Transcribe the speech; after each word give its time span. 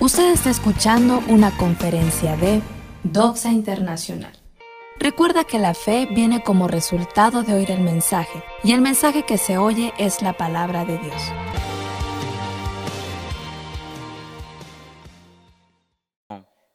Usted 0.00 0.32
está 0.32 0.48
escuchando 0.48 1.22
una 1.28 1.54
conferencia 1.58 2.34
de 2.34 2.62
Doxa 3.02 3.52
Internacional. 3.52 4.32
Recuerda 4.98 5.44
que 5.44 5.58
la 5.58 5.74
fe 5.74 6.08
viene 6.10 6.42
como 6.42 6.68
resultado 6.68 7.42
de 7.42 7.52
oír 7.52 7.70
el 7.70 7.82
mensaje, 7.82 8.42
y 8.64 8.72
el 8.72 8.80
mensaje 8.80 9.24
que 9.26 9.36
se 9.36 9.58
oye 9.58 9.92
es 9.98 10.22
la 10.22 10.32
palabra 10.32 10.86
de 10.86 10.96
Dios. 10.96 11.22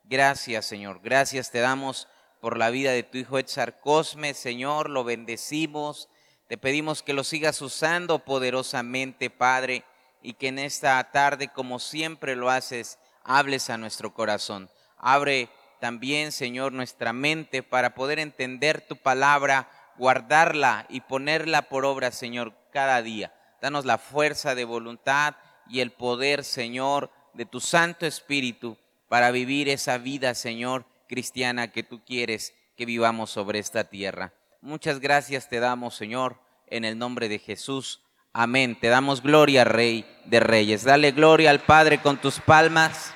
Gracias, 0.03 0.67
Señor. 0.67 1.01
Gracias 1.03 1.49
te 1.49 1.61
damos 1.61 2.07
por 2.39 2.59
la 2.59 2.69
vida 2.69 2.91
de 2.91 3.01
tu 3.01 3.17
hijo 3.17 3.39
Edgar 3.39 3.79
Cosme, 3.79 4.35
Señor. 4.35 4.91
Lo 4.91 5.03
bendecimos. 5.03 6.09
Te 6.47 6.59
pedimos 6.59 7.01
que 7.01 7.13
lo 7.13 7.23
sigas 7.23 7.59
usando 7.63 8.19
poderosamente, 8.19 9.31
Padre, 9.31 9.83
y 10.21 10.33
que 10.33 10.49
en 10.49 10.59
esta 10.59 11.03
tarde, 11.11 11.47
como 11.47 11.79
siempre 11.79 12.35
lo 12.35 12.51
haces, 12.51 12.99
hables 13.25 13.69
a 13.69 13.77
nuestro 13.77 14.13
corazón. 14.13 14.69
Abre 14.97 15.49
también, 15.79 16.31
Señor, 16.31 16.71
nuestra 16.71 17.11
mente 17.11 17.61
para 17.61 17.95
poder 17.95 18.19
entender 18.19 18.81
tu 18.81 18.95
palabra, 18.95 19.69
guardarla 19.97 20.85
y 20.89 21.01
ponerla 21.01 21.63
por 21.63 21.85
obra, 21.85 22.11
Señor, 22.11 22.53
cada 22.71 23.01
día. 23.01 23.33
Danos 23.61 23.85
la 23.85 23.97
fuerza 23.97 24.55
de 24.55 24.63
voluntad 24.63 25.35
y 25.67 25.81
el 25.81 25.91
poder, 25.91 26.43
Señor, 26.43 27.11
de 27.33 27.45
tu 27.45 27.59
Santo 27.59 28.05
Espíritu 28.05 28.77
para 29.09 29.31
vivir 29.31 29.69
esa 29.69 29.97
vida, 29.97 30.33
Señor, 30.35 30.85
cristiana 31.07 31.71
que 31.71 31.83
tú 31.83 32.03
quieres 32.03 32.53
que 32.77 32.85
vivamos 32.85 33.29
sobre 33.29 33.59
esta 33.59 33.85
tierra. 33.85 34.33
Muchas 34.61 34.99
gracias 34.99 35.49
te 35.49 35.59
damos, 35.59 35.95
Señor, 35.95 36.39
en 36.67 36.85
el 36.85 36.97
nombre 36.97 37.29
de 37.29 37.39
Jesús. 37.39 38.01
Amén. 38.37 38.77
Te 38.77 38.89
damos 38.89 39.23
gloria, 39.23 39.63
Rey 39.63 40.05
de 40.25 40.41
Reyes. 40.41 40.83
Dale 40.83 41.13
gloria 41.13 41.51
al 41.51 41.61
Padre 41.61 42.01
con 42.01 42.17
tus 42.17 42.41
palmas. 42.41 43.13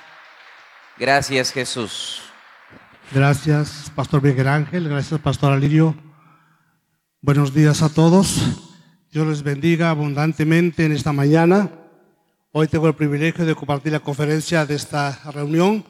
Gracias, 0.96 1.52
Jesús. 1.52 2.22
Gracias, 3.12 3.92
Pastor 3.94 4.22
Miguel 4.22 4.48
Ángel. 4.48 4.88
Gracias, 4.88 5.20
Pastor 5.20 5.52
Alirio. 5.52 5.94
Buenos 7.20 7.52
días 7.52 7.82
a 7.82 7.90
todos. 7.90 8.38
Dios 9.12 9.26
les 9.26 9.42
bendiga 9.42 9.90
abundantemente 9.90 10.86
en 10.86 10.92
esta 10.92 11.12
mañana. 11.12 11.68
Hoy 12.52 12.66
tengo 12.68 12.88
el 12.88 12.94
privilegio 12.94 13.44
de 13.44 13.54
compartir 13.54 13.92
la 13.92 14.00
conferencia 14.00 14.64
de 14.64 14.76
esta 14.76 15.20
reunión. 15.32 15.84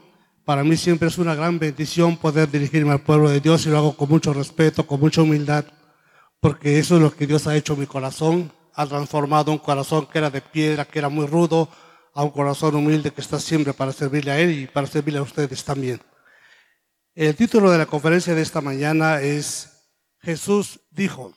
Para 0.44 0.64
mí 0.64 0.76
siempre 0.76 1.06
es 1.06 1.18
una 1.18 1.36
gran 1.36 1.60
bendición 1.60 2.16
poder 2.16 2.50
dirigirme 2.50 2.90
al 2.90 3.02
pueblo 3.02 3.30
de 3.30 3.38
Dios 3.38 3.64
y 3.64 3.68
lo 3.68 3.78
hago 3.78 3.96
con 3.96 4.08
mucho 4.08 4.32
respeto, 4.32 4.88
con 4.88 4.98
mucha 4.98 5.22
humildad, 5.22 5.66
porque 6.40 6.80
eso 6.80 6.96
es 6.96 7.02
lo 7.02 7.14
que 7.14 7.28
Dios 7.28 7.46
ha 7.46 7.54
hecho 7.54 7.74
en 7.74 7.78
mi 7.78 7.86
corazón. 7.86 8.50
Ha 8.74 8.86
transformado 8.86 9.52
un 9.52 9.58
corazón 9.58 10.06
que 10.06 10.18
era 10.18 10.30
de 10.30 10.40
piedra, 10.40 10.84
que 10.84 10.98
era 10.98 11.08
muy 11.08 11.26
rudo, 11.26 11.68
a 12.14 12.22
un 12.22 12.30
corazón 12.30 12.74
humilde 12.74 13.12
que 13.12 13.20
está 13.20 13.38
siempre 13.38 13.72
para 13.72 13.92
servirle 13.92 14.30
a 14.30 14.38
Él 14.38 14.50
y 14.50 14.66
para 14.66 14.86
servirle 14.86 15.20
a 15.20 15.22
ustedes 15.22 15.64
también. 15.64 16.00
El 17.14 17.34
título 17.36 17.70
de 17.70 17.78
la 17.78 17.86
conferencia 17.86 18.34
de 18.34 18.42
esta 18.42 18.60
mañana 18.60 19.20
es 19.20 19.70
Jesús 20.20 20.80
dijo, 20.90 21.32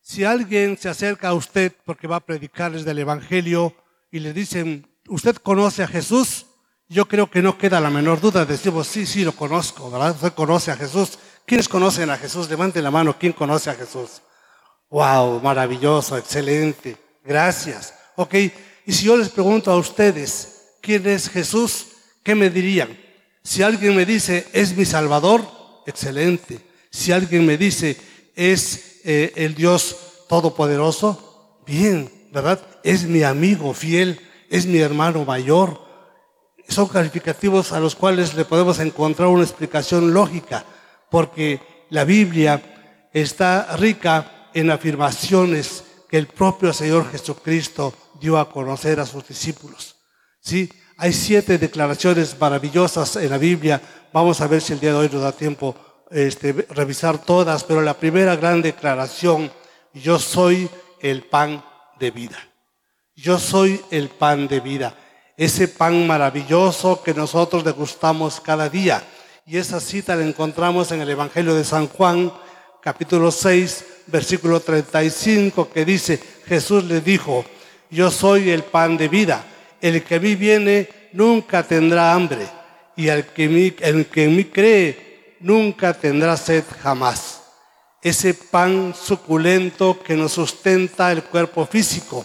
si 0.00 0.24
alguien 0.24 0.78
se 0.78 0.88
acerca 0.88 1.28
a 1.28 1.34
usted 1.34 1.72
porque 1.84 2.06
va 2.06 2.16
a 2.16 2.24
predicarles 2.24 2.84
del 2.84 2.98
Evangelio 2.98 3.74
y 4.10 4.20
le 4.20 4.32
dicen, 4.32 4.88
¿usted 5.08 5.36
conoce 5.36 5.82
a 5.82 5.88
Jesús? 5.88 6.46
Yo 6.88 7.06
creo 7.06 7.30
que 7.30 7.42
no 7.42 7.58
queda 7.58 7.80
la 7.80 7.90
menor 7.90 8.20
duda. 8.20 8.46
Decimos, 8.46 8.86
sí, 8.86 9.04
sí, 9.04 9.24
lo 9.24 9.32
conozco, 9.32 9.90
¿verdad? 9.90 10.14
Usted 10.14 10.32
conoce 10.32 10.70
a 10.70 10.76
Jesús. 10.76 11.18
¿Quiénes 11.44 11.68
conocen 11.68 12.08
a 12.08 12.16
Jesús? 12.16 12.48
Levanten 12.48 12.82
la 12.84 12.90
mano, 12.90 13.18
¿quién 13.18 13.34
conoce 13.34 13.68
a 13.68 13.74
Jesús? 13.74 14.22
Wow, 14.90 15.40
maravilloso, 15.40 16.16
excelente. 16.16 16.96
Gracias. 17.24 17.94
Ok, 18.16 18.34
y 18.86 18.92
si 18.92 19.04
yo 19.04 19.16
les 19.16 19.28
pregunto 19.28 19.70
a 19.70 19.76
ustedes, 19.76 20.76
¿quién 20.80 21.06
es 21.06 21.28
Jesús? 21.28 21.88
¿Qué 22.22 22.34
me 22.34 22.48
dirían? 22.48 22.88
Si 23.42 23.62
alguien 23.62 23.94
me 23.94 24.06
dice, 24.06 24.46
es 24.52 24.76
mi 24.76 24.84
Salvador, 24.84 25.44
excelente. 25.86 26.58
Si 26.90 27.12
alguien 27.12 27.44
me 27.44 27.58
dice, 27.58 27.96
es 28.34 29.00
eh, 29.04 29.32
el 29.36 29.54
Dios 29.54 29.96
Todopoderoso, 30.28 31.60
bien, 31.66 32.10
¿verdad? 32.32 32.60
Es 32.82 33.04
mi 33.04 33.22
amigo 33.22 33.72
fiel, 33.74 34.20
es 34.50 34.66
mi 34.66 34.78
hermano 34.78 35.24
mayor. 35.24 35.80
Son 36.68 36.88
calificativos 36.88 37.72
a 37.72 37.80
los 37.80 37.94
cuales 37.94 38.34
le 38.34 38.44
podemos 38.44 38.78
encontrar 38.78 39.28
una 39.28 39.44
explicación 39.44 40.12
lógica, 40.12 40.64
porque 41.10 41.60
la 41.90 42.04
Biblia 42.04 43.08
está 43.12 43.76
rica 43.76 44.37
en 44.54 44.70
afirmaciones 44.70 45.84
que 46.08 46.18
el 46.18 46.26
propio 46.26 46.72
Señor 46.72 47.10
Jesucristo 47.10 47.94
dio 48.20 48.38
a 48.38 48.50
conocer 48.50 49.00
a 49.00 49.06
sus 49.06 49.26
discípulos. 49.26 49.96
¿Sí? 50.40 50.70
Hay 50.96 51.12
siete 51.12 51.58
declaraciones 51.58 52.36
maravillosas 52.40 53.16
en 53.16 53.30
la 53.30 53.38
Biblia. 53.38 53.80
Vamos 54.12 54.40
a 54.40 54.46
ver 54.46 54.60
si 54.60 54.72
el 54.72 54.80
día 54.80 54.92
de 54.92 54.98
hoy 54.98 55.10
nos 55.12 55.22
da 55.22 55.32
tiempo 55.32 55.76
este, 56.10 56.52
revisar 56.70 57.18
todas, 57.18 57.64
pero 57.64 57.82
la 57.82 57.94
primera 57.94 58.34
gran 58.36 58.62
declaración, 58.62 59.52
yo 59.92 60.18
soy 60.18 60.68
el 61.00 61.22
pan 61.22 61.64
de 62.00 62.10
vida. 62.10 62.38
Yo 63.14 63.38
soy 63.38 63.80
el 63.90 64.08
pan 64.08 64.48
de 64.48 64.60
vida. 64.60 64.94
Ese 65.36 65.68
pan 65.68 66.06
maravilloso 66.06 67.02
que 67.02 67.14
nosotros 67.14 67.64
degustamos 67.64 68.40
cada 68.40 68.68
día. 68.68 69.02
Y 69.46 69.56
esa 69.56 69.80
cita 69.80 70.16
la 70.16 70.24
encontramos 70.24 70.90
en 70.92 71.00
el 71.00 71.10
Evangelio 71.10 71.54
de 71.54 71.64
San 71.64 71.88
Juan, 71.88 72.32
capítulo 72.82 73.30
6, 73.30 73.84
versículo 74.08 74.60
35, 74.60 75.70
que 75.70 75.84
dice, 75.84 76.20
Jesús 76.46 76.84
le 76.84 77.00
dijo, 77.00 77.44
yo 77.90 78.10
soy 78.10 78.50
el 78.50 78.64
pan 78.64 78.96
de 78.96 79.08
vida. 79.08 79.44
El 79.80 80.02
que 80.02 80.16
a 80.16 80.20
mí 80.20 80.34
viene 80.34 80.88
nunca 81.12 81.62
tendrá 81.62 82.12
hambre 82.12 82.46
y 82.96 83.08
el 83.08 83.26
que, 83.26 83.74
el 83.80 84.06
que 84.06 84.24
en 84.24 84.36
mí 84.36 84.44
cree 84.44 85.36
nunca 85.40 85.94
tendrá 85.94 86.36
sed 86.36 86.64
jamás. 86.82 87.42
Ese 88.02 88.34
pan 88.34 88.94
suculento 88.94 90.02
que 90.02 90.16
nos 90.16 90.32
sustenta 90.32 91.12
el 91.12 91.22
cuerpo 91.24 91.66
físico, 91.66 92.24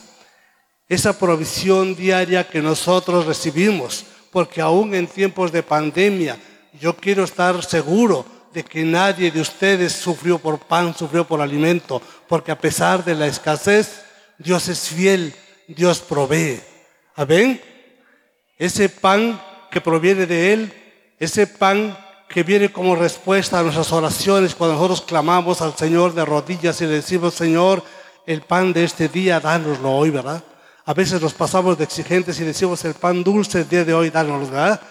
esa 0.88 1.18
provisión 1.18 1.96
diaria 1.96 2.48
que 2.48 2.62
nosotros 2.62 3.26
recibimos, 3.26 4.06
porque 4.32 4.62
aún 4.62 4.94
en 4.94 5.08
tiempos 5.08 5.52
de 5.52 5.64
pandemia 5.64 6.38
yo 6.80 6.96
quiero 6.96 7.24
estar 7.24 7.64
seguro 7.64 8.26
de 8.54 8.64
que 8.64 8.84
nadie 8.84 9.32
de 9.32 9.42
ustedes 9.42 9.94
sufrió 9.94 10.38
por 10.38 10.60
pan, 10.60 10.96
sufrió 10.96 11.26
por 11.26 11.42
alimento, 11.42 12.02
porque 12.28 12.52
a 12.52 12.60
pesar 12.60 13.04
de 13.04 13.16
la 13.16 13.28
escasez, 13.28 14.04
Dios 14.38 14.68
es 14.68 14.90
fiel 14.90 15.34
Dios 15.68 16.00
provee. 16.00 16.62
Amén. 17.16 17.62
Ese 18.58 18.90
pan 18.90 19.40
que 19.72 19.82
proviene 19.82 20.26
de 20.26 20.54
Él, 20.54 20.74
ese 21.20 21.48
pan 21.48 21.98
que 22.30 22.44
viene 22.44 22.72
como 22.72 22.96
respuesta 22.96 23.60
a 23.60 23.64
nuestras 23.64 23.92
oraciones 23.92 24.56
cuando 24.56 24.76
nosotros 24.76 25.02
clamamos 25.02 25.62
al 25.62 25.76
Señor 25.76 26.14
de 26.14 26.26
rodillas 26.26 26.82
y 26.82 26.86
le 26.86 26.94
decimos, 26.94 27.34
Señor, 27.34 27.84
el 28.26 28.42
pan 28.42 28.74
de 28.74 28.84
este 28.84 29.08
día, 29.08 29.40
dánoslo 29.40 29.92
hoy, 29.92 30.10
¿verdad? 30.10 30.44
A 30.86 30.94
veces 30.94 31.22
nos 31.22 31.34
pasamos 31.34 31.78
de 31.78 31.86
exigentes 31.86 32.40
y 32.40 32.44
decimos, 32.44 32.84
el 32.86 32.94
pan 32.94 33.24
dulce 33.24 33.62
el 33.62 33.70
día 33.70 33.86
de 33.86 33.94
hoy, 33.94 34.10
dánoslo, 34.10 34.50
¿verdad? 34.50 34.82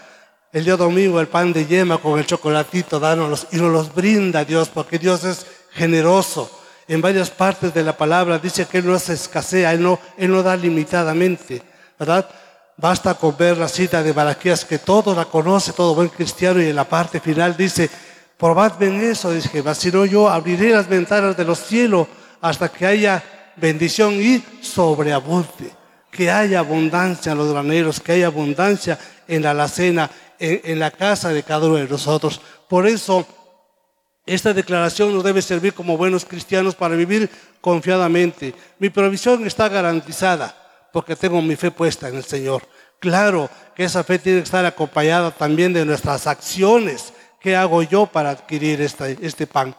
El 0.52 0.64
día 0.64 0.76
domingo 0.76 1.20
el 1.20 1.28
pan 1.28 1.52
de 1.52 1.66
yema 1.66 1.98
con 1.98 2.18
el 2.18 2.26
chocolatito, 2.26 3.00
dánoslo. 3.00 3.48
Y 3.52 3.56
nos 3.56 3.72
los 3.72 3.94
brinda 3.94 4.44
Dios, 4.44 4.68
porque 4.68 4.98
Dios 4.98 5.24
es 5.24 5.46
generoso 5.72 6.50
en 6.88 7.00
varias 7.00 7.30
partes 7.30 7.72
de 7.72 7.82
la 7.82 7.96
palabra 7.96 8.38
dice 8.38 8.66
que 8.66 8.78
Él 8.78 8.86
no 8.86 8.98
se 8.98 9.14
escasea, 9.14 9.72
Él 9.72 9.82
no, 9.82 9.98
Él 10.16 10.30
no 10.30 10.42
da 10.42 10.56
limitadamente, 10.56 11.62
¿verdad? 11.98 12.28
Basta 12.76 13.14
con 13.14 13.36
ver 13.36 13.56
la 13.56 13.68
cita 13.68 14.02
de 14.02 14.12
Malaquías 14.12 14.64
que 14.64 14.78
todo 14.78 15.14
la 15.14 15.26
conoce, 15.26 15.72
todo 15.72 15.94
buen 15.94 16.08
cristiano, 16.08 16.60
y 16.60 16.68
en 16.68 16.76
la 16.76 16.84
parte 16.84 17.20
final 17.20 17.56
dice, 17.56 17.88
probadme 18.36 18.88
en 18.88 19.00
eso, 19.02 19.30
dice 19.30 19.48
Jehová, 19.48 19.74
si 19.74 19.90
no 19.90 20.04
yo 20.04 20.28
abriré 20.28 20.70
las 20.70 20.88
ventanas 20.88 21.36
de 21.36 21.44
los 21.44 21.60
cielos 21.60 22.08
hasta 22.40 22.68
que 22.68 22.86
haya 22.86 23.22
bendición 23.56 24.14
y 24.14 24.42
sobreabunde, 24.60 25.72
que 26.10 26.30
haya 26.30 26.58
abundancia 26.58 27.32
en 27.32 27.38
los 27.38 27.52
graneros, 27.52 28.00
que 28.00 28.12
haya 28.12 28.26
abundancia 28.26 28.98
en 29.28 29.42
la 29.42 29.52
alacena, 29.52 30.10
en, 30.42 30.78
la 30.80 30.90
casa 30.90 31.28
de 31.28 31.44
cada 31.44 31.66
uno 31.66 31.76
de 31.76 31.88
nosotros. 31.88 32.40
Por 32.68 32.86
eso, 32.86 33.24
esta 34.26 34.52
declaración 34.52 35.14
nos 35.14 35.22
debe 35.22 35.40
servir 35.40 35.72
como 35.72 35.96
buenos 35.96 36.24
cristianos 36.24 36.74
para 36.74 36.96
vivir 36.96 37.30
confiadamente. 37.60 38.52
Mi 38.80 38.90
provisión 38.90 39.46
está 39.46 39.68
garantizada 39.68 40.56
porque 40.92 41.14
tengo 41.14 41.40
mi 41.40 41.54
fe 41.54 41.70
puesta 41.70 42.08
en 42.08 42.16
el 42.16 42.24
Señor. 42.24 42.62
Claro 42.98 43.48
que 43.74 43.84
esa 43.84 44.02
fe 44.02 44.18
tiene 44.18 44.40
que 44.40 44.44
estar 44.44 44.66
acompañada 44.66 45.30
también 45.30 45.72
de 45.72 45.84
nuestras 45.84 46.26
acciones. 46.26 47.12
¿Qué 47.40 47.56
hago 47.56 47.82
yo 47.82 48.06
para 48.06 48.30
adquirir 48.30 48.80
este, 48.80 49.46
pan? 49.46 49.74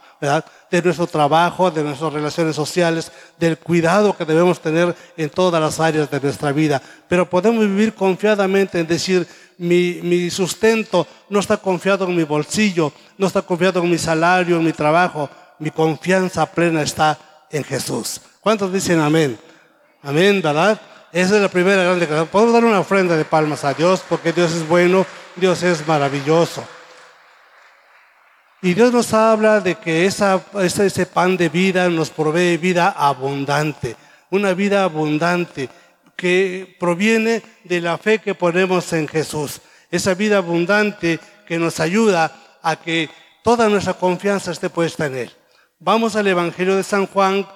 De 0.70 0.82
nuestro 0.82 1.06
trabajo, 1.06 1.70
de 1.70 1.82
nuestras 1.82 2.12
relaciones 2.12 2.56
sociales, 2.56 3.10
del 3.38 3.56
cuidado 3.56 4.14
que 4.14 4.26
debemos 4.26 4.60
tener 4.60 4.94
en 5.16 5.30
todas 5.30 5.60
las 5.60 5.80
áreas 5.80 6.10
de 6.10 6.20
nuestra 6.20 6.52
vida. 6.52 6.82
Pero 7.08 7.28
podemos 7.28 7.60
vivir 7.60 7.94
confiadamente 7.94 8.78
en 8.78 8.86
decir, 8.86 9.26
mi, 9.58 10.30
sustento 10.30 11.06
no 11.28 11.40
está 11.40 11.56
confiado 11.56 12.06
en 12.06 12.16
mi 12.16 12.24
bolsillo, 12.24 12.92
no 13.18 13.26
está 13.26 13.42
confiado 13.42 13.82
en 13.82 13.90
mi 13.90 13.98
salario, 13.98 14.56
en 14.56 14.64
mi 14.64 14.72
trabajo. 14.72 15.28
Mi 15.58 15.70
confianza 15.70 16.46
plena 16.46 16.82
está 16.82 17.18
en 17.50 17.64
Jesús. 17.64 18.20
¿Cuántos 18.40 18.72
dicen 18.72 19.00
amén? 19.00 19.38
Amén, 20.02 20.42
¿verdad? 20.42 20.80
Esa 21.12 21.36
es 21.36 21.42
la 21.42 21.48
primera 21.48 21.84
gran 21.84 22.00
declaración. 22.00 22.28
Podemos 22.28 22.54
dar 22.54 22.64
una 22.64 22.80
ofrenda 22.80 23.16
de 23.16 23.24
palmas 23.24 23.64
a 23.64 23.72
Dios 23.72 24.02
porque 24.08 24.32
Dios 24.32 24.52
es 24.52 24.68
bueno, 24.68 25.06
Dios 25.36 25.62
es 25.62 25.86
maravilloso. 25.86 26.64
Y 28.60 28.74
Dios 28.74 28.92
nos 28.92 29.12
habla 29.12 29.60
de 29.60 29.76
que 29.76 30.06
ese 30.06 31.06
pan 31.06 31.36
de 31.36 31.48
vida 31.48 31.88
nos 31.88 32.10
provee 32.10 32.56
vida 32.56 32.88
abundante, 32.96 33.94
una 34.30 34.54
vida 34.54 34.84
abundante 34.84 35.68
que 36.16 36.76
proviene 36.78 37.42
de 37.64 37.80
la 37.80 37.98
fe 37.98 38.18
que 38.18 38.34
ponemos 38.34 38.92
en 38.92 39.08
Jesús. 39.08 39.60
Esa 39.90 40.14
vida 40.14 40.38
abundante 40.38 41.20
que 41.46 41.58
nos 41.58 41.80
ayuda 41.80 42.58
a 42.62 42.76
que 42.76 43.10
toda 43.42 43.68
nuestra 43.68 43.94
confianza 43.94 44.52
esté 44.52 44.70
puesta 44.70 45.06
en 45.06 45.16
Él. 45.16 45.32
Vamos 45.78 46.16
al 46.16 46.26
Evangelio 46.26 46.76
de 46.76 46.82
San 46.82 47.06
Juan, 47.06 47.46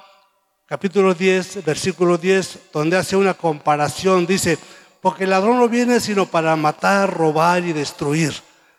capítulo 0.67 1.15
10, 1.15 1.65
versículo 1.65 2.19
10, 2.19 2.59
donde 2.73 2.97
hace 2.97 3.17
una 3.17 3.35
comparación. 3.35 4.27
Dice, 4.27 4.59
porque 5.01 5.25
el 5.25 5.31
ladrón 5.31 5.59
no 5.59 5.69
viene 5.69 6.01
sino 6.01 6.27
para 6.27 6.55
matar, 6.57 7.13
robar 7.13 7.65
y 7.65 7.73
destruir. 7.73 8.35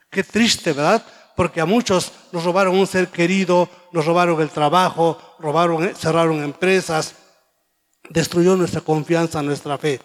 Qué 0.10 0.24
triste, 0.24 0.74
¿verdad? 0.74 1.04
Porque 1.36 1.62
a 1.62 1.66
muchos 1.66 2.12
nos 2.32 2.44
robaron 2.44 2.78
un 2.78 2.86
ser 2.86 3.08
querido, 3.08 3.70
nos 3.92 4.06
robaron 4.06 4.40
el 4.42 4.50
trabajo, 4.50 5.18
robaron, 5.40 5.96
cerraron 5.96 6.44
empresas, 6.44 7.16
destruyó 8.10 8.56
nuestra 8.56 8.82
confianza, 8.82 9.42
nuestra 9.42 9.78
fe. 9.78 10.00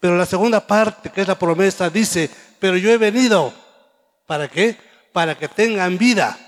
Pero 0.00 0.16
la 0.16 0.26
segunda 0.26 0.66
parte, 0.66 1.10
que 1.10 1.20
es 1.20 1.28
la 1.28 1.38
promesa, 1.38 1.90
dice, 1.90 2.30
pero 2.58 2.76
yo 2.76 2.90
he 2.90 2.96
venido, 2.96 3.52
¿para 4.26 4.48
qué? 4.48 4.76
Para 5.12 5.36
que 5.36 5.48
tengan 5.48 5.98
vida. 5.98 6.38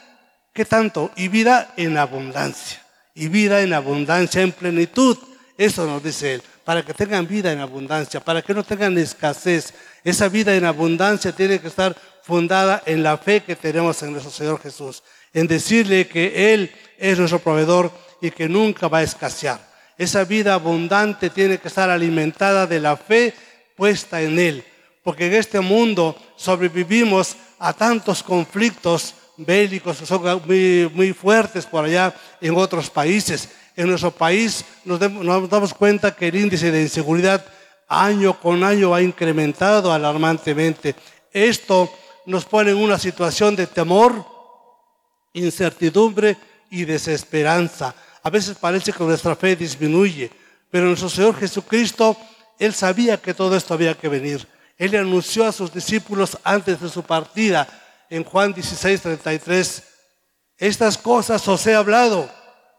¿Qué 0.52 0.64
tanto? 0.64 1.10
Y 1.16 1.28
vida 1.28 1.72
en 1.76 1.96
abundancia. 1.98 2.82
Y 3.14 3.28
vida 3.28 3.60
en 3.62 3.74
abundancia, 3.74 4.42
en 4.42 4.52
plenitud. 4.52 5.18
Eso 5.56 5.86
nos 5.86 6.02
dice 6.02 6.34
Él. 6.34 6.42
Para 6.64 6.84
que 6.84 6.94
tengan 6.94 7.26
vida 7.26 7.52
en 7.52 7.60
abundancia, 7.60 8.20
para 8.20 8.42
que 8.42 8.54
no 8.54 8.62
tengan 8.64 8.96
escasez. 8.96 9.74
Esa 10.04 10.28
vida 10.28 10.54
en 10.54 10.64
abundancia 10.64 11.32
tiene 11.32 11.60
que 11.60 11.68
estar 11.68 11.94
fundada 12.22 12.82
en 12.86 13.02
la 13.02 13.18
fe 13.18 13.42
que 13.42 13.56
tenemos 13.56 14.02
en 14.02 14.12
nuestro 14.12 14.30
Señor 14.30 14.60
Jesús. 14.60 15.02
En 15.34 15.46
decirle 15.46 16.06
que 16.06 16.54
Él 16.54 16.70
es 16.98 17.18
nuestro 17.18 17.38
proveedor 17.38 17.90
y 18.20 18.30
que 18.30 18.48
nunca 18.48 18.88
va 18.88 18.98
a 18.98 19.02
escasear. 19.02 19.71
Esa 19.98 20.24
vida 20.24 20.54
abundante 20.54 21.30
tiene 21.30 21.58
que 21.58 21.68
estar 21.68 21.90
alimentada 21.90 22.66
de 22.66 22.80
la 22.80 22.96
fe 22.96 23.34
puesta 23.76 24.20
en 24.20 24.38
Él. 24.38 24.64
Porque 25.02 25.26
en 25.26 25.34
este 25.34 25.60
mundo 25.60 26.16
sobrevivimos 26.36 27.36
a 27.58 27.72
tantos 27.72 28.22
conflictos 28.22 29.14
bélicos 29.36 29.98
que 29.98 30.06
son 30.06 30.42
muy, 30.94 31.12
fuertes 31.12 31.66
por 31.66 31.84
allá 31.84 32.14
en 32.40 32.56
otros 32.56 32.90
países. 32.90 33.48
En 33.76 33.88
nuestro 33.88 34.10
país 34.10 34.64
nos, 34.84 35.00
nos 35.10 35.48
damos 35.48 35.74
cuenta 35.74 36.14
que 36.14 36.28
el 36.28 36.36
índice 36.36 36.70
de 36.70 36.82
inseguridad 36.82 37.44
año 37.88 38.38
con 38.38 38.64
año 38.64 38.94
ha 38.94 39.02
incrementado 39.02 39.92
alarmantemente. 39.92 40.94
Esto 41.32 41.92
nos 42.26 42.44
pone 42.44 42.70
en 42.70 42.76
una 42.76 42.98
situación 42.98 43.56
de 43.56 43.66
temor, 43.66 44.24
incertidumbre 45.32 46.36
y 46.70 46.84
desesperanza. 46.84 47.94
A 48.22 48.30
veces 48.30 48.56
parece 48.58 48.92
que 48.92 49.04
nuestra 49.04 49.36
fe 49.36 49.56
disminuye, 49.56 50.30
pero 50.70 50.86
nuestro 50.86 51.08
Señor 51.08 51.36
Jesucristo, 51.36 52.16
Él 52.58 52.72
sabía 52.72 53.20
que 53.20 53.34
todo 53.34 53.56
esto 53.56 53.74
había 53.74 53.94
que 53.94 54.08
venir. 54.08 54.46
Él 54.78 54.92
le 54.92 54.98
anunció 54.98 55.44
a 55.44 55.52
sus 55.52 55.72
discípulos 55.72 56.38
antes 56.44 56.80
de 56.80 56.88
su 56.88 57.02
partida 57.02 57.68
en 58.12 58.24
Juan 58.24 58.52
16, 58.52 59.00
33, 59.00 59.82
estas 60.58 60.98
cosas 60.98 61.48
os 61.48 61.66
he 61.66 61.74
hablado 61.74 62.30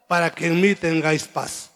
para 0.08 0.30
que 0.30 0.46
en 0.46 0.62
mí 0.62 0.76
tengáis 0.76 1.24
paz. 1.28 1.72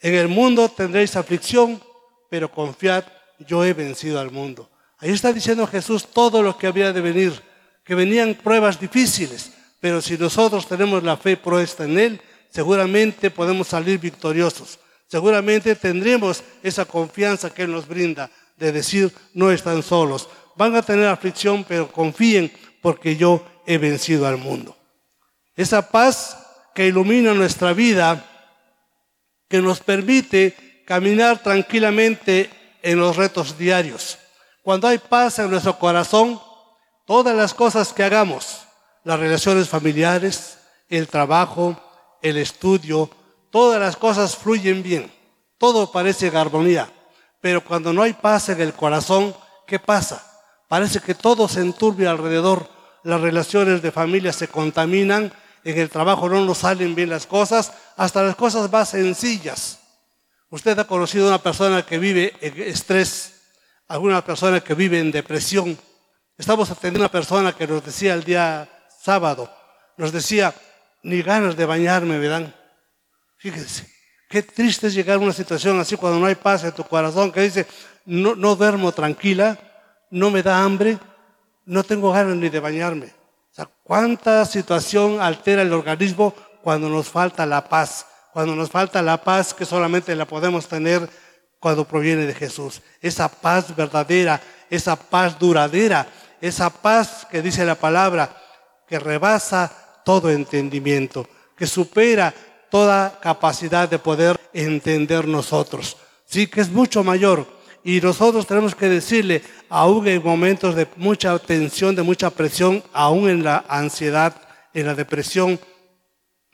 En 0.00 0.14
el 0.14 0.26
mundo 0.26 0.68
tendréis 0.68 1.14
aflicción, 1.14 1.80
pero 2.28 2.50
confiad, 2.50 3.04
yo 3.46 3.64
he 3.64 3.72
vencido 3.72 4.18
al 4.18 4.32
mundo. 4.32 4.68
Ahí 4.98 5.10
está 5.10 5.32
diciendo 5.32 5.64
Jesús 5.68 6.08
todo 6.08 6.42
lo 6.42 6.58
que 6.58 6.66
había 6.66 6.92
de 6.92 7.00
venir, 7.00 7.40
que 7.84 7.94
venían 7.94 8.34
pruebas 8.34 8.80
difíciles, 8.80 9.52
pero 9.78 10.02
si 10.02 10.18
nosotros 10.18 10.66
tenemos 10.66 11.04
la 11.04 11.16
fe 11.16 11.36
puesta 11.36 11.84
en 11.84 11.98
Él, 12.00 12.20
seguramente 12.50 13.30
podemos 13.30 13.68
salir 13.68 13.98
victoriosos. 13.98 14.78
Seguramente 15.06 15.74
tendremos 15.74 16.42
esa 16.62 16.84
confianza 16.84 17.50
que 17.50 17.62
Él 17.62 17.72
nos 17.72 17.88
brinda 17.88 18.30
de 18.56 18.72
decir, 18.72 19.12
no 19.34 19.50
están 19.50 19.82
solos. 19.82 20.28
Van 20.56 20.74
a 20.76 20.82
tener 20.82 21.06
aflicción, 21.06 21.64
pero 21.64 21.90
confíen 21.90 22.52
porque 22.82 23.16
yo 23.16 23.44
he 23.66 23.78
vencido 23.78 24.26
al 24.26 24.36
mundo. 24.36 24.76
Esa 25.56 25.90
paz 25.90 26.36
que 26.74 26.86
ilumina 26.86 27.34
nuestra 27.34 27.72
vida, 27.72 28.24
que 29.48 29.62
nos 29.62 29.80
permite 29.80 30.82
caminar 30.86 31.42
tranquilamente 31.42 32.50
en 32.82 32.98
los 32.98 33.16
retos 33.16 33.58
diarios. 33.58 34.18
Cuando 34.62 34.88
hay 34.88 34.98
paz 34.98 35.38
en 35.38 35.50
nuestro 35.50 35.78
corazón, 35.78 36.40
todas 37.06 37.34
las 37.34 37.54
cosas 37.54 37.92
que 37.92 38.04
hagamos, 38.04 38.60
las 39.04 39.18
relaciones 39.18 39.68
familiares, 39.68 40.58
el 40.88 41.08
trabajo, 41.08 41.80
el 42.22 42.36
estudio, 42.36 43.10
todas 43.50 43.80
las 43.80 43.96
cosas 43.96 44.36
fluyen 44.36 44.82
bien, 44.82 45.12
todo 45.58 45.90
parece 45.90 46.28
en 46.28 46.36
armonía, 46.36 46.90
pero 47.40 47.64
cuando 47.64 47.92
no 47.92 48.02
hay 48.02 48.12
paz 48.12 48.48
en 48.48 48.60
el 48.60 48.72
corazón, 48.72 49.34
¿qué 49.66 49.78
pasa? 49.78 50.24
Parece 50.68 51.00
que 51.00 51.14
todo 51.14 51.48
se 51.48 51.60
enturbia 51.60 52.10
alrededor, 52.10 52.68
las 53.04 53.20
relaciones 53.20 53.80
de 53.80 53.92
familia 53.92 54.32
se 54.32 54.48
contaminan, 54.48 55.32
en 55.64 55.78
el 55.78 55.90
trabajo 55.90 56.28
no 56.28 56.44
nos 56.44 56.58
salen 56.58 56.94
bien 56.94 57.10
las 57.10 57.26
cosas, 57.26 57.72
hasta 57.96 58.22
las 58.22 58.36
cosas 58.36 58.70
más 58.70 58.90
sencillas. 58.90 59.78
Usted 60.50 60.78
ha 60.78 60.86
conocido 60.86 61.26
a 61.26 61.28
una 61.28 61.42
persona 61.42 61.84
que 61.84 61.98
vive 61.98 62.34
en 62.40 62.62
estrés, 62.62 63.42
alguna 63.86 64.24
persona 64.24 64.60
que 64.60 64.74
vive 64.74 64.98
en 64.98 65.10
depresión. 65.10 65.78
Estamos 66.36 66.70
atendiendo 66.70 67.00
a 67.00 67.06
una 67.06 67.12
persona 67.12 67.52
que 67.52 67.66
nos 67.66 67.84
decía 67.84 68.14
el 68.14 68.24
día 68.24 68.68
sábado, 69.00 69.50
nos 69.96 70.12
decía, 70.12 70.54
ni 71.02 71.22
ganas 71.22 71.56
de 71.56 71.66
bañarme 71.66 72.18
me 72.18 72.28
dan. 72.28 72.54
Fíjense, 73.36 73.86
qué 74.28 74.42
triste 74.42 74.88
es 74.88 74.94
llegar 74.94 75.16
a 75.16 75.20
una 75.20 75.32
situación 75.32 75.78
así 75.80 75.96
cuando 75.96 76.18
no 76.18 76.26
hay 76.26 76.34
paz 76.34 76.64
en 76.64 76.72
tu 76.72 76.84
corazón, 76.84 77.32
que 77.32 77.42
dice, 77.42 77.66
no, 78.04 78.34
no 78.34 78.56
duermo 78.56 78.92
tranquila, 78.92 79.58
no 80.10 80.30
me 80.30 80.42
da 80.42 80.62
hambre, 80.62 80.98
no 81.64 81.84
tengo 81.84 82.12
ganas 82.12 82.36
ni 82.36 82.48
de 82.48 82.60
bañarme. 82.60 83.06
O 83.06 83.54
sea, 83.54 83.68
cuánta 83.82 84.44
situación 84.44 85.20
altera 85.20 85.62
el 85.62 85.72
organismo 85.72 86.34
cuando 86.62 86.88
nos 86.88 87.08
falta 87.08 87.46
la 87.46 87.68
paz, 87.68 88.06
cuando 88.32 88.54
nos 88.54 88.70
falta 88.70 89.02
la 89.02 89.22
paz 89.22 89.54
que 89.54 89.64
solamente 89.64 90.14
la 90.14 90.26
podemos 90.26 90.68
tener 90.68 91.08
cuando 91.58 91.86
proviene 91.86 92.26
de 92.26 92.34
Jesús. 92.34 92.82
Esa 93.00 93.28
paz 93.28 93.74
verdadera, 93.74 94.40
esa 94.70 94.96
paz 94.96 95.38
duradera, 95.38 96.06
esa 96.40 96.70
paz 96.70 97.26
que 97.30 97.42
dice 97.42 97.64
la 97.64 97.74
palabra, 97.74 98.36
que 98.86 98.98
rebasa 98.98 99.87
todo 100.08 100.30
entendimiento, 100.30 101.28
que 101.54 101.66
supera 101.66 102.32
toda 102.70 103.20
capacidad 103.20 103.90
de 103.90 103.98
poder 103.98 104.40
entender 104.54 105.28
nosotros. 105.28 105.98
Sí, 106.24 106.46
que 106.46 106.62
es 106.62 106.70
mucho 106.70 107.04
mayor. 107.04 107.46
Y 107.84 108.00
nosotros 108.00 108.46
tenemos 108.46 108.74
que 108.74 108.88
decirle, 108.88 109.42
aún 109.68 110.08
en 110.08 110.24
momentos 110.24 110.74
de 110.74 110.88
mucha 110.96 111.38
tensión, 111.38 111.94
de 111.94 112.02
mucha 112.02 112.30
presión, 112.30 112.82
aún 112.94 113.28
en 113.28 113.44
la 113.44 113.66
ansiedad, 113.68 114.34
en 114.72 114.86
la 114.86 114.94
depresión, 114.94 115.60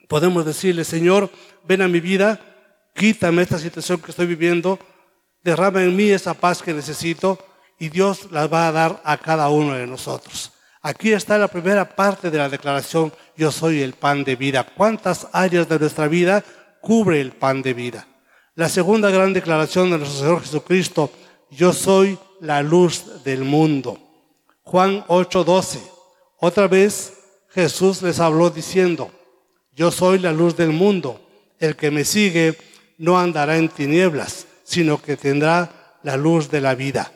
podemos 0.09 0.45
decirle, 0.45 0.83
Señor, 0.83 1.31
ven 1.63 1.83
a 1.83 1.87
mi 1.87 2.01
vida, 2.01 2.41
quítame 2.93 3.43
esta 3.43 3.61
situación 3.61 4.01
que 4.01 4.11
estoy 4.11 4.27
viviendo, 4.27 4.81
derrama 5.45 5.85
en 5.85 5.95
mí 5.95 6.11
esa 6.11 6.35
paz 6.35 6.61
que 6.61 6.75
necesito 6.75 7.39
y 7.79 7.89
Dios 7.89 8.33
la 8.33 8.49
va 8.49 8.67
a 8.67 8.73
dar 8.73 9.01
a 9.05 9.17
cada 9.17 9.49
uno 9.49 9.75
de 9.75 9.87
nosotros. 9.87 10.54
Aquí 10.87 11.15
está 11.15 11.39
la 11.39 11.49
primera 11.49 11.97
parte 11.97 12.31
de 12.31 12.37
la 12.37 12.51
declaración, 12.51 13.11
yo 13.39 13.51
soy 13.51 13.81
el 13.81 13.95
pan 13.95 14.23
de 14.23 14.37
vida. 14.37 14.67
¿Cuántas 14.77 15.27
áreas 15.33 15.67
de 15.67 15.79
nuestra 15.79 16.09
vida 16.09 16.45
cubre 16.83 17.23
el 17.23 17.33
pan 17.33 17.63
de 17.63 17.73
vida? 17.73 18.07
La 18.55 18.69
segunda 18.69 19.09
gran 19.09 19.33
declaración 19.33 19.91
de 19.91 19.97
nuestro 19.97 20.19
Señor 20.19 20.43
Jesucristo, 20.43 21.11
yo 21.51 21.73
soy 21.73 22.19
la 22.43 22.63
luz 22.63 23.25
del 23.25 23.45
mundo. 23.45 23.99
Juan 24.63 25.03
8:12. 25.09 25.79
Otra 26.41 26.69
vez 26.69 27.15
Jesús 27.49 28.03
les 28.03 28.21
habló 28.21 28.51
diciendo, 28.51 29.11
yo 29.73 29.91
soy 29.91 30.19
la 30.19 30.33
luz 30.33 30.55
del 30.55 30.73
mundo. 30.73 31.19
El 31.59 31.77
que 31.77 31.91
me 31.91 32.05
sigue 32.05 32.59
no 32.99 33.19
andará 33.19 33.57
en 33.57 33.71
tinieblas, 33.71 34.47
sino 34.65 35.01
que 35.01 35.17
tendrá 35.17 35.97
la 36.03 36.19
luz 36.19 36.51
de 36.51 36.61
la 36.61 36.75
vida. 36.75 37.11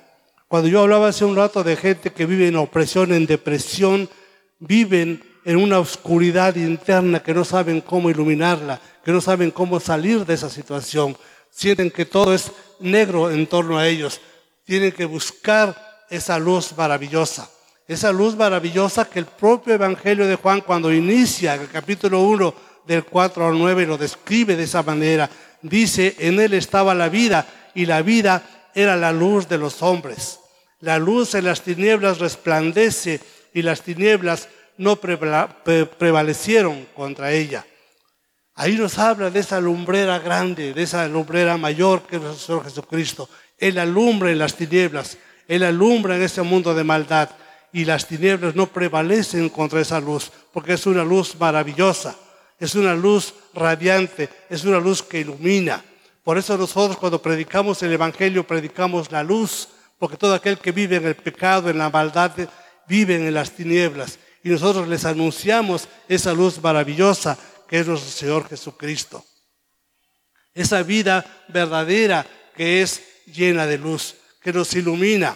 Cuando 0.48 0.68
yo 0.68 0.80
hablaba 0.80 1.08
hace 1.08 1.26
un 1.26 1.36
rato 1.36 1.62
de 1.62 1.76
gente 1.76 2.10
que 2.10 2.24
vive 2.24 2.48
en 2.48 2.56
opresión, 2.56 3.12
en 3.12 3.26
depresión, 3.26 4.08
viven 4.58 5.22
en 5.44 5.56
una 5.56 5.78
oscuridad 5.78 6.56
interna 6.56 7.22
que 7.22 7.34
no 7.34 7.44
saben 7.44 7.82
cómo 7.82 8.08
iluminarla, 8.08 8.80
que 9.04 9.12
no 9.12 9.20
saben 9.20 9.50
cómo 9.50 9.78
salir 9.78 10.24
de 10.24 10.32
esa 10.32 10.48
situación. 10.48 11.14
Sienten 11.50 11.90
que 11.90 12.06
todo 12.06 12.32
es 12.32 12.50
negro 12.80 13.30
en 13.30 13.46
torno 13.46 13.78
a 13.78 13.86
ellos. 13.86 14.22
Tienen 14.64 14.92
que 14.92 15.04
buscar 15.04 15.76
esa 16.08 16.38
luz 16.38 16.72
maravillosa. 16.74 17.50
Esa 17.86 18.10
luz 18.10 18.34
maravillosa 18.34 19.04
que 19.04 19.18
el 19.18 19.26
propio 19.26 19.74
Evangelio 19.74 20.26
de 20.26 20.36
Juan 20.36 20.62
cuando 20.62 20.92
inicia 20.92 21.54
el 21.56 21.68
capítulo 21.68 22.22
1 22.22 22.54
del 22.86 23.04
4 23.04 23.48
al 23.48 23.58
9 23.58 23.86
lo 23.86 23.98
describe 23.98 24.56
de 24.56 24.64
esa 24.64 24.82
manera. 24.82 25.28
Dice, 25.60 26.16
en 26.18 26.40
él 26.40 26.54
estaba 26.54 26.94
la 26.94 27.10
vida 27.10 27.46
y 27.74 27.84
la 27.84 28.00
vida 28.00 28.57
era 28.82 28.97
la 28.97 29.12
luz 29.12 29.49
de 29.49 29.58
los 29.58 29.82
hombres. 29.82 30.38
La 30.80 30.99
luz 30.99 31.35
en 31.35 31.47
las 31.47 31.62
tinieblas 31.62 32.20
resplandece 32.20 33.20
y 33.52 33.62
las 33.62 33.82
tinieblas 33.82 34.49
no 34.76 34.97
prevalecieron 34.97 36.87
contra 36.94 37.32
ella. 37.32 37.66
Ahí 38.54 38.76
nos 38.76 38.97
habla 38.99 39.30
de 39.30 39.40
esa 39.40 39.61
lumbrera 39.61 40.20
grande, 40.20 40.73
de 40.75 40.82
esa 40.85 41.08
lumbrera 41.08 41.56
mayor 41.56 42.02
que 42.02 42.16
es 42.16 42.23
nuestro 42.23 42.47
Señor 42.47 42.64
Jesucristo. 42.64 43.28
Él 43.58 43.78
alumbra 43.78 44.30
en 44.30 44.38
las 44.38 44.54
tinieblas, 44.54 45.18
Él 45.49 45.64
alumbra 45.64 46.14
en 46.14 46.23
ese 46.23 46.42
mundo 46.42 46.73
de 46.73 46.85
maldad 46.85 47.30
y 47.73 47.85
las 47.85 48.06
tinieblas 48.06 48.54
no 48.54 48.66
prevalecen 48.68 49.49
contra 49.49 49.80
esa 49.80 50.00
luz, 50.00 50.30
porque 50.52 50.75
es 50.75 50.87
una 50.87 51.02
luz 51.02 51.35
maravillosa, 51.38 52.16
es 52.61 52.76
una 52.76 52.94
luz 52.94 53.35
radiante, 53.54 54.28
es 54.49 54.64
una 54.64 54.78
luz 54.78 55.02
que 55.02 55.20
ilumina. 55.20 55.82
Por 56.28 56.37
eso 56.37 56.58
nosotros 56.58 56.99
cuando 56.99 57.23
predicamos 57.23 57.82
el 57.82 57.90
Evangelio 57.90 58.47
predicamos 58.47 59.11
la 59.11 59.23
luz, 59.23 59.66
porque 59.99 60.18
todo 60.18 60.35
aquel 60.35 60.58
que 60.58 60.73
vive 60.73 60.97
en 60.97 61.06
el 61.06 61.14
pecado, 61.16 61.70
en 61.70 61.78
la 61.78 61.88
maldad, 61.88 62.32
vive 62.87 63.14
en 63.14 63.32
las 63.32 63.52
tinieblas. 63.52 64.18
Y 64.44 64.50
nosotros 64.50 64.87
les 64.88 65.06
anunciamos 65.06 65.88
esa 66.06 66.35
luz 66.35 66.62
maravillosa 66.62 67.38
que 67.66 67.78
es 67.78 67.87
nuestro 67.87 68.11
Señor 68.11 68.47
Jesucristo. 68.47 69.25
Esa 70.52 70.82
vida 70.82 71.25
verdadera 71.49 72.26
que 72.54 72.82
es 72.82 73.00
llena 73.25 73.64
de 73.64 73.78
luz, 73.78 74.14
que 74.42 74.52
nos 74.52 74.75
ilumina, 74.75 75.35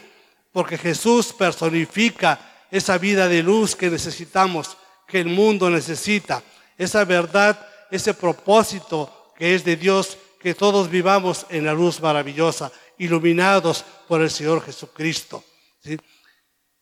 porque 0.53 0.77
Jesús 0.77 1.33
personifica 1.33 2.67
esa 2.71 2.99
vida 2.99 3.29
de 3.29 3.43
luz 3.43 3.75
que 3.75 3.89
necesitamos, 3.89 4.77
que 5.09 5.21
el 5.21 5.29
mundo 5.29 5.71
necesita, 5.71 6.43
esa 6.77 7.03
verdad, 7.07 7.67
ese 7.91 8.13
propósito 8.13 9.33
que 9.39 9.55
es 9.55 9.65
de 9.65 9.77
Dios, 9.77 10.19
que 10.43 10.55
todos 10.55 10.91
vivamos 10.91 11.47
en 11.51 11.65
la 11.65 11.73
luz 11.73 12.01
maravillosa, 12.01 12.73
iluminados 12.99 13.85
por 14.09 14.21
el 14.21 14.31
Señor 14.31 14.63
Jesucristo. 14.63 15.45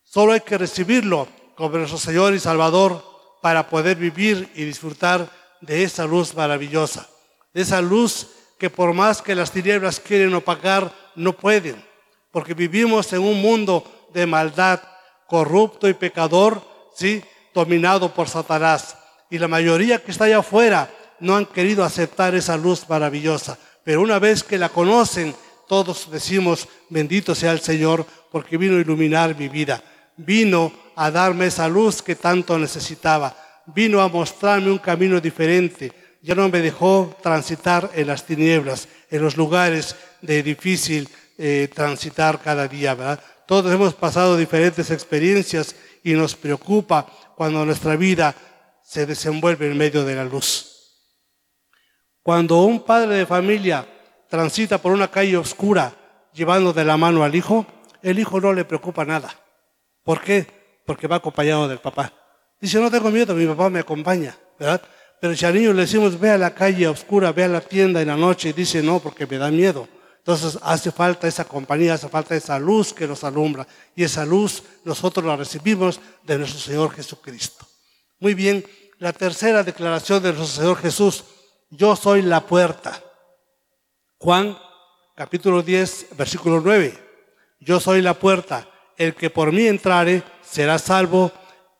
Solo 0.03 0.33
hay 0.33 0.41
que 0.41 0.59
recibirlo 0.59 1.29
como 1.55 1.77
nuestro 1.77 1.99
Señor 1.99 2.35
y 2.35 2.41
Salvador 2.41 3.05
para 3.43 3.69
poder 3.69 3.97
vivir 3.97 4.51
y 4.55 4.65
disfrutar 4.65 5.31
de 5.61 5.83
esa 5.83 6.07
luz 6.07 6.35
maravillosa, 6.35 7.07
de 7.53 7.63
esa 7.63 7.83
luz 7.83 8.29
que 8.59 8.71
por 8.71 8.95
más 8.95 9.21
que 9.21 9.35
las 9.35 9.51
tinieblas 9.51 10.01
quieren 10.01 10.35
opacar, 10.35 10.93
no 11.15 11.35
pueden, 11.35 11.85
porque 12.31 12.55
vivimos 12.55 13.13
en 13.13 13.21
un 13.21 13.41
mundo 13.41 13.85
de 14.13 14.27
maldad, 14.27 14.81
corrupto 15.27 15.89
y 15.89 15.95
pecador, 15.95 16.63
¿sí? 16.95 17.23
dominado 17.55 18.13
por 18.13 18.29
Satanás. 18.29 18.97
Y 19.31 19.39
la 19.39 19.49
mayoría 19.49 20.03
que 20.03 20.11
está 20.11 20.25
allá 20.25 20.39
afuera 20.39 20.91
no 21.21 21.37
han 21.37 21.47
querido 21.47 21.85
aceptar 21.85 22.35
esa 22.35 22.57
luz 22.57 22.89
maravillosa. 22.89 23.59
Pero 23.85 24.03
una 24.03 24.19
vez 24.19 24.43
que 24.43 24.59
la 24.59 24.69
conocen, 24.69 25.35
todos 25.69 26.11
decimos, 26.11 26.69
bendito 26.89 27.35
sea 27.35 27.53
el 27.53 27.61
Señor, 27.61 28.05
porque 28.31 28.57
vino 28.57 28.77
a 28.77 28.81
iluminar 28.81 29.37
mi 29.37 29.49
vida. 29.49 29.83
Vino 30.17 30.73
a 30.97 31.11
darme 31.11 31.47
esa 31.47 31.69
luz 31.69 32.03
que 32.03 32.17
tanto 32.17 32.59
necesitaba 32.59 33.37
vino 33.75 34.01
a 34.01 34.09
mostrarme 34.09 34.71
un 34.71 34.79
camino 34.79 35.21
diferente. 35.21 35.93
Ya 36.23 36.35
no 36.35 36.49
me 36.49 36.61
dejó 36.61 37.17
transitar 37.23 37.91
en 37.95 38.07
las 38.07 38.25
tinieblas, 38.25 38.89
en 39.11 39.23
los 39.23 39.37
lugares 39.37 39.97
de 40.21 40.43
difícil 40.43 41.09
eh, 41.39 41.69
transitar 41.75 42.41
cada 42.43 42.69
día, 42.69 42.95
¿verdad? 42.95 43.21
Todos 43.47 43.73
hemos 43.73 43.95
pasado 43.95 44.37
diferentes 44.37 44.91
experiencias 44.91 45.75
y 46.05 46.13
nos 46.13 46.37
preocupa 46.37 47.07
cuando 47.37 47.65
nuestra 47.65 47.97
vida 47.97 48.35
se 48.85 49.07
desenvuelve 49.07 49.67
en 49.67 49.79
medio 49.79 50.05
de 50.05 50.15
la 50.15 50.25
luz. 50.25 50.70
Cuando 52.23 52.63
un 52.63 52.83
padre 52.83 53.17
de 53.17 53.27
familia 53.27 53.87
transita 54.29 54.79
por 54.79 54.93
una 54.93 55.11
calle 55.11 55.37
oscura 55.37 55.93
llevando 56.33 56.73
de 56.73 56.85
la 56.85 56.97
mano 56.97 57.25
al 57.25 57.35
hijo, 57.35 57.67
el 58.03 58.19
hijo 58.19 58.41
no 58.41 58.53
le 58.53 58.65
preocupa 58.65 59.05
nada. 59.05 59.35
¿Por 60.03 60.21
qué? 60.21 60.47
Porque 60.87 61.07
va 61.07 61.17
acompañado 61.17 61.69
del 61.69 61.79
papá. 61.79 62.13
Dice, 62.61 62.79
no 62.79 62.91
tengo 62.91 63.11
miedo, 63.11 63.35
mi 63.35 63.47
papá 63.47 63.71
me 63.71 63.81
acompaña, 63.81 64.37
¿verdad? 64.59 64.83
Pero 65.21 65.35
si 65.37 65.45
al 65.45 65.55
niño 65.55 65.73
le 65.73 65.83
decimos, 65.83 66.19
ve 66.19 66.31
a 66.31 66.39
la 66.39 66.55
calle 66.55 66.89
oscura, 66.89 67.33
ve 67.33 67.45
a 67.45 67.49
la 67.49 67.61
tienda 67.61 68.01
en 68.01 68.09
la 68.09 68.17
noche, 68.17 68.51
y 68.51 68.53
dice, 68.53 68.83
no, 68.83 69.01
porque 69.01 69.27
me 69.27 69.39
da 69.39 69.51
miedo. 69.51 69.89
Entonces 70.19 70.59
hace 70.63 70.91
falta 70.91 71.27
esa 71.27 71.45
compañía, 71.45 71.95
hace 71.95 72.09
falta 72.09 72.37
esa 72.37 72.59
luz 72.59 72.93
que 72.93 73.07
nos 73.07 73.25
alumbra. 73.25 73.67
Y 73.97 74.05
esa 74.05 74.25
luz 74.25 74.63
nosotros 74.85 75.25
la 75.25 75.37
recibimos 75.37 76.01
de 76.23 76.39
nuestro 76.39 76.61
Señor 76.61 76.93
Jesucristo. 76.93 77.67
Muy 78.19 78.35
bien, 78.35 78.65
la 78.99 79.13
tercera 79.15 79.63
declaración 79.63 80.23
de 80.23 80.33
nuestro 80.33 80.63
Señor 80.63 80.77
Jesús, 80.77 81.25
yo 81.71 81.97
soy 81.97 82.23
la 82.23 82.47
puerta. 82.47 83.01
Juan 84.19 84.59
capítulo 85.15 85.63
10, 85.63 86.09
versículo 86.17 86.61
9. 86.61 86.99
Yo 87.61 87.81
soy 87.81 88.03
la 88.03 88.15
puerta, 88.15 88.69
el 88.97 89.15
que 89.15 89.31
por 89.31 89.53
mí 89.53 89.67
entrare 89.67 90.23
será 90.43 90.79
salvo 90.79 91.33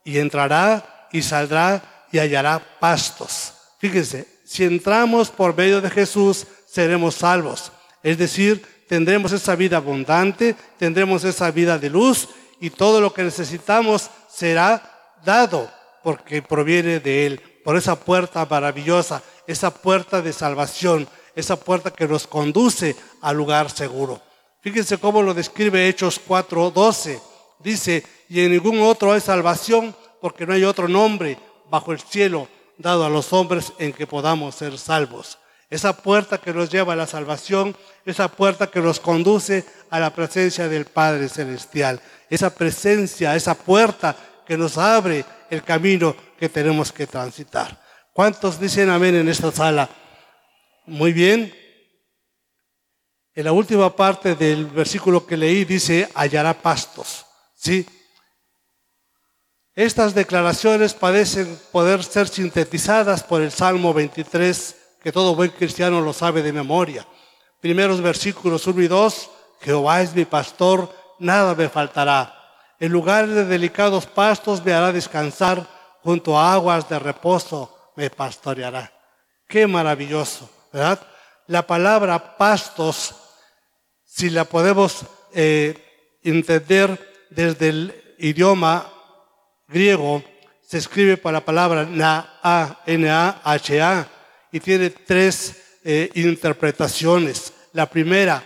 y 0.03 0.17
entrará 0.17 1.07
y 1.11 1.21
saldrá 1.21 2.05
y 2.11 2.19
hallará 2.19 2.61
pastos. 2.79 3.53
Fíjense, 3.79 4.27
si 4.45 4.63
entramos 4.63 5.29
por 5.29 5.55
medio 5.55 5.81
de 5.81 5.89
Jesús, 5.89 6.47
seremos 6.65 7.15
salvos. 7.15 7.71
Es 8.03 8.17
decir, 8.17 8.65
tendremos 8.87 9.31
esa 9.31 9.55
vida 9.55 9.77
abundante, 9.77 10.55
tendremos 10.77 11.23
esa 11.23 11.51
vida 11.51 11.77
de 11.77 11.89
luz 11.89 12.29
y 12.59 12.69
todo 12.69 13.01
lo 13.01 13.13
que 13.13 13.23
necesitamos 13.23 14.09
será 14.29 15.17
dado 15.23 15.69
porque 16.03 16.41
proviene 16.41 16.99
de 16.99 17.25
Él, 17.25 17.41
por 17.63 17.77
esa 17.77 17.99
puerta 17.99 18.45
maravillosa, 18.49 19.21
esa 19.47 19.71
puerta 19.71 20.21
de 20.21 20.33
salvación, 20.33 21.07
esa 21.35 21.55
puerta 21.55 21.91
que 21.91 22.07
nos 22.07 22.27
conduce 22.27 22.95
al 23.21 23.37
lugar 23.37 23.69
seguro. 23.69 24.21
Fíjense 24.61 24.97
cómo 24.97 25.21
lo 25.21 25.33
describe 25.33 25.87
Hechos 25.87 26.19
4:12. 26.27 27.19
Dice, 27.59 28.03
y 28.29 28.41
en 28.41 28.51
ningún 28.51 28.81
otro 28.81 29.11
hay 29.11 29.21
salvación, 29.21 29.95
porque 30.19 30.45
no 30.45 30.53
hay 30.53 30.63
otro 30.63 30.87
nombre 30.87 31.37
bajo 31.69 31.91
el 31.91 31.99
cielo 31.99 32.47
dado 32.77 33.05
a 33.05 33.09
los 33.09 33.31
hombres 33.33 33.73
en 33.77 33.93
que 33.93 34.07
podamos 34.07 34.55
ser 34.55 34.77
salvos. 34.77 35.37
Esa 35.69 35.95
puerta 35.95 36.37
que 36.37 36.53
nos 36.53 36.69
lleva 36.69 36.93
a 36.93 36.97
la 36.97 37.07
salvación, 37.07 37.75
esa 38.05 38.27
puerta 38.27 38.67
que 38.67 38.81
nos 38.81 38.99
conduce 38.99 39.63
a 39.89 39.99
la 39.99 40.13
presencia 40.13 40.67
del 40.67 40.85
Padre 40.85 41.29
Celestial, 41.29 42.01
esa 42.29 42.53
presencia, 42.53 43.35
esa 43.35 43.55
puerta 43.55 44.15
que 44.45 44.57
nos 44.57 44.77
abre 44.77 45.23
el 45.49 45.63
camino 45.63 46.15
que 46.37 46.49
tenemos 46.49 46.91
que 46.91 47.07
transitar. 47.07 47.79
¿Cuántos 48.21 48.59
dicen 48.59 48.91
amén 48.91 49.15
en 49.15 49.27
esta 49.29 49.51
sala? 49.51 49.89
Muy 50.85 51.11
bien. 51.11 51.51
En 53.33 53.45
la 53.45 53.51
última 53.51 53.95
parte 53.95 54.35
del 54.35 54.67
versículo 54.67 55.25
que 55.25 55.35
leí 55.35 55.65
dice, 55.65 56.07
hallará 56.13 56.53
pastos. 56.53 57.25
¿Sí? 57.55 57.83
Estas 59.73 60.13
declaraciones 60.13 60.93
parecen 60.93 61.59
poder 61.71 62.03
ser 62.03 62.27
sintetizadas 62.27 63.23
por 63.23 63.41
el 63.41 63.51
Salmo 63.51 63.91
23, 63.91 64.75
que 65.01 65.11
todo 65.11 65.33
buen 65.33 65.49
cristiano 65.49 65.99
lo 65.99 66.13
sabe 66.13 66.43
de 66.43 66.53
memoria. 66.53 67.07
Primeros 67.59 68.01
versículos 68.01 68.67
1 68.67 68.83
y 68.83 68.87
2, 68.87 69.29
Jehová 69.61 70.03
es 70.03 70.13
mi 70.13 70.25
pastor, 70.25 70.93
nada 71.17 71.55
me 71.55 71.69
faltará. 71.69 72.37
En 72.79 72.91
lugares 72.91 73.33
de 73.33 73.45
delicados 73.45 74.05
pastos 74.05 74.63
me 74.63 74.73
hará 74.73 74.91
descansar, 74.91 75.67
junto 76.03 76.37
a 76.37 76.53
aguas 76.53 76.87
de 76.87 76.99
reposo 76.99 77.80
me 77.95 78.09
pastoreará. 78.09 78.91
Qué 79.47 79.67
maravilloso, 79.67 80.49
¿verdad? 80.71 80.99
La 81.47 81.65
palabra 81.67 82.37
pastos, 82.37 83.15
si 84.05 84.29
la 84.29 84.45
podemos 84.45 85.05
eh, 85.33 86.19
entender 86.23 87.27
desde 87.29 87.69
el 87.69 88.15
idioma 88.19 88.91
griego 89.67 90.23
se 90.71 90.77
escribe 90.77 91.17
para 91.17 91.39
la 91.39 91.45
palabra 91.45 91.81
N-A-H-A 92.85 94.07
y 94.53 94.59
tiene 94.61 94.89
tres 94.89 95.79
eh, 95.83 96.09
interpretaciones. 96.15 97.51
La 97.73 97.89
primera, 97.89 98.41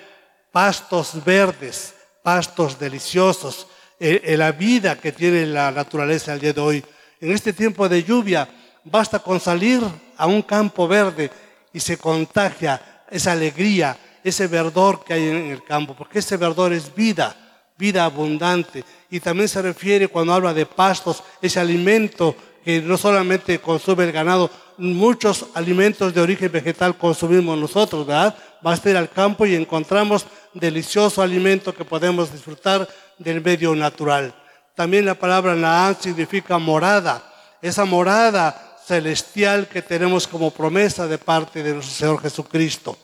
pastos 0.51 1.23
verdes, 1.23 1.93
pastos 2.23 2.79
deliciosos, 2.79 3.67
eh, 3.99 4.35
la 4.37 4.51
vida 4.51 4.99
que 4.99 5.11
tiene 5.11 5.45
la 5.45 5.69
naturaleza 5.69 6.33
al 6.33 6.39
día 6.39 6.53
de 6.53 6.61
hoy. 6.61 6.83
En 7.21 7.31
este 7.31 7.53
tiempo 7.53 7.87
de 7.87 8.03
lluvia, 8.03 8.49
basta 8.85 9.19
con 9.19 9.39
salir 9.39 9.81
a 10.15 10.25
un 10.25 10.41
campo 10.41 10.87
verde 10.87 11.29
y 11.73 11.79
se 11.79 11.97
contagia 11.97 13.03
esa 13.11 13.33
alegría, 13.33 13.97
ese 14.23 14.47
verdor 14.47 15.03
que 15.03 15.13
hay 15.13 15.27
en 15.27 15.51
el 15.51 15.63
campo, 15.63 15.93
porque 15.93 16.19
ese 16.19 16.37
verdor 16.37 16.71
es 16.71 16.93
vida 16.95 17.35
vida 17.77 18.05
abundante. 18.05 18.83
Y 19.09 19.19
también 19.19 19.49
se 19.49 19.61
refiere 19.61 20.07
cuando 20.07 20.33
habla 20.33 20.53
de 20.53 20.65
pastos, 20.65 21.23
ese 21.41 21.59
alimento 21.59 22.35
que 22.63 22.81
no 22.81 22.97
solamente 22.97 23.59
consume 23.59 24.05
el 24.05 24.11
ganado, 24.11 24.49
muchos 24.77 25.45
alimentos 25.53 26.13
de 26.13 26.21
origen 26.21 26.51
vegetal 26.51 26.97
consumimos 26.97 27.57
nosotros, 27.57 28.05
¿verdad? 28.05 28.35
Basta 28.61 28.89
ir 28.89 28.97
al 28.97 29.09
campo 29.09 29.45
y 29.45 29.55
encontramos 29.55 30.25
delicioso 30.53 31.21
alimento 31.21 31.73
que 31.73 31.85
podemos 31.85 32.31
disfrutar 32.31 32.87
del 33.19 33.41
medio 33.41 33.75
natural. 33.75 34.33
También 34.73 35.05
la 35.05 35.15
palabra 35.15 35.55
Naán 35.55 35.95
significa 35.99 36.57
morada, 36.57 37.23
esa 37.61 37.85
morada 37.85 38.64
celestial 38.85 39.67
que 39.67 39.81
tenemos 39.81 40.27
como 40.27 40.51
promesa 40.51 41.07
de 41.07 41.17
parte 41.17 41.63
de 41.63 41.73
nuestro 41.73 41.95
Señor 41.95 42.21
Jesucristo. 42.21 42.97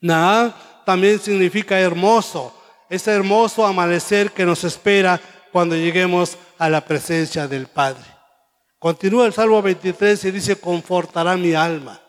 Naán 0.00 0.54
también 0.84 1.18
significa 1.18 1.78
hermoso. 1.78 2.56
Es 2.88 3.06
hermoso 3.06 3.66
amanecer 3.66 4.32
que 4.32 4.44
nos 4.44 4.64
espera 4.64 5.20
cuando 5.50 5.74
lleguemos 5.74 6.36
a 6.58 6.68
la 6.68 6.84
presencia 6.84 7.48
del 7.48 7.66
Padre. 7.66 8.04
Continúa 8.78 9.26
el 9.26 9.32
Salmo 9.32 9.62
23 9.62 10.24
y 10.24 10.30
dice, 10.30 10.56
confortará 10.56 11.36
mi 11.36 11.54
alma. 11.54 12.00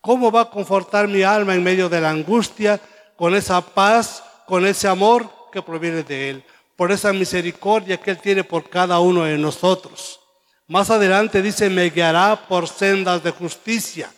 ¿Cómo 0.00 0.30
va 0.30 0.42
a 0.42 0.50
confortar 0.50 1.08
mi 1.08 1.22
alma 1.22 1.54
en 1.54 1.62
medio 1.62 1.88
de 1.88 2.00
la 2.00 2.10
angustia 2.10 2.80
con 3.16 3.34
esa 3.34 3.60
paz, 3.60 4.22
con 4.46 4.66
ese 4.66 4.88
amor 4.88 5.28
que 5.50 5.62
proviene 5.62 6.02
de 6.02 6.30
Él? 6.30 6.44
Por 6.76 6.92
esa 6.92 7.12
misericordia 7.12 7.96
que 7.98 8.10
Él 8.10 8.18
tiene 8.18 8.44
por 8.44 8.68
cada 8.68 9.00
uno 9.00 9.24
de 9.24 9.38
nosotros. 9.38 10.20
Más 10.68 10.90
adelante 10.90 11.40
dice, 11.40 11.70
me 11.70 11.88
guiará 11.88 12.46
por 12.46 12.68
sendas 12.68 13.22
de 13.22 13.30
justicia. 13.30 14.12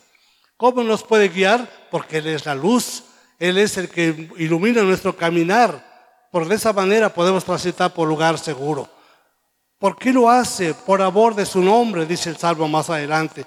¿Cómo 0.57 0.83
nos 0.83 1.04
puede 1.04 1.28
guiar? 1.28 1.87
Porque 1.92 2.19
Él 2.19 2.26
es 2.26 2.45
la 2.45 2.57
luz. 2.57 3.04
Él 3.38 3.57
es 3.57 3.76
el 3.76 3.88
que 3.88 4.28
ilumina 4.37 4.83
nuestro 4.83 5.16
caminar. 5.16 6.28
Por 6.33 6.52
esa 6.52 6.73
manera 6.73 7.14
podemos 7.14 7.45
transitar 7.45 7.95
por 7.95 8.09
lugar 8.09 8.37
seguro. 8.37 8.88
¿Por 9.78 9.97
qué 9.97 10.12
lo 10.12 10.28
hace? 10.28 10.75
Por 10.75 11.00
amor 11.00 11.37
de 11.37 11.47
su 11.47 11.62
nombre, 11.62 12.04
dice 12.04 12.30
el 12.30 12.37
Salmo 12.37 12.66
más 12.66 12.90
adelante. 12.90 13.45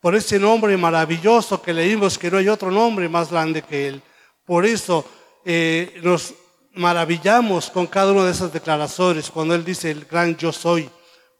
Por 0.00 0.14
ese 0.14 0.38
nombre 0.38 0.74
maravilloso 0.78 1.60
que 1.60 1.74
leímos 1.74 2.16
que 2.16 2.30
no 2.30 2.38
hay 2.38 2.48
otro 2.48 2.70
nombre 2.70 3.06
más 3.06 3.30
grande 3.30 3.60
que 3.60 3.88
Él. 3.88 4.02
Por 4.46 4.64
eso 4.64 5.04
eh, 5.44 6.00
nos 6.02 6.32
maravillamos 6.72 7.70
con 7.70 7.86
cada 7.86 8.12
una 8.12 8.24
de 8.24 8.30
esas 8.30 8.50
declaraciones 8.50 9.30
cuando 9.30 9.54
Él 9.54 9.64
dice 9.64 9.90
el 9.90 10.06
gran 10.06 10.38
yo 10.38 10.52
soy. 10.52 10.88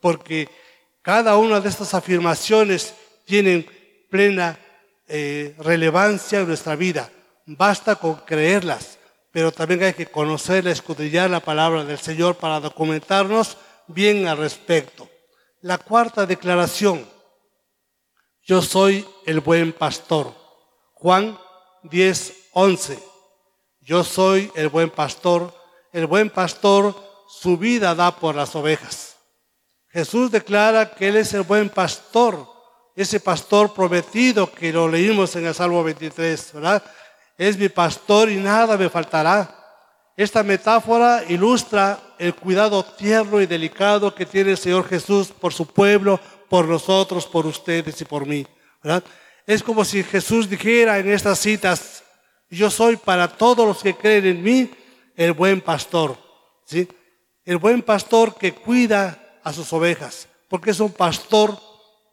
Porque 0.00 0.48
cada 1.06 1.36
una 1.36 1.60
de 1.60 1.68
estas 1.68 1.94
afirmaciones 1.94 2.92
tienen 3.24 3.64
plena 4.10 4.58
eh, 5.06 5.54
relevancia 5.58 6.40
en 6.40 6.48
nuestra 6.48 6.74
vida. 6.74 7.08
Basta 7.46 7.94
con 7.94 8.16
creerlas, 8.16 8.98
pero 9.30 9.52
también 9.52 9.84
hay 9.84 9.92
que 9.92 10.06
conocer, 10.06 10.66
escudrillar 10.66 11.30
la 11.30 11.38
palabra 11.38 11.84
del 11.84 12.00
Señor 12.00 12.34
para 12.34 12.58
documentarnos 12.58 13.56
bien 13.86 14.26
al 14.26 14.38
respecto. 14.38 15.08
La 15.60 15.78
cuarta 15.78 16.26
declaración, 16.26 17.08
yo 18.42 18.60
soy 18.60 19.06
el 19.26 19.38
buen 19.38 19.72
pastor. 19.72 20.34
Juan 20.94 21.38
10, 21.84 22.48
11. 22.52 22.98
Yo 23.80 24.02
soy 24.02 24.50
el 24.56 24.70
buen 24.70 24.90
pastor. 24.90 25.54
El 25.92 26.08
buen 26.08 26.30
pastor 26.30 26.96
su 27.28 27.56
vida 27.56 27.94
da 27.94 28.10
por 28.16 28.34
las 28.34 28.56
ovejas. 28.56 29.15
Jesús 29.96 30.30
declara 30.30 30.94
que 30.94 31.08
Él 31.08 31.16
es 31.16 31.32
el 31.32 31.40
buen 31.40 31.70
pastor, 31.70 32.46
ese 32.94 33.18
pastor 33.18 33.72
prometido 33.72 34.52
que 34.52 34.70
lo 34.70 34.88
leímos 34.88 35.34
en 35.36 35.46
el 35.46 35.54
Salmo 35.54 35.82
23, 35.82 36.52
¿verdad? 36.52 36.82
Es 37.38 37.56
mi 37.56 37.70
pastor 37.70 38.30
y 38.30 38.36
nada 38.36 38.76
me 38.76 38.90
faltará. 38.90 39.58
Esta 40.14 40.42
metáfora 40.42 41.24
ilustra 41.26 41.98
el 42.18 42.34
cuidado 42.34 42.84
tierno 42.84 43.40
y 43.40 43.46
delicado 43.46 44.14
que 44.14 44.26
tiene 44.26 44.50
el 44.50 44.58
Señor 44.58 44.86
Jesús 44.86 45.28
por 45.28 45.54
su 45.54 45.66
pueblo, 45.66 46.20
por 46.50 46.66
nosotros, 46.66 47.24
por 47.24 47.46
ustedes 47.46 47.98
y 47.98 48.04
por 48.04 48.26
mí. 48.26 48.46
Es 49.46 49.62
como 49.62 49.82
si 49.82 50.04
Jesús 50.04 50.50
dijera 50.50 50.98
en 50.98 51.10
estas 51.10 51.38
citas, 51.38 52.04
yo 52.50 52.68
soy 52.68 52.96
para 52.98 53.28
todos 53.28 53.66
los 53.66 53.82
que 53.82 53.96
creen 53.96 54.26
en 54.26 54.42
mí 54.42 54.70
el 55.16 55.32
buen 55.32 55.62
pastor. 55.62 56.18
¿sí? 56.66 56.86
El 57.46 57.56
buen 57.56 57.80
pastor 57.80 58.34
que 58.34 58.52
cuida 58.52 59.22
a 59.46 59.52
sus 59.52 59.72
ovejas, 59.72 60.26
porque 60.48 60.72
es 60.72 60.80
un 60.80 60.90
pastor 60.90 61.56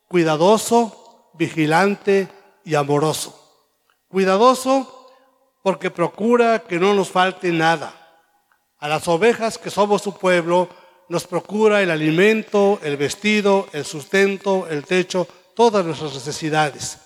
cuidadoso, 0.08 1.32
vigilante 1.34 2.28
y 2.64 2.76
amoroso. 2.76 3.34
Cuidadoso 4.08 5.10
porque 5.64 5.90
procura 5.90 6.60
que 6.60 6.78
no 6.78 6.94
nos 6.94 7.10
falte 7.10 7.52
nada. 7.52 7.92
A 8.78 8.88
las 8.88 9.08
ovejas 9.08 9.58
que 9.58 9.72
somos 9.72 10.04
su 10.04 10.16
pueblo, 10.16 10.70
nos 11.10 11.26
procura 11.26 11.82
el 11.82 11.90
alimento, 11.90 12.80
el 12.84 12.98
vestido, 12.98 13.68
el 13.74 13.84
sustento, 13.84 14.68
el 14.70 14.86
techo, 14.86 15.28
todas 15.56 15.84
nuestras 15.84 16.14
necesidades. 16.14 17.00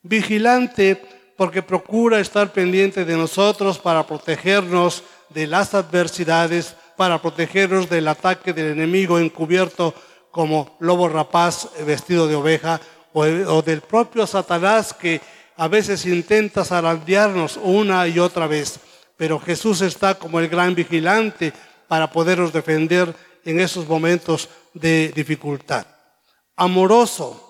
Vigilante 0.00 1.02
porque 1.36 1.60
procura 1.60 2.20
estar 2.20 2.52
pendiente 2.52 3.04
de 3.04 3.16
nosotros 3.16 3.80
para 3.80 4.06
protegernos 4.06 5.02
de 5.30 5.48
las 5.48 5.74
adversidades, 5.74 6.76
para 6.96 7.20
protegernos 7.20 7.88
del 7.88 8.08
ataque 8.08 8.52
del 8.52 8.72
enemigo 8.72 9.18
encubierto 9.18 9.94
como 10.30 10.76
lobo 10.80 11.08
rapaz 11.08 11.68
vestido 11.86 12.26
de 12.26 12.34
oveja 12.34 12.80
o, 13.12 13.62
del 13.62 13.82
propio 13.82 14.26
Satanás 14.26 14.94
que 14.94 15.20
a 15.56 15.68
veces 15.68 16.06
intenta 16.06 16.64
zarandearnos 16.64 17.58
una 17.62 18.08
y 18.08 18.18
otra 18.18 18.46
vez, 18.46 18.80
pero 19.16 19.38
Jesús 19.38 19.82
está 19.82 20.14
como 20.14 20.40
el 20.40 20.48
gran 20.48 20.74
vigilante 20.74 21.52
para 21.86 22.10
podernos 22.10 22.52
defender 22.52 23.14
en 23.44 23.60
esos 23.60 23.86
momentos 23.86 24.48
de 24.72 25.12
dificultad. 25.14 25.86
Amoroso, 26.56 27.48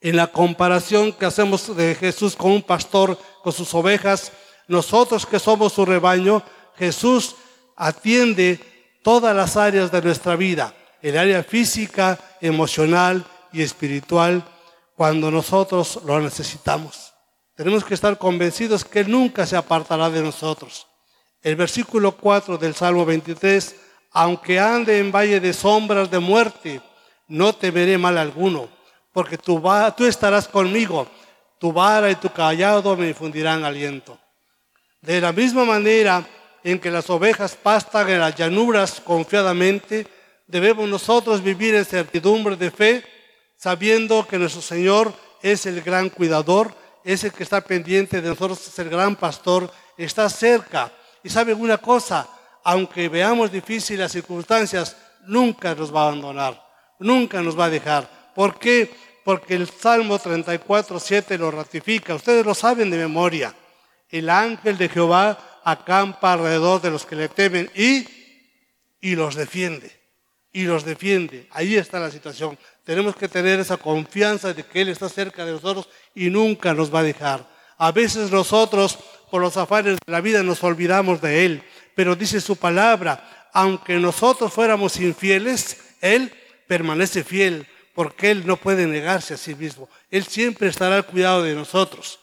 en 0.00 0.16
la 0.16 0.26
comparación 0.26 1.12
que 1.12 1.26
hacemos 1.26 1.74
de 1.74 1.94
Jesús 1.94 2.36
con 2.36 2.52
un 2.52 2.62
pastor, 2.62 3.18
con 3.42 3.52
sus 3.52 3.72
ovejas, 3.72 4.32
nosotros 4.68 5.24
que 5.24 5.38
somos 5.38 5.72
su 5.72 5.86
rebaño, 5.86 6.42
Jesús 6.76 7.36
atiende 7.76 8.60
todas 9.02 9.34
las 9.34 9.56
áreas 9.56 9.90
de 9.90 10.02
nuestra 10.02 10.36
vida, 10.36 10.74
el 11.00 11.18
área 11.18 11.42
física, 11.42 12.18
emocional 12.40 13.24
y 13.52 13.62
espiritual, 13.62 14.44
cuando 14.96 15.30
nosotros 15.30 16.00
lo 16.04 16.20
necesitamos. 16.20 17.12
Tenemos 17.56 17.84
que 17.84 17.94
estar 17.94 18.16
convencidos 18.18 18.84
que 18.84 19.00
Él 19.00 19.10
nunca 19.10 19.46
se 19.46 19.56
apartará 19.56 20.08
de 20.10 20.22
nosotros. 20.22 20.86
El 21.42 21.56
versículo 21.56 22.12
4 22.12 22.56
del 22.56 22.74
Salmo 22.74 23.04
23, 23.04 23.74
aunque 24.12 24.60
ande 24.60 24.98
en 24.98 25.10
valle 25.10 25.40
de 25.40 25.52
sombras 25.52 26.10
de 26.10 26.18
muerte, 26.18 26.80
no 27.28 27.52
temeré 27.54 27.98
mal 27.98 28.16
alguno, 28.18 28.68
porque 29.12 29.38
tú, 29.38 29.62
tú 29.96 30.06
estarás 30.06 30.46
conmigo, 30.46 31.08
tu 31.58 31.72
vara 31.72 32.10
y 32.10 32.14
tu 32.14 32.30
callado 32.30 32.96
me 32.96 33.08
infundirán 33.08 33.64
aliento. 33.64 34.18
De 35.00 35.20
la 35.20 35.32
misma 35.32 35.64
manera 35.64 36.24
en 36.64 36.78
que 36.78 36.90
las 36.90 37.10
ovejas 37.10 37.56
pastan 37.56 38.08
en 38.08 38.20
las 38.20 38.34
llanuras 38.34 39.00
confiadamente, 39.00 40.06
debemos 40.46 40.88
nosotros 40.88 41.42
vivir 41.42 41.74
en 41.74 41.84
certidumbre 41.84 42.56
de 42.56 42.70
fe 42.70 43.04
sabiendo 43.62 44.26
que 44.26 44.38
nuestro 44.38 44.60
Señor 44.60 45.14
es 45.40 45.66
el 45.66 45.82
gran 45.82 46.08
cuidador, 46.08 46.74
es 47.04 47.22
el 47.22 47.32
que 47.32 47.44
está 47.44 47.60
pendiente 47.60 48.20
de 48.20 48.28
nosotros, 48.28 48.66
es 48.66 48.76
el 48.80 48.90
gran 48.90 49.14
pastor, 49.14 49.72
está 49.96 50.28
cerca. 50.28 50.90
Y 51.22 51.28
saben 51.28 51.60
una 51.60 51.78
cosa, 51.78 52.28
aunque 52.64 53.08
veamos 53.08 53.52
difíciles 53.52 54.00
las 54.00 54.12
circunstancias, 54.12 54.96
nunca 55.26 55.76
nos 55.76 55.94
va 55.94 56.02
a 56.02 56.08
abandonar, 56.08 56.60
nunca 56.98 57.40
nos 57.40 57.56
va 57.56 57.66
a 57.66 57.70
dejar. 57.70 58.32
¿Por 58.34 58.58
qué? 58.58 58.92
Porque 59.24 59.54
el 59.54 59.68
Salmo 59.68 60.18
34, 60.18 60.98
7 60.98 61.38
lo 61.38 61.52
ratifica. 61.52 62.16
Ustedes 62.16 62.44
lo 62.44 62.54
saben 62.54 62.90
de 62.90 62.98
memoria. 62.98 63.54
El 64.08 64.28
ángel 64.28 64.76
de 64.76 64.88
Jehová 64.88 65.38
acampa 65.64 66.32
alrededor 66.32 66.80
de 66.80 66.90
los 66.90 67.06
que 67.06 67.16
le 67.16 67.28
temen 67.28 67.70
y, 67.74 68.06
y 69.00 69.14
los 69.14 69.34
defiende. 69.34 69.90
Y 70.52 70.64
los 70.64 70.84
defiende. 70.84 71.48
Ahí 71.50 71.76
está 71.76 71.98
la 71.98 72.10
situación. 72.10 72.58
Tenemos 72.84 73.16
que 73.16 73.28
tener 73.28 73.58
esa 73.60 73.76
confianza 73.76 74.52
de 74.52 74.64
que 74.64 74.82
Él 74.82 74.88
está 74.88 75.08
cerca 75.08 75.44
de 75.44 75.52
nosotros 75.52 75.88
y 76.14 76.28
nunca 76.28 76.74
nos 76.74 76.94
va 76.94 77.00
a 77.00 77.04
dejar. 77.04 77.48
A 77.78 77.90
veces 77.90 78.30
nosotros, 78.30 78.98
por 79.30 79.40
los 79.40 79.56
afanes 79.56 79.98
de 80.04 80.12
la 80.12 80.20
vida, 80.20 80.42
nos 80.42 80.62
olvidamos 80.62 81.20
de 81.20 81.46
Él. 81.46 81.62
Pero 81.94 82.16
dice 82.16 82.40
su 82.40 82.56
palabra, 82.56 83.48
aunque 83.52 83.94
nosotros 83.94 84.52
fuéramos 84.52 84.98
infieles, 85.00 85.78
Él 86.00 86.32
permanece 86.66 87.24
fiel, 87.24 87.66
porque 87.94 88.30
Él 88.30 88.46
no 88.46 88.56
puede 88.56 88.86
negarse 88.86 89.34
a 89.34 89.38
sí 89.38 89.54
mismo. 89.54 89.88
Él 90.10 90.24
siempre 90.24 90.68
estará 90.68 90.96
al 90.96 91.06
cuidado 91.06 91.42
de 91.42 91.54
nosotros. 91.54 92.18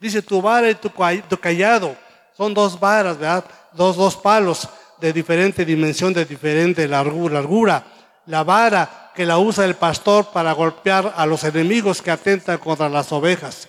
Dice, 0.00 0.22
tu 0.22 0.40
vara 0.40 0.70
y 0.70 0.74
tu 0.74 0.90
callado 1.38 1.96
son 2.36 2.54
dos 2.54 2.78
varas, 2.78 3.18
¿verdad? 3.18 3.44
Dos, 3.72 3.96
dos 3.96 4.16
palos 4.16 4.68
de 5.00 5.12
diferente 5.12 5.64
dimensión, 5.64 6.12
de 6.12 6.24
diferente 6.24 6.88
largura. 6.88 7.84
La 8.26 8.42
vara 8.42 9.10
que 9.14 9.26
la 9.26 9.38
usa 9.38 9.64
el 9.64 9.74
pastor 9.76 10.26
para 10.32 10.52
golpear 10.52 11.12
a 11.16 11.26
los 11.26 11.44
enemigos 11.44 12.02
que 12.02 12.10
atentan 12.10 12.58
contra 12.58 12.88
las 12.88 13.12
ovejas. 13.12 13.68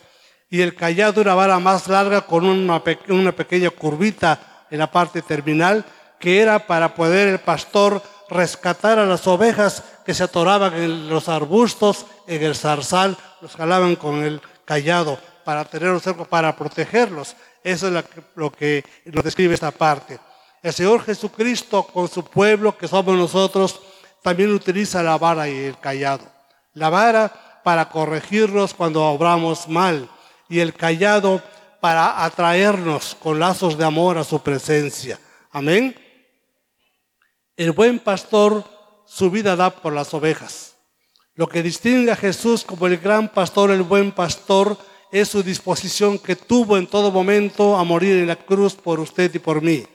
Y 0.49 0.61
el 0.61 0.75
callado 0.75 1.21
una 1.21 1.35
vara 1.35 1.59
más 1.59 1.87
larga 1.87 2.21
con 2.21 2.45
una, 2.45 2.81
una 3.09 3.31
pequeña 3.31 3.69
curvita 3.69 4.65
en 4.71 4.79
la 4.79 4.91
parte 4.91 5.21
terminal, 5.21 5.85
que 6.19 6.41
era 6.41 6.59
para 6.59 6.95
poder 6.95 7.27
el 7.27 7.39
pastor 7.39 8.01
rescatar 8.29 8.97
a 8.97 9.05
las 9.05 9.27
ovejas 9.27 9.83
que 10.05 10.13
se 10.13 10.23
atoraban 10.23 10.73
en 10.73 11.09
los 11.09 11.29
arbustos, 11.29 12.05
en 12.27 12.43
el 12.43 12.55
zarzal, 12.55 13.17
los 13.41 13.55
jalaban 13.55 13.95
con 13.95 14.23
el 14.23 14.41
callado 14.63 15.19
para 15.43 15.65
tenerlos 15.65 16.03
cerca, 16.03 16.25
para 16.25 16.55
protegerlos. 16.55 17.35
Eso 17.65 17.87
es 17.87 18.05
lo 18.35 18.51
que 18.51 18.85
nos 19.05 19.23
describe 19.23 19.55
esta 19.55 19.71
parte. 19.71 20.19
El 20.61 20.71
Señor 20.71 21.03
Jesucristo 21.03 21.81
con 21.81 22.07
su 22.07 22.23
pueblo, 22.23 22.77
que 22.77 22.87
somos 22.87 23.17
nosotros, 23.17 23.81
también 24.21 24.53
utiliza 24.53 25.01
la 25.01 25.17
vara 25.17 25.49
y 25.49 25.63
el 25.63 25.79
callado. 25.79 26.31
La 26.73 26.91
vara 26.91 27.61
para 27.63 27.89
corregirnos 27.89 28.75
cuando 28.75 29.03
obramos 29.03 29.67
mal 29.67 30.07
y 30.47 30.59
el 30.59 30.75
callado 30.75 31.41
para 31.81 32.23
atraernos 32.23 33.15
con 33.15 33.39
lazos 33.39 33.79
de 33.79 33.83
amor 33.83 34.19
a 34.19 34.23
su 34.23 34.43
presencia. 34.43 35.19
Amén. 35.51 35.95
El 37.57 37.71
buen 37.71 37.97
pastor 37.97 38.63
su 39.07 39.31
vida 39.31 39.55
da 39.55 39.71
por 39.71 39.91
las 39.91 40.13
ovejas. 40.13 40.75
Lo 41.33 41.47
que 41.47 41.63
distingue 41.63 42.11
a 42.11 42.15
Jesús 42.15 42.63
como 42.63 42.85
el 42.85 42.99
gran 42.99 43.27
pastor, 43.29 43.71
el 43.71 43.81
buen 43.81 44.11
pastor, 44.11 44.77
es 45.21 45.29
su 45.29 45.41
disposición 45.41 46.19
que 46.19 46.35
tuvo 46.35 46.77
en 46.77 46.87
todo 46.87 47.09
momento 47.09 47.77
a 47.77 47.85
morir 47.85 48.17
en 48.17 48.27
la 48.27 48.35
cruz 48.35 48.75
por 48.75 48.99
usted 48.99 49.33
y 49.33 49.39
por 49.39 49.61
mí. 49.61 49.87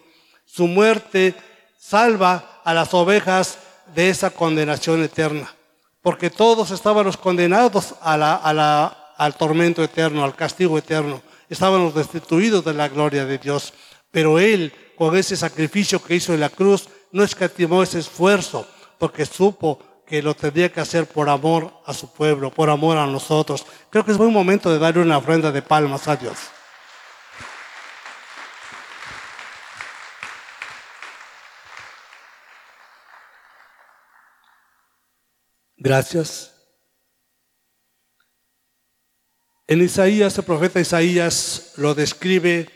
Su 0.47 0.67
muerte 0.67 1.35
salva 1.79 2.63
a 2.65 2.73
las 2.73 2.95
ovejas 2.95 3.59
de 3.95 4.09
esa 4.09 4.31
condenación 4.31 5.03
eterna, 5.03 5.55
porque 6.01 6.31
todos 6.31 6.71
estábamos 6.71 7.19
condenados 7.19 7.97
al 8.01 9.35
tormento 9.37 9.85
eterno, 9.85 10.25
al 10.25 10.35
castigo 10.35 10.79
eterno. 10.79 11.21
Estábamos 11.51 11.95
destituidos 11.95 12.65
de 12.65 12.73
la 12.73 12.89
gloria 12.89 13.27
de 13.27 13.37
Dios, 13.37 13.75
pero 14.11 14.39
Él, 14.39 14.73
con 14.97 15.15
ese 15.19 15.37
sacrificio 15.37 16.03
que 16.03 16.15
hizo 16.15 16.33
en 16.33 16.41
la 16.41 16.49
cruz, 16.49 16.89
no 17.13 17.23
escatimó 17.23 17.83
ese 17.83 17.99
esfuerzo, 17.99 18.67
porque 18.97 19.27
supo 19.27 19.81
que 20.11 20.21
lo 20.21 20.35
tendría 20.35 20.73
que 20.73 20.81
hacer 20.81 21.07
por 21.07 21.29
amor 21.29 21.73
a 21.87 21.95
su 21.95 22.13
pueblo, 22.13 22.51
por 22.51 22.69
amor 22.69 22.99
a 22.99 23.07
nosotros. 23.07 23.65
Creo 23.91 24.05
que 24.05 24.11
es 24.11 24.19
buen 24.19 24.33
momento 24.33 24.69
de 24.69 24.81
darle 24.81 25.03
una 25.03 25.19
ofrenda 25.19 25.53
de 25.53 25.63
palmas 25.63 26.09
a 26.09 26.17
Dios. 26.17 26.37
Gracias. 35.77 36.57
En 39.69 39.81
Isaías, 39.81 40.37
el 40.37 40.45
profeta 40.45 40.81
Isaías 40.81 41.75
lo 41.77 41.95
describe 41.95 42.69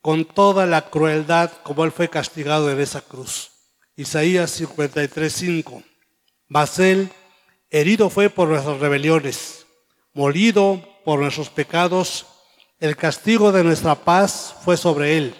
con 0.00 0.24
toda 0.24 0.64
la 0.64 0.88
crueldad 0.88 1.52
como 1.62 1.84
él 1.84 1.92
fue 1.92 2.08
castigado 2.08 2.70
en 2.70 2.80
esa 2.80 3.02
cruz. 3.02 3.50
Isaías 3.96 4.58
53:5. 4.58 5.89
Mas 6.50 6.80
Él 6.80 7.12
herido 7.70 8.10
fue 8.10 8.28
por 8.28 8.48
nuestras 8.48 8.80
rebeliones, 8.80 9.66
molido 10.12 10.84
por 11.04 11.20
nuestros 11.20 11.48
pecados, 11.48 12.26
el 12.80 12.96
castigo 12.96 13.52
de 13.52 13.62
nuestra 13.62 13.94
paz 13.94 14.56
fue 14.64 14.76
sobre 14.76 15.16
Él, 15.16 15.36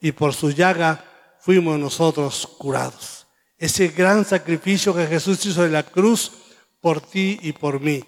y 0.00 0.10
por 0.10 0.34
su 0.34 0.50
llaga 0.50 1.04
fuimos 1.38 1.78
nosotros 1.78 2.48
curados. 2.58 3.28
Ese 3.58 3.88
gran 3.88 4.24
sacrificio 4.24 4.92
que 4.92 5.06
Jesús 5.06 5.46
hizo 5.46 5.64
en 5.64 5.72
la 5.72 5.84
cruz 5.84 6.32
por 6.80 7.00
ti 7.00 7.38
y 7.42 7.52
por 7.52 7.78
mí, 7.78 8.02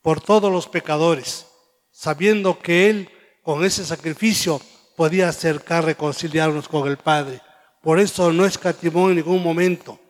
por 0.00 0.22
todos 0.22 0.50
los 0.50 0.68
pecadores, 0.68 1.46
sabiendo 1.90 2.58
que 2.58 2.88
Él 2.88 3.10
con 3.42 3.66
ese 3.66 3.84
sacrificio 3.84 4.62
podía 4.96 5.28
acercar, 5.28 5.84
reconciliarnos 5.84 6.68
con 6.68 6.88
el 6.88 6.96
Padre. 6.96 7.42
Por 7.82 8.00
eso 8.00 8.32
no 8.32 8.46
escatimó 8.46 9.10
en 9.10 9.16
ningún 9.16 9.42
momento 9.42 10.00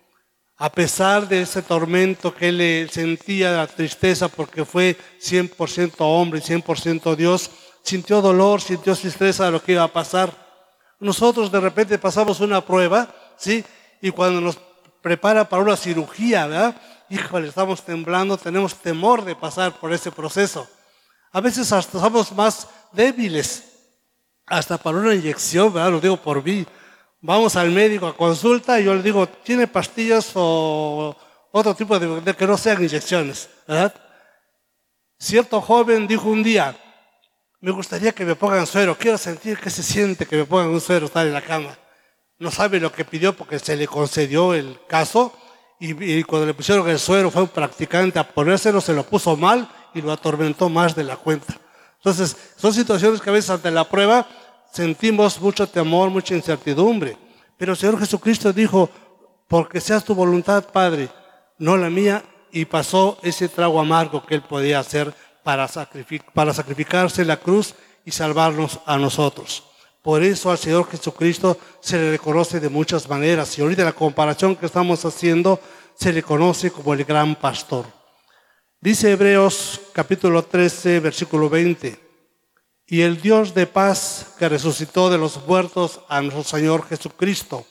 a 0.59 0.73
pesar 0.73 1.29
de 1.29 1.43
ese 1.43 1.61
tormento 1.63 2.35
que 2.35 2.49
él 2.49 2.89
sentía, 2.91 3.53
la 3.53 3.67
tristeza, 3.67 4.29
porque 4.29 4.65
fue 4.65 4.97
100% 5.21 5.95
hombre 5.99 6.39
y 6.39 6.43
100% 6.43 7.15
Dios, 7.15 7.51
sintió 7.83 8.23
dolor, 8.23 8.63
sintió 8.63 8.97
tristeza 8.97 9.45
de 9.45 9.53
lo 9.53 9.63
que 9.63 9.73
iba 9.73 9.83
a 9.83 9.93
pasar. 9.93 10.33
Nosotros 10.99 11.53
de 11.53 11.61
repente 11.61 11.99
pasamos 11.99 12.41
una 12.41 12.65
prueba, 12.65 13.15
¿sí? 13.37 13.63
Y 14.01 14.11
cuando 14.11 14.41
nos 14.41 14.59
prepara 15.03 15.47
para 15.47 15.63
una 15.63 15.77
cirugía, 15.77 16.47
¿verdad? 16.47 16.81
Híjole, 17.11 17.49
estamos 17.49 17.83
temblando, 17.83 18.39
tenemos 18.39 18.75
temor 18.77 19.25
de 19.25 19.37
pasar 19.37 19.79
por 19.79 19.93
ese 19.93 20.11
proceso. 20.11 20.67
A 21.33 21.41
veces 21.43 21.71
hasta 21.71 22.01
somos 22.01 22.33
más 22.33 22.67
débiles, 22.93 23.63
hasta 24.47 24.79
para 24.79 24.97
una 24.97 25.15
inyección, 25.15 25.73
¿verdad? 25.73 25.91
Lo 25.91 26.01
digo 26.01 26.17
por 26.17 26.43
mí 26.43 26.67
vamos 27.27 27.57
al 27.57 27.71
médico 27.71 28.07
a 28.07 28.17
consulta 28.17 28.81
y 28.81 28.85
yo 28.85 28.95
le 28.95 29.03
digo, 29.03 29.29
¿tiene 29.29 29.67
pastillas 29.67 30.31
o 30.35 31.15
otro 31.51 31.75
tipo 31.75 31.99
de, 31.99 32.35
que 32.35 32.47
no 32.47 32.57
sean 32.57 32.83
inyecciones? 32.83 33.51
¿verdad? 33.67 33.93
Cierto 35.19 35.61
joven 35.61 36.07
dijo 36.07 36.29
un 36.29 36.45
día, 36.45 36.77
me 37.61 37.73
gustaría 37.73 38.13
que 38.13 38.25
me 38.25 38.37
pongan 38.37 38.67
suero, 38.67 38.97
quiero 38.97 39.19
sentir 39.19 39.59
que 39.59 39.71
se 39.71 39.83
siente 39.83 40.25
que 40.25 40.37
me 40.37 40.45
pongan 40.45 40.69
un 40.69 40.81
suero 40.81 41.07
estar 41.07 41.27
en 41.27 41.33
la 41.33 41.43
cama. 41.43 41.77
No 42.39 42.51
sabe 42.51 42.79
lo 42.79 42.93
que 42.93 43.05
pidió 43.05 43.37
porque 43.37 43.59
se 43.59 43.77
le 43.77 43.89
concedió 43.89 44.55
el 44.55 44.79
caso 44.87 45.33
y, 45.81 46.23
cuando 46.23 46.47
le 46.47 46.55
pusieron 46.55 46.89
el 46.89 46.99
suero 46.99 47.31
fue 47.31 47.43
un 47.43 47.49
practicante 47.49 48.19
a 48.19 48.29
ponérselo, 48.29 48.81
se 48.81 48.95
lo 48.95 49.03
puso 49.03 49.37
mal 49.37 49.69
y 49.95 50.01
lo 50.01 50.13
atormentó 50.13 50.69
más 50.69 50.95
de 50.95 51.05
la 51.05 51.17
cuenta. 51.17 51.59
Entonces, 51.97 52.37
son 52.57 52.73
situaciones 52.73 53.21
que 53.21 53.31
a 53.31 53.33
veces 53.33 53.51
ante 53.51 53.71
la 53.71 53.85
prueba 53.85 54.29
sentimos 54.77 55.41
mucho 55.41 55.67
temor, 55.67 56.11
mucha 56.11 56.35
incertidumbre. 56.35 57.17
Pero 57.57 57.73
el 57.73 57.79
Señor 57.79 57.99
Jesucristo 57.99 58.53
dijo, 58.53 58.91
porque 59.49 59.81
seas 59.81 60.05
tu 60.05 60.15
voluntad, 60.15 60.67
Padre, 60.71 61.09
no 61.59 61.77
la 61.77 61.89
mía, 61.89 62.23
y 62.53 62.67
pasó 62.67 63.19
ese 63.23 63.49
trago 63.49 63.81
amargo 63.81 64.25
que 64.25 64.35
Él 64.35 64.43
podía 64.43 64.79
hacer 64.79 65.13
para, 65.43 65.67
para 66.35 66.53
sacrificarse 66.53 67.25
la 67.25 67.39
cruz 67.39 67.75
y 68.05 68.11
salvarnos 68.11 68.79
a 68.85 68.99
nosotros. 68.99 69.65
Por 70.03 70.23
eso 70.23 70.51
al 70.51 70.59
Señor 70.59 70.89
Jesucristo 70.89 71.59
se 71.81 71.97
le 71.97 72.11
reconoce 72.11 72.61
de 72.61 72.69
muchas 72.69 73.09
maneras. 73.09 73.59
Y 73.59 73.63
ahorita 73.63 73.83
la 73.83 73.93
comparación 73.93 74.57
que 74.57 74.67
estamos 74.67 75.05
haciendo 75.05 75.59
se 75.95 76.13
le 76.13 76.23
conoce 76.23 76.71
como 76.71 76.93
el 76.93 77.05
gran 77.05 77.35
pastor. 77.35 77.87
Dice 78.81 79.11
Hebreos 79.11 79.81
capítulo 79.93 80.45
13, 80.45 81.01
versículo 81.01 81.49
20. 81.49 82.06
Y 82.89 83.03
el 83.03 83.21
Dios 83.21 83.53
de 83.53 83.67
paz 83.67 84.35
que 84.39 84.49
resucitó 84.49 85.11
de 85.11 85.19
los 85.19 85.45
muertos 85.47 86.01
a 86.09 86.21
nuestro 86.21 86.45
Señor 86.45 86.87
Jesucristo, 86.87 87.67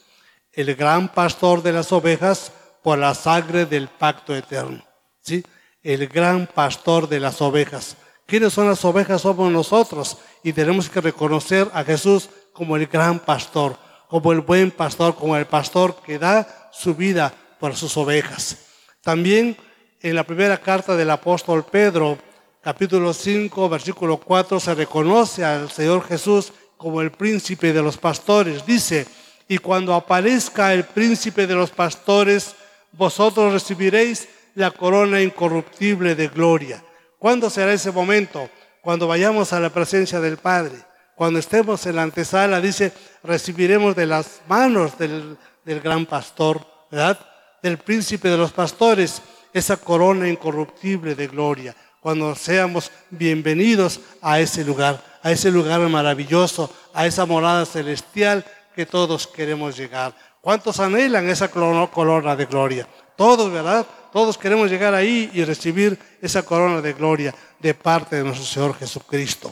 el 0.51 0.75
gran 0.75 1.07
pastor 1.07 1.63
de 1.63 1.71
las 1.71 1.91
ovejas 1.93 2.51
por 2.83 2.97
la 2.97 3.15
sangre 3.15 3.65
del 3.65 3.87
pacto 3.87 4.35
eterno. 4.35 4.85
¿Sí? 5.21 5.43
El 5.81 6.07
gran 6.07 6.47
pastor 6.47 7.07
de 7.07 7.19
las 7.19 7.41
ovejas. 7.41 7.95
¿Quiénes 8.25 8.53
son 8.53 8.67
las 8.67 8.83
ovejas? 8.83 9.21
Somos 9.21 9.51
nosotros. 9.51 10.17
Y 10.43 10.51
tenemos 10.51 10.89
que 10.89 11.01
reconocer 11.01 11.69
a 11.73 11.83
Jesús 11.83 12.29
como 12.51 12.75
el 12.75 12.87
gran 12.87 13.19
pastor, 13.19 13.77
como 14.09 14.33
el 14.33 14.41
buen 14.41 14.71
pastor, 14.71 15.15
como 15.15 15.37
el 15.37 15.45
pastor 15.45 15.95
que 16.05 16.19
da 16.19 16.69
su 16.73 16.93
vida 16.93 17.33
por 17.59 17.75
sus 17.75 17.95
ovejas. 17.97 18.57
También 19.01 19.55
en 20.01 20.15
la 20.15 20.23
primera 20.23 20.57
carta 20.57 20.95
del 20.95 21.09
apóstol 21.09 21.65
Pedro, 21.65 22.17
capítulo 22.65 23.13
5, 23.13 23.69
versículo 23.69 24.17
4, 24.17 24.59
se 24.59 24.73
reconoce 24.73 25.45
al 25.45 25.69
Señor 25.69 26.03
Jesús 26.07 26.51
como 26.77 26.99
el 26.99 27.11
príncipe 27.11 27.71
de 27.71 27.83
los 27.83 27.95
pastores. 27.95 28.65
Dice, 28.65 29.05
y 29.47 29.59
cuando 29.59 29.93
aparezca 29.93 30.73
el 30.73 30.83
príncipe 30.83 31.45
de 31.45 31.53
los 31.53 31.69
pastores, 31.69 32.55
vosotros 32.91 33.53
recibiréis 33.53 34.27
la 34.55 34.71
corona 34.71 35.21
incorruptible 35.21 36.15
de 36.15 36.27
gloria. 36.27 36.83
¿Cuándo 37.19 37.51
será 37.51 37.71
ese 37.71 37.91
momento? 37.91 38.49
Cuando 38.81 39.07
vayamos 39.07 39.53
a 39.53 39.59
la 39.59 39.69
presencia 39.69 40.19
del 40.19 40.37
Padre. 40.37 40.73
Cuando 41.13 41.37
estemos 41.37 41.85
en 41.85 41.97
la 41.97 42.01
antesala, 42.01 42.59
dice, 42.59 42.91
recibiremos 43.23 43.95
de 43.95 44.07
las 44.07 44.41
manos 44.47 44.97
del, 44.97 45.37
del 45.63 45.81
gran 45.81 46.07
pastor, 46.07 46.65
¿verdad? 46.89 47.19
Del 47.61 47.77
príncipe 47.77 48.27
de 48.27 48.37
los 48.37 48.51
pastores, 48.51 49.21
esa 49.53 49.77
corona 49.77 50.27
incorruptible 50.27 51.13
de 51.13 51.27
gloria 51.27 51.75
cuando 52.05 52.35
seamos 52.35 52.91
bienvenidos 53.09 53.99
a 54.21 54.39
ese 54.39 54.63
lugar, 54.63 55.03
a 55.23 55.31
ese 55.31 55.49
lugar 55.49 55.79
maravilloso, 55.89 56.71
a 56.93 57.07
esa 57.07 57.25
morada 57.25 57.65
celestial 57.65 58.45
que 58.75 58.85
todos 58.85 59.25
queremos 59.25 59.75
llegar. 59.75 60.13
¿Cuántos 60.39 60.79
anhelan 60.79 61.27
esa 61.27 61.47
corona 61.49 62.35
de 62.35 62.45
gloria? 62.45 62.87
Todos, 63.17 63.51
¿verdad? 63.51 63.87
Todos 64.13 64.37
queremos 64.37 64.69
llegar 64.69 64.93
ahí 64.93 65.31
y 65.33 65.43
recibir 65.45 65.97
esa 66.21 66.43
corona 66.43 66.79
de 66.79 66.93
gloria 66.93 67.33
de 67.59 67.73
parte 67.73 68.17
de 68.17 68.23
nuestro 68.23 68.45
Señor 68.45 68.77
Jesucristo. 68.77 69.51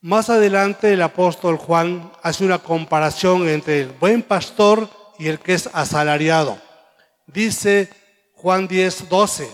Más 0.00 0.30
adelante 0.30 0.94
el 0.94 1.02
apóstol 1.02 1.58
Juan 1.58 2.12
hace 2.22 2.46
una 2.46 2.60
comparación 2.60 3.46
entre 3.46 3.82
el 3.82 3.88
buen 3.88 4.22
pastor 4.22 4.88
y 5.18 5.28
el 5.28 5.38
que 5.38 5.52
es 5.52 5.68
asalariado. 5.74 6.58
Dice 7.26 7.90
Juan 8.32 8.66
10, 8.66 9.10
12, 9.10 9.50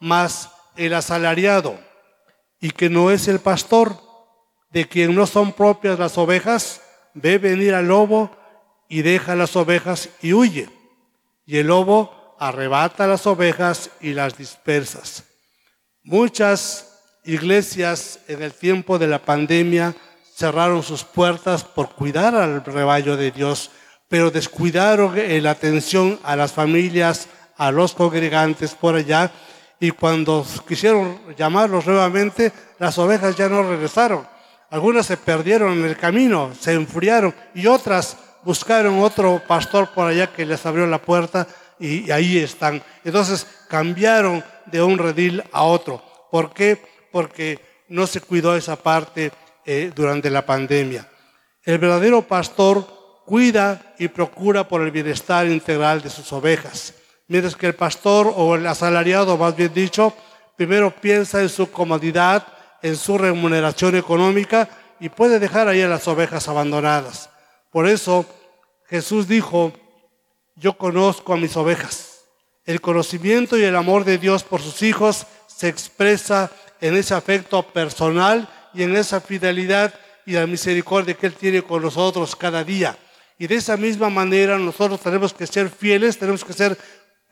más 0.00 0.59
el 0.80 0.94
asalariado 0.94 1.78
y 2.58 2.70
que 2.70 2.88
no 2.88 3.10
es 3.10 3.28
el 3.28 3.38
pastor, 3.38 3.96
de 4.70 4.88
quien 4.88 5.14
no 5.14 5.26
son 5.26 5.52
propias 5.52 5.98
las 5.98 6.16
ovejas, 6.16 6.80
ve 7.12 7.36
venir 7.36 7.74
al 7.74 7.88
lobo 7.88 8.30
y 8.88 9.02
deja 9.02 9.36
las 9.36 9.56
ovejas 9.56 10.08
y 10.22 10.32
huye. 10.32 10.70
Y 11.44 11.58
el 11.58 11.66
lobo 11.66 12.36
arrebata 12.38 13.06
las 13.06 13.26
ovejas 13.26 13.90
y 14.00 14.14
las 14.14 14.38
dispersas. 14.38 15.24
Muchas 16.02 17.02
iglesias 17.24 18.20
en 18.26 18.42
el 18.42 18.54
tiempo 18.54 18.98
de 18.98 19.06
la 19.06 19.20
pandemia 19.20 19.94
cerraron 20.34 20.82
sus 20.82 21.04
puertas 21.04 21.62
por 21.62 21.90
cuidar 21.90 22.34
al 22.34 22.64
rebaño 22.64 23.18
de 23.18 23.32
Dios, 23.32 23.70
pero 24.08 24.30
descuidaron 24.30 25.14
la 25.42 25.50
atención 25.50 26.18
a 26.22 26.36
las 26.36 26.52
familias, 26.52 27.28
a 27.58 27.70
los 27.70 27.92
congregantes 27.92 28.74
por 28.74 28.94
allá 28.94 29.30
y 29.80 29.90
cuando 29.92 30.46
quisieron 30.68 31.18
llamarlos 31.36 31.86
nuevamente, 31.86 32.52
las 32.78 32.98
ovejas 32.98 33.34
ya 33.34 33.48
no 33.48 33.62
regresaron. 33.62 34.26
Algunas 34.68 35.06
se 35.06 35.16
perdieron 35.16 35.72
en 35.72 35.86
el 35.86 35.96
camino, 35.96 36.52
se 36.58 36.74
enfriaron 36.74 37.34
y 37.54 37.66
otras 37.66 38.16
buscaron 38.44 39.00
otro 39.00 39.42
pastor 39.46 39.88
por 39.88 40.06
allá 40.06 40.32
que 40.32 40.46
les 40.46 40.64
abrió 40.64 40.86
la 40.86 41.00
puerta 41.00 41.46
y 41.78 42.10
ahí 42.10 42.38
están. 42.38 42.82
Entonces 43.04 43.46
cambiaron 43.68 44.44
de 44.66 44.82
un 44.82 44.98
redil 44.98 45.42
a 45.50 45.62
otro. 45.62 46.02
¿Por 46.30 46.52
qué? 46.52 46.80
Porque 47.10 47.58
no 47.88 48.06
se 48.06 48.20
cuidó 48.20 48.54
esa 48.54 48.76
parte 48.76 49.32
eh, 49.64 49.90
durante 49.94 50.30
la 50.30 50.44
pandemia. 50.44 51.08
El 51.64 51.78
verdadero 51.78 52.22
pastor 52.22 52.86
cuida 53.24 53.94
y 53.98 54.08
procura 54.08 54.68
por 54.68 54.82
el 54.82 54.90
bienestar 54.90 55.46
integral 55.46 56.02
de 56.02 56.10
sus 56.10 56.32
ovejas, 56.32 56.94
mientras 57.30 57.54
que 57.54 57.68
el 57.68 57.76
pastor 57.76 58.34
o 58.36 58.56
el 58.56 58.66
asalariado, 58.66 59.38
más 59.38 59.54
bien 59.54 59.72
dicho, 59.72 60.12
primero 60.56 60.90
piensa 60.90 61.40
en 61.40 61.48
su 61.48 61.70
comodidad, 61.70 62.44
en 62.82 62.96
su 62.96 63.16
remuneración 63.16 63.94
económica 63.94 64.68
y 64.98 65.10
puede 65.10 65.38
dejar 65.38 65.68
ahí 65.68 65.80
a 65.80 65.88
las 65.88 66.08
ovejas 66.08 66.48
abandonadas. 66.48 67.30
Por 67.70 67.86
eso 67.86 68.26
Jesús 68.88 69.28
dijo, 69.28 69.72
yo 70.56 70.76
conozco 70.76 71.32
a 71.32 71.36
mis 71.36 71.56
ovejas. 71.56 72.24
El 72.64 72.80
conocimiento 72.80 73.56
y 73.56 73.62
el 73.62 73.76
amor 73.76 74.04
de 74.04 74.18
Dios 74.18 74.42
por 74.42 74.60
sus 74.60 74.82
hijos 74.82 75.24
se 75.46 75.68
expresa 75.68 76.50
en 76.80 76.96
ese 76.96 77.14
afecto 77.14 77.62
personal 77.62 78.48
y 78.74 78.82
en 78.82 78.96
esa 78.96 79.20
fidelidad 79.20 79.94
y 80.26 80.32
la 80.32 80.48
misericordia 80.48 81.14
que 81.14 81.28
Él 81.28 81.34
tiene 81.34 81.62
con 81.62 81.80
nosotros 81.80 82.34
cada 82.34 82.64
día. 82.64 82.98
Y 83.38 83.46
de 83.46 83.54
esa 83.54 83.76
misma 83.76 84.10
manera 84.10 84.58
nosotros 84.58 85.00
tenemos 85.00 85.32
que 85.32 85.46
ser 85.46 85.70
fieles, 85.70 86.18
tenemos 86.18 86.44
que 86.44 86.52
ser 86.52 86.76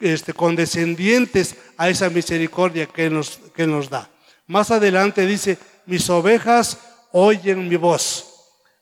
este, 0.00 0.32
condescendientes 0.32 1.56
a 1.76 1.88
esa 1.88 2.11
misericordia 2.11 2.87
que 2.87 3.11
nos, 3.11 3.38
que 3.54 3.66
nos 3.66 3.90
da. 3.90 4.08
Más 4.46 4.70
adelante 4.70 5.26
dice, 5.26 5.58
mis 5.87 6.08
ovejas 6.08 6.78
oyen 7.12 7.68
mi 7.68 7.76
voz. 7.76 8.24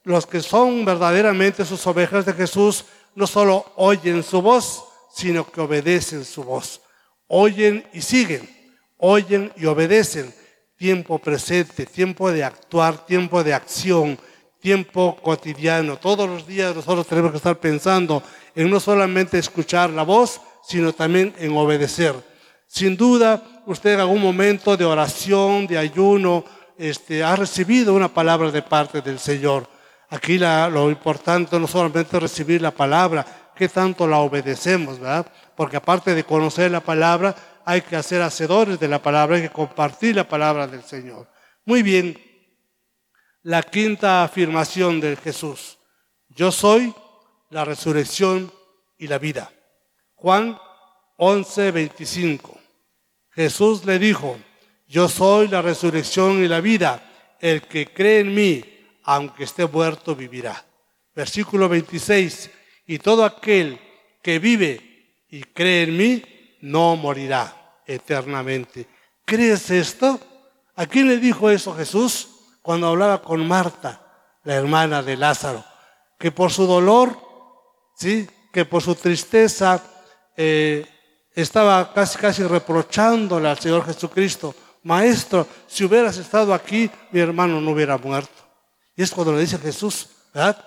Los 0.04 0.26
que 0.26 0.40
son 0.40 0.84
verdaderamente 0.84 1.64
sus 1.64 1.86
ovejas 1.86 2.24
de 2.26 2.32
Jesús 2.32 2.84
no 3.14 3.26
solo 3.26 3.72
oyen 3.76 4.22
su 4.22 4.42
voz, 4.42 4.84
sino 5.14 5.50
que 5.50 5.60
obedecen 5.60 6.24
su 6.24 6.44
voz. 6.44 6.80
Oyen 7.26 7.84
y 7.92 8.02
siguen, 8.02 8.48
oyen 8.98 9.52
y 9.56 9.66
obedecen. 9.66 10.32
Tiempo 10.76 11.18
presente, 11.18 11.86
tiempo 11.86 12.30
de 12.30 12.44
actuar, 12.44 13.06
tiempo 13.06 13.42
de 13.42 13.54
acción, 13.54 14.18
tiempo 14.60 15.16
cotidiano. 15.22 15.96
Todos 15.96 16.28
los 16.28 16.46
días 16.46 16.76
nosotros 16.76 17.06
tenemos 17.06 17.30
que 17.30 17.38
estar 17.38 17.58
pensando 17.58 18.22
en 18.54 18.68
no 18.70 18.78
solamente 18.78 19.38
escuchar 19.38 19.90
la 19.90 20.02
voz, 20.02 20.40
sino 20.66 20.92
también 20.92 21.34
en 21.38 21.56
obedecer. 21.56 22.14
Sin 22.66 22.96
duda, 22.96 23.62
usted 23.66 23.94
en 23.94 24.00
algún 24.00 24.20
momento 24.20 24.76
de 24.76 24.84
oración, 24.84 25.66
de 25.66 25.78
ayuno, 25.78 26.44
este, 26.76 27.22
ha 27.22 27.36
recibido 27.36 27.94
una 27.94 28.08
palabra 28.08 28.50
de 28.50 28.62
parte 28.62 29.00
del 29.00 29.20
Señor. 29.20 29.68
Aquí 30.10 30.38
lo 30.38 30.90
importante 30.90 31.58
no 31.58 31.68
solamente 31.68 32.16
es 32.16 32.22
recibir 32.22 32.60
la 32.60 32.72
palabra, 32.72 33.24
que 33.54 33.68
tanto 33.68 34.06
la 34.06 34.18
obedecemos, 34.18 34.98
¿verdad? 34.98 35.26
Porque 35.56 35.76
aparte 35.76 36.14
de 36.14 36.24
conocer 36.24 36.70
la 36.70 36.80
palabra, 36.80 37.34
hay 37.64 37.80
que 37.80 37.96
hacer 37.96 38.20
hacedores 38.22 38.78
de 38.78 38.88
la 38.88 39.00
palabra, 39.00 39.36
hay 39.36 39.42
que 39.42 39.50
compartir 39.50 40.16
la 40.16 40.28
palabra 40.28 40.66
del 40.66 40.82
Señor. 40.82 41.28
Muy 41.64 41.82
bien, 41.82 42.18
la 43.42 43.62
quinta 43.62 44.24
afirmación 44.24 45.00
de 45.00 45.16
Jesús. 45.16 45.78
Yo 46.28 46.50
soy 46.50 46.92
la 47.50 47.64
resurrección 47.64 48.52
y 48.98 49.06
la 49.06 49.18
vida. 49.18 49.50
Juan 50.16 50.58
11, 51.18 51.70
25. 51.70 52.58
Jesús 53.30 53.84
le 53.84 53.98
dijo, 53.98 54.36
yo 54.88 55.08
soy 55.08 55.48
la 55.48 55.62
resurrección 55.62 56.42
y 56.42 56.48
la 56.48 56.60
vida. 56.60 57.02
El 57.40 57.62
que 57.62 57.92
cree 57.92 58.20
en 58.20 58.34
mí, 58.34 58.64
aunque 59.04 59.44
esté 59.44 59.66
muerto, 59.66 60.16
vivirá. 60.16 60.64
Versículo 61.14 61.68
26. 61.68 62.50
Y 62.86 62.98
todo 62.98 63.24
aquel 63.24 63.78
que 64.22 64.38
vive 64.38 65.24
y 65.28 65.42
cree 65.42 65.84
en 65.84 65.96
mí, 65.96 66.22
no 66.62 66.96
morirá 66.96 67.82
eternamente. 67.86 68.86
¿Crees 69.24 69.70
esto? 69.70 70.18
¿A 70.74 70.86
quién 70.86 71.08
le 71.08 71.18
dijo 71.18 71.50
eso 71.50 71.74
Jesús? 71.74 72.28
Cuando 72.62 72.88
hablaba 72.88 73.22
con 73.22 73.46
Marta, 73.46 74.02
la 74.44 74.54
hermana 74.54 75.02
de 75.02 75.16
Lázaro, 75.16 75.64
que 76.18 76.32
por 76.32 76.50
su 76.52 76.66
dolor, 76.66 77.16
¿sí? 77.96 78.28
que 78.52 78.64
por 78.64 78.82
su 78.82 78.94
tristeza, 78.94 79.82
eh, 80.36 80.86
estaba 81.34 81.92
casi, 81.92 82.18
casi 82.18 82.42
reprochándole 82.42 83.48
al 83.48 83.58
Señor 83.58 83.84
Jesucristo, 83.84 84.54
Maestro, 84.82 85.46
si 85.66 85.84
hubieras 85.84 86.16
estado 86.16 86.54
aquí, 86.54 86.90
mi 87.10 87.20
hermano 87.20 87.60
no 87.60 87.72
hubiera 87.72 87.98
muerto. 87.98 88.46
Y 88.94 89.02
es 89.02 89.10
cuando 89.10 89.32
le 89.32 89.40
dice 89.40 89.58
Jesús, 89.58 90.08
¿verdad? 90.32 90.64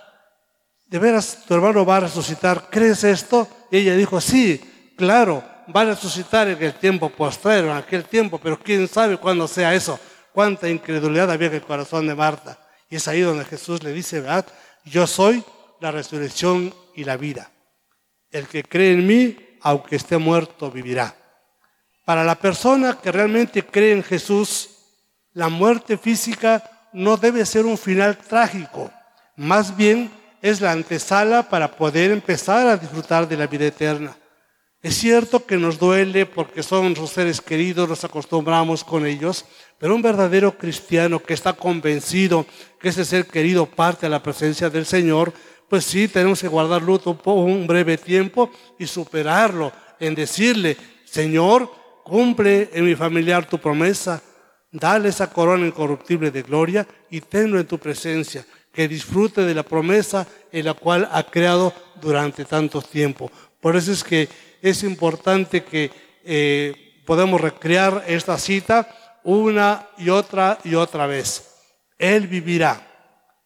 ¿De 0.87 0.99
veras 0.99 1.45
tu 1.47 1.53
hermano 1.53 1.85
va 1.85 1.97
a 1.97 2.01
resucitar? 2.01 2.67
¿Crees 2.69 3.03
esto? 3.03 3.47
Ella 3.71 3.95
dijo, 3.95 4.19
sí, 4.19 4.93
claro, 4.97 5.43
va 5.73 5.81
a 5.81 5.85
resucitar 5.85 6.47
en 6.47 6.61
el 6.61 6.73
tiempo 6.73 7.09
postrero, 7.09 7.71
en 7.71 7.77
aquel 7.77 8.05
tiempo, 8.05 8.39
pero 8.41 8.59
quién 8.59 8.87
sabe 8.87 9.17
cuándo 9.17 9.47
sea 9.47 9.73
eso. 9.73 9.99
Cuánta 10.33 10.69
incredulidad 10.69 11.31
había 11.31 11.47
en 11.47 11.55
el 11.55 11.61
corazón 11.61 12.07
de 12.07 12.15
Marta. 12.15 12.59
Y 12.89 12.95
es 12.95 13.07
ahí 13.07 13.21
donde 13.21 13.45
Jesús 13.45 13.83
le 13.83 13.93
dice, 13.93 14.21
¿verdad? 14.21 14.45
Yo 14.83 15.07
soy 15.07 15.43
la 15.79 15.91
resurrección 15.91 16.73
y 16.95 17.03
la 17.03 17.17
vida. 17.17 17.51
El 18.31 18.47
que 18.47 18.63
cree 18.63 18.93
en 18.93 19.07
mí, 19.07 19.37
aunque 19.61 19.95
esté 19.95 20.17
muerto, 20.17 20.71
vivirá. 20.71 21.15
Para 22.05 22.23
la 22.23 22.35
persona 22.35 22.97
que 23.01 23.11
realmente 23.11 23.65
cree 23.65 23.93
en 23.93 24.03
Jesús, 24.03 24.69
la 25.33 25.49
muerte 25.49 25.97
física 25.97 26.63
no 26.93 27.17
debe 27.17 27.45
ser 27.45 27.65
un 27.65 27.77
final 27.77 28.17
trágico, 28.17 28.91
más 29.35 29.75
bien 29.75 30.11
es 30.41 30.61
la 30.61 30.71
antesala 30.71 31.49
para 31.49 31.71
poder 31.71 32.11
empezar 32.11 32.67
a 32.67 32.77
disfrutar 32.77 33.27
de 33.27 33.37
la 33.37 33.47
vida 33.47 33.65
eterna. 33.65 34.15
Es 34.81 34.95
cierto 34.95 35.45
que 35.45 35.57
nos 35.57 35.77
duele 35.77 36.25
porque 36.25 36.63
son 36.63 36.85
nuestros 36.85 37.09
seres 37.09 37.41
queridos, 37.41 37.89
nos 37.89 38.05
acostumbramos 38.05 38.85
con 38.85 39.05
ellos, 39.05 39.43
pero 39.77 39.93
un 39.93 40.01
verdadero 40.01 40.57
cristiano 40.57 41.19
que 41.19 41.33
está 41.33 41.51
convencido 41.51 42.45
que 42.79 42.87
ese 42.87 43.03
ser 43.03 43.27
querido 43.27 43.65
parte 43.65 44.05
a 44.05 44.09
la 44.09 44.23
presencia 44.23 44.69
del 44.69 44.85
Señor, 44.85 45.33
pues 45.69 45.85
sí, 45.85 46.07
tenemos 46.07 46.41
que 46.41 46.47
guardar 46.47 46.81
luto 46.81 47.19
un 47.25 47.67
breve 47.67 47.97
tiempo 47.97 48.49
y 48.77 48.87
superarlo 48.87 49.71
en 49.99 50.15
decirle, 50.15 50.75
Señor, 51.05 51.71
cumple 52.03 52.69
en 52.73 52.85
mi 52.85 52.95
familiar 52.95 53.47
tu 53.47 53.59
promesa, 53.59 54.21
Dale 54.71 55.09
esa 55.09 55.31
corona 55.31 55.65
incorruptible 55.65 56.29
de 56.29 56.43
gloria 56.43 56.85
y 57.09 57.21
tenlo 57.21 57.59
en 57.59 57.65
tu 57.65 57.79
presencia, 57.79 58.45
que 58.71 58.87
disfrute 58.87 59.41
de 59.41 59.55
la 59.55 59.63
promesa 59.63 60.27
en 60.51 60.65
la 60.65 60.75
cual 60.75 61.09
ha 61.11 61.23
creado 61.23 61.73
durante 61.99 62.45
tanto 62.45 62.79
tiempo. 62.81 63.31
Por 63.59 63.75
eso 63.75 63.91
es 63.91 64.03
que 64.03 64.29
es 64.61 64.83
importante 64.83 65.63
que 65.63 65.89
eh, 66.23 67.01
podamos 67.05 67.41
recrear 67.41 68.03
esta 68.07 68.37
cita 68.37 68.87
una 69.23 69.87
y 69.97 70.09
otra 70.09 70.59
y 70.63 70.75
otra 70.75 71.07
vez. 71.07 71.49
Él 71.97 72.27
vivirá. 72.27 72.85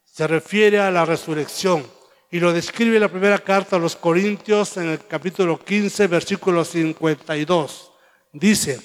Se 0.03 0.27
refiere 0.27 0.79
a 0.79 0.91
la 0.91 1.05
resurrección 1.05 1.86
y 2.33 2.39
lo 2.39 2.51
describe 2.51 2.99
la 2.99 3.09
primera 3.09 3.37
carta 3.37 3.75
a 3.75 3.79
los 3.79 3.95
Corintios 3.95 4.77
en 4.77 4.89
el 4.89 5.05
capítulo 5.05 5.59
15, 5.59 6.07
versículo 6.07 6.65
52. 6.65 7.91
Dice, 8.31 8.81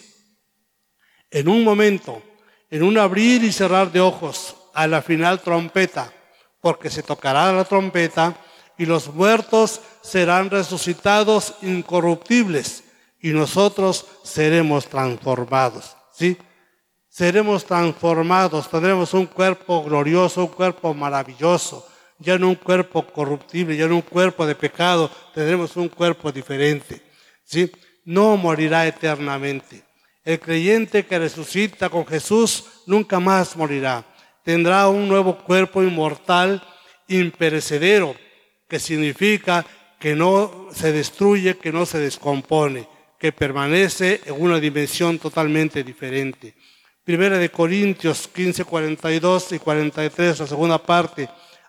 en 1.31 1.49
un 1.49 1.65
momento, 1.65 2.23
en 2.69 2.83
un 2.83 2.99
abrir 2.99 3.43
y 3.43 3.51
cerrar 3.51 3.91
de 3.91 4.03
ojos, 4.03 4.55
a 4.75 4.87
la 4.87 5.01
final 5.01 5.41
trompeta, 5.41 6.13
porque 6.61 6.91
se 6.91 7.03
tocará 7.03 7.51
la 7.51 7.65
trompeta 7.65 8.37
y 8.77 8.85
los 8.85 9.15
muertos 9.15 9.81
serán 10.03 10.51
resucitados 10.51 11.55
incorruptibles 11.63 12.85
y 13.19 13.31
nosotros 13.31 14.05
seremos 14.25 14.89
transformados. 14.89 15.97
¿Sí? 16.13 16.37
Seremos 17.09 17.65
transformados, 17.65 18.69
tendremos 18.69 19.15
un 19.15 19.25
cuerpo 19.25 19.83
glorioso, 19.83 20.43
un 20.43 20.49
cuerpo 20.49 20.93
maravilloso, 20.93 21.88
ya 22.19 22.39
no 22.39 22.49
un 22.49 22.55
cuerpo 22.55 23.07
corruptible, 23.07 23.77
ya 23.77 23.87
no 23.87 23.97
un 23.97 24.03
cuerpo 24.03 24.47
de 24.47 24.55
pecado, 24.55 25.11
tendremos 25.35 25.77
un 25.77 25.89
cuerpo 25.89 26.33
diferente. 26.33 27.01
¿Sí? 27.45 27.71
No 28.05 28.37
morirá 28.37 28.87
eternamente. 28.87 29.83
El 30.25 30.41
creyente 30.41 31.07
que 31.07 31.19
resucita 31.19 31.89
con 31.89 32.07
Jesús 32.07 32.65
nunca 32.87 33.19
más 33.21 33.57
morirá. 33.57 34.05
Tendrá 34.45 34.89
un 34.89 35.09
nuevo 35.09 35.39
cuerpo 35.39 35.83
inmortal, 35.83 36.63
imperecedero, 37.07 38.15
que 38.69 38.79
significa 38.79 39.65
que 39.99 40.15
no 40.15 40.69
se 40.73 40.93
destruye, 40.93 41.57
que 41.57 41.73
no 41.73 41.87
se 41.87 41.99
descompone, 41.99 42.89
que 43.19 43.33
permanece 43.33 44.21
en 44.27 44.35
una 44.39 44.61
dimensión 44.61 45.19
totalmente 45.19 45.83
diferente. 45.83 46.55
Primera 47.05 47.39
de 47.39 47.51
Corintios 47.51 48.29
15, 48.29 48.65
42 48.65 49.53
y 49.53 49.59
43, 49.59 50.41
la 50.41 50.47
segunda 50.47 50.79
parte. 50.79 51.29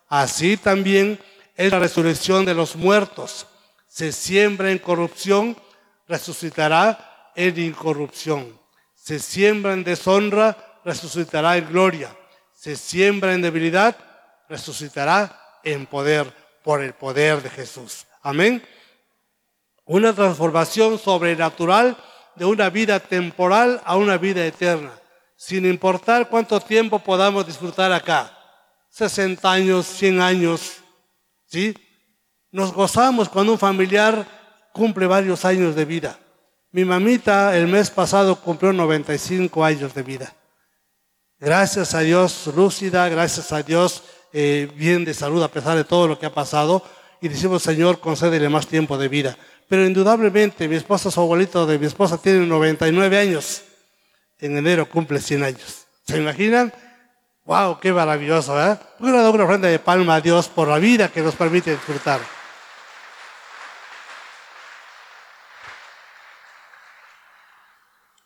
Así 0.09 0.57
también 0.57 1.19
es 1.55 1.71
la 1.71 1.79
resurrección 1.79 2.43
de 2.43 2.55
los 2.55 2.75
muertos. 2.75 3.45
Se 3.87 4.11
siembra 4.11 4.71
en 4.71 4.79
corrupción, 4.79 5.55
resucitará 6.07 7.31
en 7.35 7.59
incorrupción. 7.59 8.59
Se 8.95 9.19
siembra 9.19 9.73
en 9.73 9.83
deshonra, 9.83 10.81
resucitará 10.83 11.57
en 11.57 11.67
gloria. 11.69 12.15
se 12.53 12.75
siembra 12.75 13.33
en 13.33 13.41
debilidad, 13.41 13.95
resucitará 14.49 15.39
en 15.63 15.85
poder 15.85 16.29
por 16.61 16.83
el 16.83 16.93
poder 16.93 17.41
de 17.41 17.49
Jesús. 17.49 18.05
Amén. 18.21 18.61
Una 19.85 20.13
transformación 20.13 20.99
sobrenatural 20.99 21.95
de 22.35 22.43
una 22.43 22.69
vida 22.69 22.99
temporal 22.99 23.81
a 23.85 23.95
una 23.95 24.17
vida 24.17 24.45
eterna, 24.45 24.91
sin 25.37 25.65
importar 25.65 26.27
cuánto 26.27 26.59
tiempo 26.59 26.99
podamos 26.99 27.47
disfrutar 27.47 27.93
acá. 27.93 28.38
60 28.99 29.49
años, 29.49 29.87
100 29.87 30.19
años, 30.19 30.73
¿sí? 31.45 31.73
Nos 32.51 32.73
gozamos 32.73 33.29
cuando 33.29 33.53
un 33.53 33.57
familiar 33.57 34.27
cumple 34.73 35.07
varios 35.07 35.45
años 35.45 35.73
de 35.73 35.85
vida. 35.85 36.19
Mi 36.71 36.83
mamita 36.83 37.57
el 37.57 37.67
mes 37.67 37.89
pasado 37.89 38.35
cumplió 38.35 38.73
95 38.73 39.63
años 39.63 39.93
de 39.93 40.03
vida. 40.03 40.35
Gracias 41.39 41.95
a 41.95 42.01
Dios, 42.01 42.47
lúcida, 42.53 43.07
gracias 43.07 43.53
a 43.53 43.63
Dios, 43.63 44.03
eh, 44.33 44.69
bien 44.75 45.05
de 45.05 45.13
salud 45.13 45.41
a 45.43 45.47
pesar 45.47 45.77
de 45.77 45.85
todo 45.85 46.05
lo 46.05 46.19
que 46.19 46.25
ha 46.25 46.33
pasado. 46.33 46.83
Y 47.21 47.29
decimos, 47.29 47.63
Señor, 47.63 48.01
concédele 48.01 48.49
más 48.49 48.67
tiempo 48.67 48.97
de 48.97 49.07
vida. 49.07 49.37
Pero 49.69 49.85
indudablemente, 49.85 50.67
mi 50.67 50.75
esposa, 50.75 51.09
su 51.09 51.21
abuelito 51.21 51.65
de 51.65 51.79
mi 51.79 51.85
esposa, 51.85 52.17
tiene 52.21 52.45
99 52.45 53.17
años. 53.17 53.61
En 54.39 54.57
enero 54.57 54.89
cumple 54.89 55.21
100 55.21 55.43
años. 55.43 55.85
¿Se 56.05 56.17
imaginan? 56.17 56.73
¡Wow! 57.49 57.79
¡Qué 57.79 57.91
maravilloso! 57.91 58.53
¿verdad? 58.53 58.79
¿eh? 58.79 58.85
¿Por 58.99 59.09
una 59.09 59.43
ofrenda 59.43 59.67
de 59.67 59.79
palma 59.79 60.13
a 60.13 60.21
Dios 60.21 60.47
por 60.47 60.67
la 60.67 60.77
vida 60.77 61.11
que 61.11 61.19
nos 61.19 61.33
permite 61.33 61.71
disfrutar? 61.71 62.19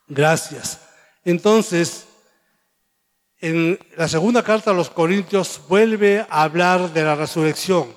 Gracias. 0.09 0.81
Entonces, 1.23 2.05
en 3.39 3.79
la 3.95 4.09
segunda 4.09 4.43
carta 4.43 4.71
a 4.71 4.73
los 4.73 4.89
Corintios 4.89 5.61
vuelve 5.69 6.27
a 6.29 6.43
hablar 6.43 6.91
de 6.91 7.03
la 7.03 7.15
resurrección. 7.15 7.95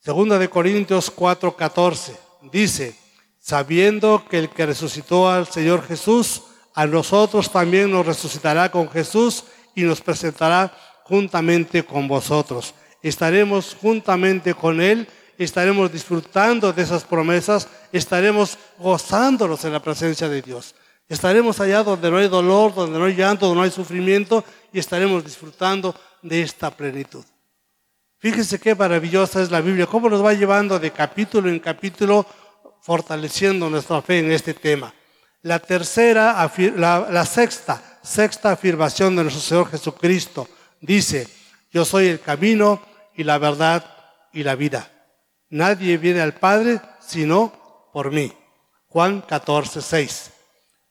Segunda 0.00 0.38
de 0.38 0.48
Corintios 0.48 1.14
4:14 1.14 2.16
dice, 2.50 2.98
sabiendo 3.38 4.24
que 4.30 4.38
el 4.38 4.48
que 4.48 4.64
resucitó 4.64 5.28
al 5.28 5.46
Señor 5.48 5.86
Jesús, 5.86 6.44
a 6.72 6.86
nosotros 6.86 7.52
también 7.52 7.90
nos 7.90 8.06
resucitará 8.06 8.70
con 8.70 8.88
Jesús 8.90 9.44
y 9.74 9.82
nos 9.82 10.00
presentará 10.00 10.72
juntamente 11.04 11.84
con 11.84 12.08
vosotros. 12.08 12.74
Estaremos 13.02 13.76
juntamente 13.80 14.54
con 14.54 14.80
Él, 14.80 15.06
estaremos 15.36 15.92
disfrutando 15.92 16.72
de 16.72 16.82
esas 16.82 17.04
promesas, 17.04 17.68
estaremos 17.92 18.58
gozándonos 18.78 19.64
en 19.64 19.72
la 19.72 19.80
presencia 19.80 20.28
de 20.28 20.42
Dios. 20.42 20.74
Estaremos 21.08 21.60
allá 21.60 21.82
donde 21.82 22.10
no 22.10 22.16
hay 22.16 22.28
dolor, 22.28 22.74
donde 22.74 22.98
no 22.98 23.04
hay 23.04 23.14
llanto, 23.14 23.46
donde 23.46 23.58
no 23.58 23.64
hay 23.64 23.70
sufrimiento 23.70 24.42
y 24.72 24.78
estaremos 24.78 25.22
disfrutando 25.22 25.94
de 26.22 26.42
esta 26.42 26.70
plenitud. 26.70 27.24
Fíjense 28.18 28.58
qué 28.58 28.74
maravillosa 28.74 29.42
es 29.42 29.50
la 29.50 29.60
Biblia, 29.60 29.86
cómo 29.86 30.08
nos 30.08 30.24
va 30.24 30.32
llevando 30.32 30.78
de 30.78 30.90
capítulo 30.90 31.50
en 31.50 31.60
capítulo 31.60 32.24
fortaleciendo 32.80 33.68
nuestra 33.68 34.00
fe 34.00 34.20
en 34.20 34.32
este 34.32 34.54
tema. 34.54 34.94
La 35.42 35.58
tercera, 35.58 36.50
la, 36.76 37.06
la 37.10 37.26
sexta, 37.26 37.93
sexta 38.04 38.52
afirmación 38.52 39.16
de 39.16 39.22
nuestro 39.22 39.42
Señor 39.42 39.70
Jesucristo 39.70 40.46
dice, 40.80 41.26
yo 41.72 41.84
soy 41.84 42.08
el 42.08 42.20
camino 42.20 42.82
y 43.16 43.24
la 43.24 43.38
verdad 43.38 43.84
y 44.32 44.44
la 44.44 44.54
vida. 44.54 44.88
Nadie 45.48 45.96
viene 45.96 46.20
al 46.20 46.34
Padre 46.34 46.80
sino 47.00 47.90
por 47.92 48.10
mí. 48.12 48.32
Juan 48.88 49.22
14, 49.22 49.80
6. 49.80 50.30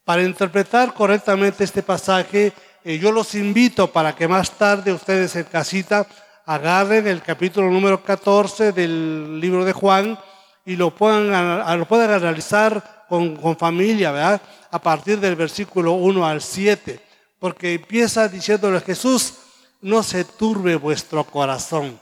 Para 0.03 0.23
interpretar 0.23 0.93
correctamente 0.93 1.63
este 1.63 1.83
pasaje, 1.83 2.51
eh, 2.83 2.97
yo 2.97 3.11
los 3.11 3.35
invito 3.35 3.91
para 3.91 4.15
que 4.15 4.27
más 4.27 4.51
tarde 4.51 4.91
ustedes 4.91 5.35
en 5.35 5.43
casita 5.43 6.05
agarren 6.45 7.07
el 7.07 7.21
capítulo 7.21 7.69
número 7.69 8.03
14 8.03 8.73
del 8.73 9.39
libro 9.39 9.63
de 9.63 9.71
Juan 9.71 10.19
y 10.65 10.75
lo 10.75 10.93
puedan, 10.93 11.77
lo 11.79 11.85
puedan 11.85 12.11
analizar 12.11 13.05
con, 13.07 13.35
con 13.37 13.55
familia, 13.55 14.11
¿verdad? 14.11 14.41
A 14.73 14.79
partir 14.79 15.19
del 15.19 15.35
versículo 15.35 15.93
1 15.93 16.25
al 16.25 16.41
7, 16.41 16.99
porque 17.37 17.75
empieza 17.75 18.27
diciéndole 18.27 18.77
a 18.77 18.81
Jesús, 18.81 19.35
no 19.81 20.01
se 20.01 20.25
turbe 20.25 20.75
vuestro 20.77 21.23
corazón, 21.25 21.99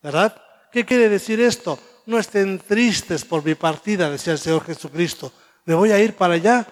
¿verdad? 0.00 0.40
¿Qué 0.70 0.84
quiere 0.84 1.08
decir 1.08 1.40
esto? 1.40 1.80
No 2.06 2.20
estén 2.20 2.60
tristes 2.60 3.24
por 3.24 3.44
mi 3.44 3.56
partida, 3.56 4.08
decía 4.08 4.34
el 4.34 4.38
Señor 4.38 4.64
Jesucristo. 4.64 5.32
Me 5.64 5.74
voy 5.74 5.90
a 5.90 5.98
ir 5.98 6.14
para 6.14 6.34
allá 6.34 6.64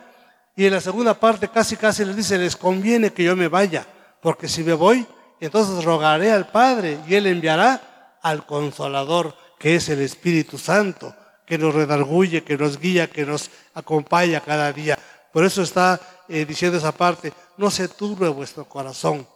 y 0.55 0.67
en 0.67 0.73
la 0.73 0.81
segunda 0.81 1.19
parte 1.19 1.49
casi 1.49 1.75
casi 1.77 2.05
les 2.05 2.15
dice, 2.15 2.39
les 2.39 2.55
conviene 2.55 3.13
que 3.13 3.25
yo 3.25 3.35
me 3.35 3.49
vaya, 3.49 3.85
porque 4.23 4.47
si 4.47 4.63
me 4.63 4.75
voy, 4.75 5.05
entonces 5.41 5.83
rogaré 5.85 6.31
al 6.31 6.47
Padre 6.47 7.01
y 7.09 7.17
Él 7.17 7.27
enviará 7.27 8.19
al 8.23 8.47
Consolador, 8.47 9.35
que 9.59 9.75
es 9.75 9.89
el 9.89 10.01
Espíritu 10.01 10.59
Santo, 10.59 11.13
que 11.45 11.59
nos 11.59 11.75
redarguye, 11.75 12.45
que 12.45 12.57
nos 12.57 12.79
guía, 12.79 13.11
que 13.11 13.27
nos 13.27 13.51
acompaña 13.75 14.39
cada 14.39 14.73
día. 14.73 14.97
Por 15.33 15.45
eso 15.45 15.63
está 15.63 16.01
eh, 16.29 16.45
diciendo 16.45 16.79
esa 16.79 16.93
parte, 16.93 17.33
no 17.57 17.71
se 17.71 17.89
turbe 17.89 18.29
vuestro 18.29 18.65
corazón. 18.65 19.27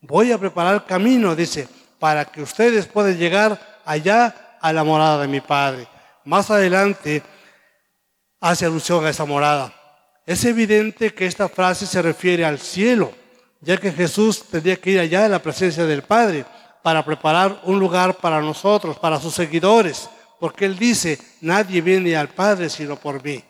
Voy 0.00 0.32
a 0.32 0.38
preparar 0.38 0.86
camino, 0.86 1.34
dice, 1.34 1.68
para 1.98 2.24
que 2.24 2.42
ustedes 2.42 2.86
puedan 2.86 3.16
llegar 3.16 3.80
allá 3.84 4.58
a 4.60 4.72
la 4.72 4.84
morada 4.84 5.22
de 5.22 5.28
mi 5.28 5.40
Padre. 5.40 5.86
Más 6.24 6.50
adelante 6.50 7.22
hace 8.40 8.66
alusión 8.66 9.04
a 9.04 9.10
esa 9.10 9.24
morada. 9.24 9.72
Es 10.26 10.44
evidente 10.44 11.14
que 11.14 11.26
esta 11.26 11.48
frase 11.48 11.86
se 11.86 12.02
refiere 12.02 12.44
al 12.44 12.58
cielo, 12.58 13.12
ya 13.60 13.76
que 13.76 13.92
Jesús 13.92 14.44
tendría 14.50 14.76
que 14.76 14.90
ir 14.90 15.00
allá 15.00 15.24
en 15.24 15.32
la 15.32 15.42
presencia 15.42 15.86
del 15.86 16.02
Padre 16.02 16.44
para 16.82 17.04
preparar 17.04 17.60
un 17.64 17.78
lugar 17.78 18.16
para 18.16 18.40
nosotros, 18.40 18.98
para 18.98 19.20
sus 19.20 19.34
seguidores, 19.34 20.08
porque 20.38 20.64
Él 20.66 20.78
dice, 20.78 21.18
nadie 21.40 21.80
viene 21.80 22.16
al 22.16 22.28
Padre 22.28 22.68
sino 22.68 22.96
por 22.96 23.22
mí. 23.22 23.42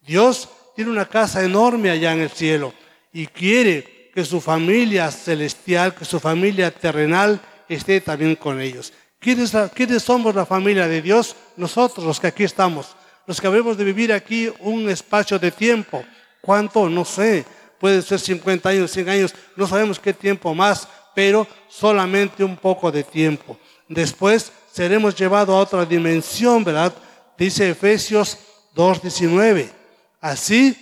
Dios 0.00 0.48
tiene 0.76 0.90
una 0.90 1.06
casa 1.06 1.42
enorme 1.42 1.90
allá 1.90 2.12
en 2.12 2.20
el 2.20 2.30
cielo 2.30 2.72
y 3.12 3.26
quiere 3.26 4.10
que 4.14 4.24
su 4.24 4.40
familia 4.40 5.10
celestial, 5.10 5.94
que 5.94 6.04
su 6.04 6.20
familia 6.20 6.70
terrenal 6.70 7.40
esté 7.68 8.00
también 8.00 8.36
con 8.36 8.60
ellos. 8.60 8.92
¿Quiénes, 9.18 9.52
¿Quiénes 9.74 10.02
somos 10.04 10.34
la 10.34 10.46
familia 10.46 10.86
de 10.86 11.02
Dios? 11.02 11.34
Nosotros, 11.56 12.06
los 12.06 12.20
que 12.20 12.28
aquí 12.28 12.44
estamos, 12.44 12.94
los 13.26 13.40
que 13.40 13.46
habemos 13.46 13.76
de 13.76 13.84
vivir 13.84 14.12
aquí 14.12 14.52
un 14.60 14.88
espacio 14.88 15.38
de 15.38 15.50
tiempo 15.50 16.04
¿Cuánto? 16.46 16.88
No 16.88 17.04
sé. 17.04 17.44
Puede 17.80 18.00
ser 18.00 18.20
50 18.20 18.68
años, 18.68 18.92
100 18.92 19.08
años, 19.08 19.34
no 19.56 19.66
sabemos 19.66 19.98
qué 19.98 20.14
tiempo 20.14 20.54
más, 20.54 20.88
pero 21.14 21.46
solamente 21.68 22.44
un 22.44 22.56
poco 22.56 22.90
de 22.90 23.02
tiempo. 23.02 23.58
Después 23.88 24.52
seremos 24.72 25.14
llevados 25.14 25.54
a 25.54 25.58
otra 25.58 25.84
dimensión, 25.84 26.64
¿verdad? 26.64 26.94
Dice 27.36 27.68
Efesios 27.68 28.38
2.19. 28.74 29.68
Así 30.26 30.76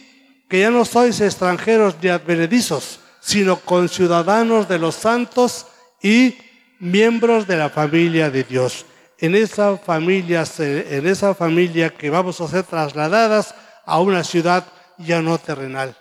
que 0.48 0.60
ya 0.60 0.70
no 0.70 0.86
sois 0.86 1.20
extranjeros 1.20 1.96
ni 2.00 2.08
advenedizos, 2.08 3.00
sino 3.20 3.60
conciudadanos 3.60 4.68
de 4.68 4.78
los 4.78 4.94
santos 4.94 5.66
y 6.02 6.38
miembros 6.80 7.46
de 7.46 7.56
la 7.56 7.68
familia 7.68 8.30
de 8.30 8.42
Dios. 8.42 8.86
En 9.18 9.34
esa 9.34 9.76
familia, 9.76 10.44
en 10.58 11.06
esa 11.06 11.34
familia 11.34 11.90
que 11.90 12.08
vamos 12.08 12.40
a 12.40 12.48
ser 12.48 12.64
trasladadas 12.64 13.54
a 13.84 14.00
una 14.00 14.24
ciudad 14.24 14.64
ya 14.96 15.20
no 15.20 15.36
terrenal. 15.36 15.94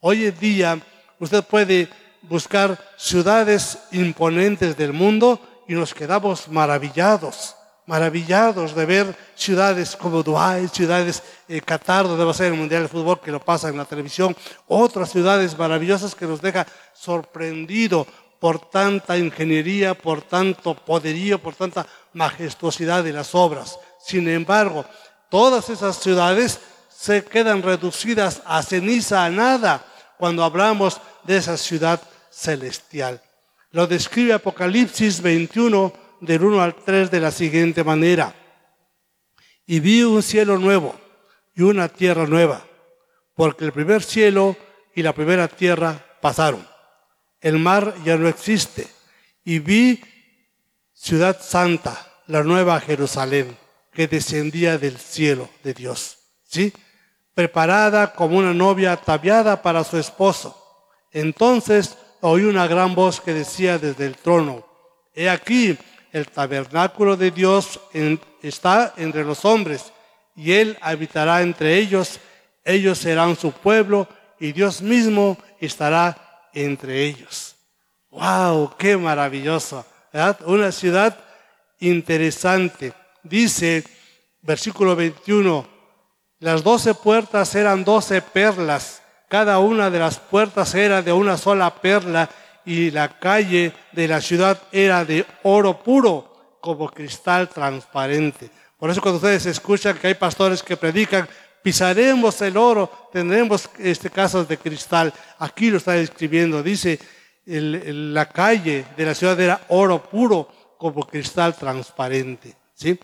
Hoy 0.00 0.24
en 0.24 0.38
día 0.38 0.80
usted 1.20 1.44
puede 1.44 1.90
buscar 2.22 2.78
ciudades 2.96 3.76
imponentes 3.92 4.78
del 4.78 4.94
mundo 4.94 5.38
y 5.68 5.74
nos 5.74 5.92
quedamos 5.92 6.48
maravillados, 6.48 7.54
maravillados 7.88 8.74
de 8.74 8.84
ver 8.84 9.16
ciudades 9.34 9.96
como 9.96 10.22
Dubái, 10.22 10.68
ciudades 10.68 11.22
eh, 11.48 11.62
Qatar, 11.62 12.06
donde 12.06 12.22
va 12.22 12.32
a 12.32 12.34
ser 12.34 12.52
el 12.52 12.58
Mundial 12.58 12.82
de 12.82 12.88
Fútbol, 12.88 13.18
que 13.18 13.32
lo 13.32 13.40
pasa 13.40 13.70
en 13.70 13.78
la 13.78 13.86
televisión, 13.86 14.36
otras 14.66 15.10
ciudades 15.10 15.56
maravillosas 15.56 16.14
que 16.14 16.26
nos 16.26 16.42
deja 16.42 16.66
sorprendido 16.92 18.06
por 18.38 18.60
tanta 18.70 19.16
ingeniería, 19.16 19.94
por 19.94 20.20
tanto 20.20 20.74
poderío, 20.74 21.38
por 21.38 21.54
tanta 21.54 21.86
majestuosidad 22.12 23.02
de 23.02 23.14
las 23.14 23.34
obras. 23.34 23.78
Sin 23.98 24.28
embargo, 24.28 24.84
todas 25.30 25.70
esas 25.70 25.96
ciudades 25.96 26.60
se 26.94 27.24
quedan 27.24 27.62
reducidas 27.62 28.42
a 28.44 28.62
ceniza, 28.62 29.24
a 29.24 29.30
nada, 29.30 29.82
cuando 30.18 30.44
hablamos 30.44 31.00
de 31.24 31.38
esa 31.38 31.56
ciudad 31.56 32.02
celestial. 32.30 33.22
Lo 33.70 33.86
describe 33.86 34.34
Apocalipsis 34.34 35.22
21 35.22 36.07
del 36.20 36.44
1 36.44 36.60
al 36.60 36.74
3 36.74 37.10
de 37.10 37.20
la 37.20 37.30
siguiente 37.30 37.84
manera. 37.84 38.34
Y 39.66 39.80
vi 39.80 40.02
un 40.02 40.22
cielo 40.22 40.58
nuevo 40.58 40.94
y 41.54 41.62
una 41.62 41.88
tierra 41.88 42.26
nueva, 42.26 42.64
porque 43.34 43.64
el 43.64 43.72
primer 43.72 44.02
cielo 44.02 44.56
y 44.94 45.02
la 45.02 45.12
primera 45.12 45.48
tierra 45.48 46.04
pasaron. 46.20 46.66
El 47.40 47.58
mar 47.58 47.94
ya 48.04 48.16
no 48.16 48.28
existe. 48.28 48.86
Y 49.44 49.58
vi 49.58 50.00
ciudad 50.92 51.40
santa, 51.40 52.12
la 52.26 52.42
nueva 52.42 52.80
Jerusalén, 52.80 53.56
que 53.92 54.08
descendía 54.08 54.78
del 54.78 54.98
cielo 54.98 55.48
de 55.62 55.74
Dios. 55.74 56.18
¿Sí? 56.44 56.72
preparada 57.38 58.14
como 58.14 58.36
una 58.36 58.52
novia 58.52 58.90
ataviada 58.90 59.62
para 59.62 59.84
su 59.84 59.96
esposo. 59.96 60.60
Entonces 61.12 61.96
oí 62.20 62.42
una 62.42 62.66
gran 62.66 62.96
voz 62.96 63.20
que 63.20 63.32
decía 63.32 63.78
desde 63.78 64.06
el 64.06 64.16
trono, 64.16 64.66
he 65.14 65.30
aquí, 65.30 65.78
el 66.18 66.28
tabernáculo 66.28 67.16
de 67.16 67.30
Dios 67.30 67.80
está 68.42 68.92
entre 68.96 69.24
los 69.24 69.44
hombres, 69.44 69.92
y 70.36 70.52
Él 70.52 70.76
habitará 70.80 71.42
entre 71.42 71.76
ellos, 71.76 72.20
ellos 72.64 72.98
serán 72.98 73.36
su 73.36 73.52
pueblo, 73.52 74.06
y 74.38 74.52
Dios 74.52 74.82
mismo 74.82 75.38
estará 75.60 76.48
entre 76.52 77.04
ellos. 77.04 77.56
¡Wow! 78.10 78.74
¡Qué 78.78 78.96
maravilloso! 78.96 79.84
Una 80.44 80.72
ciudad 80.72 81.18
interesante. 81.80 82.92
Dice, 83.22 83.84
versículo 84.42 84.94
21, 84.96 85.66
las 86.40 86.62
doce 86.62 86.94
puertas 86.94 87.54
eran 87.54 87.84
doce 87.84 88.22
perlas, 88.22 89.02
cada 89.28 89.58
una 89.58 89.90
de 89.90 89.98
las 89.98 90.18
puertas 90.18 90.74
era 90.74 91.02
de 91.02 91.12
una 91.12 91.36
sola 91.36 91.74
perla 91.74 92.30
y 92.68 92.90
la 92.90 93.18
calle 93.18 93.72
de 93.92 94.06
la 94.06 94.20
ciudad 94.20 94.60
era 94.70 95.02
de 95.02 95.24
oro 95.42 95.82
puro, 95.82 96.58
como 96.60 96.90
cristal 96.90 97.48
transparente. 97.48 98.50
Por 98.76 98.90
eso 98.90 99.00
cuando 99.00 99.16
ustedes 99.16 99.46
escuchan 99.46 99.96
que 99.96 100.08
hay 100.08 100.14
pastores 100.14 100.62
que 100.62 100.76
predican, 100.76 101.26
pisaremos 101.62 102.42
el 102.42 102.58
oro, 102.58 103.08
tendremos 103.10 103.70
este 103.78 104.10
casos 104.10 104.46
de 104.46 104.58
cristal. 104.58 105.14
Aquí 105.38 105.70
lo 105.70 105.78
está 105.78 105.92
describiendo, 105.92 106.62
dice, 106.62 106.98
la 107.46 108.28
calle 108.28 108.84
de 108.94 109.06
la 109.06 109.14
ciudad 109.14 109.40
era 109.40 109.62
oro 109.68 110.02
puro, 110.02 110.76
como 110.76 111.06
cristal 111.06 111.56
transparente. 111.56 112.54
¿sí? 112.74 113.00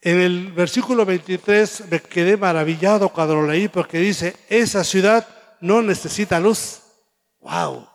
En 0.00 0.20
el 0.20 0.52
versículo 0.52 1.04
23 1.04 1.90
me 1.90 2.00
quedé 2.00 2.36
maravillado 2.36 3.08
cuando 3.08 3.34
lo 3.34 3.48
leí 3.48 3.66
porque 3.66 3.98
dice, 3.98 4.36
esa 4.48 4.84
ciudad 4.84 5.26
no 5.60 5.82
necesita 5.82 6.38
luz. 6.38 6.80
¡Wow! 7.40 7.93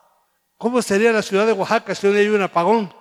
¿Cómo 0.59 0.81
sería 0.81 1.13
la 1.13 1.21
ciudad 1.21 1.47
de 1.47 1.53
Oaxaca 1.53 1.95
si 1.95 2.05
hoy 2.05 2.17
hay 2.17 2.27
un 2.27 2.41
apagón? 2.41 2.93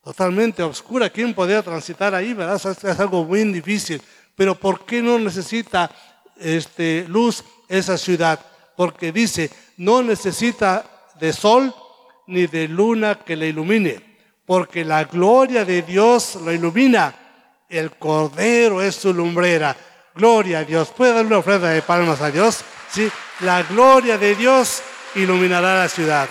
Totalmente 0.00 0.62
oscura. 0.62 1.10
¿Quién 1.10 1.34
podría 1.34 1.60
transitar 1.60 2.14
ahí? 2.14 2.34
¿verdad? 2.34 2.54
Es 2.64 3.00
algo 3.00 3.24
muy 3.24 3.42
difícil. 3.52 4.00
Pero 4.36 4.54
¿por 4.54 4.86
qué 4.86 5.02
no 5.02 5.18
necesita 5.18 5.90
este, 6.36 7.04
luz 7.08 7.42
esa 7.68 7.98
ciudad? 7.98 8.38
Porque 8.76 9.10
dice, 9.10 9.50
no 9.76 10.04
necesita 10.04 10.84
de 11.18 11.32
sol 11.32 11.74
ni 12.28 12.46
de 12.46 12.68
luna 12.68 13.16
que 13.16 13.34
le 13.34 13.48
ilumine, 13.48 14.00
porque 14.46 14.84
la 14.84 15.02
gloria 15.02 15.64
de 15.64 15.82
Dios 15.82 16.36
lo 16.36 16.52
ilumina 16.52 17.12
el 17.68 17.90
Cordero 17.90 18.80
es 18.80 18.94
su 18.94 19.12
lumbrera. 19.12 19.76
Gloria 20.14 20.60
a 20.60 20.64
Dios. 20.64 20.90
¿Puede 20.90 21.12
darle 21.12 21.26
una 21.26 21.38
ofrenda 21.38 21.70
de 21.70 21.82
palmas 21.82 22.20
a 22.20 22.30
Dios? 22.30 22.60
Sí. 22.88 23.10
La 23.40 23.64
gloria 23.64 24.16
de 24.16 24.36
Dios 24.36 24.80
iluminará 25.16 25.78
la 25.78 25.88
ciudad. 25.88 26.28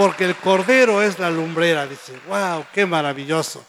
Porque 0.00 0.24
el 0.24 0.34
Cordero 0.34 1.02
es 1.02 1.18
la 1.18 1.30
lumbrera. 1.30 1.86
Dice, 1.86 2.18
wow, 2.26 2.64
qué 2.72 2.86
maravilloso. 2.86 3.62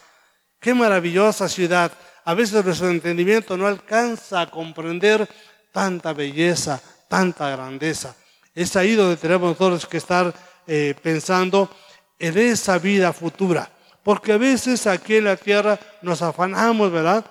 Qué 0.58 0.72
maravillosa 0.72 1.46
ciudad. 1.46 1.92
A 2.24 2.32
veces 2.32 2.64
nuestro 2.64 2.88
entendimiento 2.88 3.54
no 3.54 3.66
alcanza 3.66 4.40
a 4.40 4.50
comprender 4.50 5.28
tanta 5.72 6.14
belleza, 6.14 6.80
tanta 7.06 7.50
grandeza. 7.50 8.16
Es 8.54 8.74
ahí 8.76 8.94
donde 8.94 9.18
tenemos 9.18 9.50
nosotros 9.50 9.84
que 9.84 9.98
estar 9.98 10.32
eh, 10.66 10.94
pensando 11.02 11.68
en 12.18 12.38
esa 12.38 12.78
vida 12.78 13.12
futura. 13.12 13.70
Porque 14.02 14.32
a 14.32 14.38
veces 14.38 14.86
aquí 14.86 15.16
en 15.16 15.24
la 15.24 15.36
tierra 15.36 15.78
nos 16.00 16.22
afanamos, 16.22 16.90
¿verdad? 16.90 17.26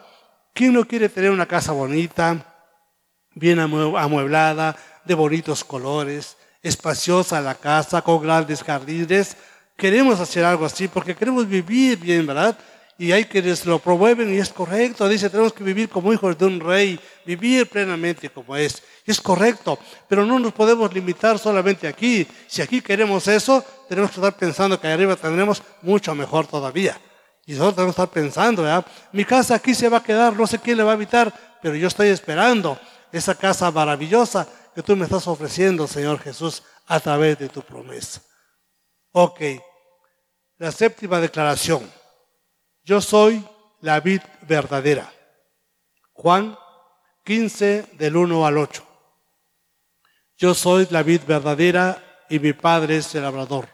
¿Quién 0.53 0.73
no 0.73 0.85
quiere 0.85 1.09
tener 1.09 1.31
una 1.31 1.47
casa 1.47 1.71
bonita, 1.71 2.37
bien 3.33 3.57
amueblada, 3.57 4.77
de 5.03 5.15
bonitos 5.15 5.63
colores, 5.63 6.37
espaciosa 6.61 7.41
la 7.41 7.55
casa, 7.55 8.01
con 8.01 8.21
grandes 8.21 8.63
jardines? 8.63 9.35
Queremos 9.77 10.19
hacer 10.19 10.45
algo 10.45 10.65
así 10.65 10.87
porque 10.87 11.15
queremos 11.15 11.47
vivir 11.47 11.97
bien, 11.97 12.25
¿verdad? 12.27 12.57
y 13.01 13.11
hay 13.11 13.25
quienes 13.25 13.65
lo 13.65 13.79
promueven 13.79 14.31
y 14.31 14.37
es 14.37 14.49
correcto. 14.49 15.09
Dice, 15.09 15.27
tenemos 15.27 15.53
que 15.53 15.63
vivir 15.63 15.89
como 15.89 16.13
hijos 16.13 16.37
de 16.37 16.45
un 16.45 16.59
rey, 16.59 16.99
vivir 17.25 17.67
plenamente 17.67 18.29
como 18.29 18.55
es. 18.55 18.83
Es 19.07 19.19
correcto, 19.19 19.79
pero 20.07 20.23
no 20.23 20.37
nos 20.37 20.53
podemos 20.53 20.93
limitar 20.93 21.39
solamente 21.39 21.87
aquí. 21.87 22.27
Si 22.45 22.61
aquí 22.61 22.79
queremos 22.79 23.27
eso, 23.27 23.65
tenemos 23.89 24.11
que 24.11 24.17
estar 24.17 24.37
pensando 24.37 24.79
que 24.79 24.87
arriba 24.87 25.15
tendremos 25.15 25.63
mucho 25.81 26.13
mejor 26.13 26.45
todavía. 26.45 26.95
Y 27.47 27.53
nosotros 27.53 27.73
tenemos 27.73 27.95
que 27.95 28.01
estar 28.03 28.13
pensando, 28.13 28.61
¿verdad? 28.61 28.85
Mi 29.13 29.25
casa 29.25 29.55
aquí 29.55 29.73
se 29.73 29.89
va 29.89 29.97
a 29.97 30.03
quedar, 30.03 30.35
no 30.37 30.45
sé 30.45 30.59
quién 30.59 30.77
le 30.77 30.83
va 30.83 30.91
a 30.91 30.93
habitar, 30.93 31.33
pero 31.59 31.73
yo 31.73 31.87
estoy 31.87 32.09
esperando 32.09 32.79
esa 33.11 33.33
casa 33.33 33.71
maravillosa 33.71 34.47
que 34.73 34.83
tú 34.83 34.95
me 34.95 35.05
estás 35.05 35.27
ofreciendo, 35.27 35.87
Señor 35.87 36.19
Jesús, 36.19 36.63
a 36.87 36.99
través 36.99 37.37
de 37.39 37.49
tu 37.49 37.61
promesa. 37.61 38.21
Ok, 39.11 39.41
la 40.57 40.71
séptima 40.71 41.19
declaración. 41.19 41.91
Yo 42.83 43.01
soy 43.01 43.45
la 43.81 43.99
vid 43.99 44.21
verdadera. 44.43 45.11
Juan 46.13 46.57
15 47.23 47.87
del 47.93 48.15
1 48.15 48.45
al 48.45 48.57
8. 48.57 48.83
Yo 50.37 50.53
soy 50.53 50.87
la 50.89 51.03
vid 51.03 51.21
verdadera 51.27 52.25
y 52.29 52.39
mi 52.39 52.53
Padre 52.53 52.97
es 52.97 53.13
el 53.15 53.23
labrador. 53.23 53.67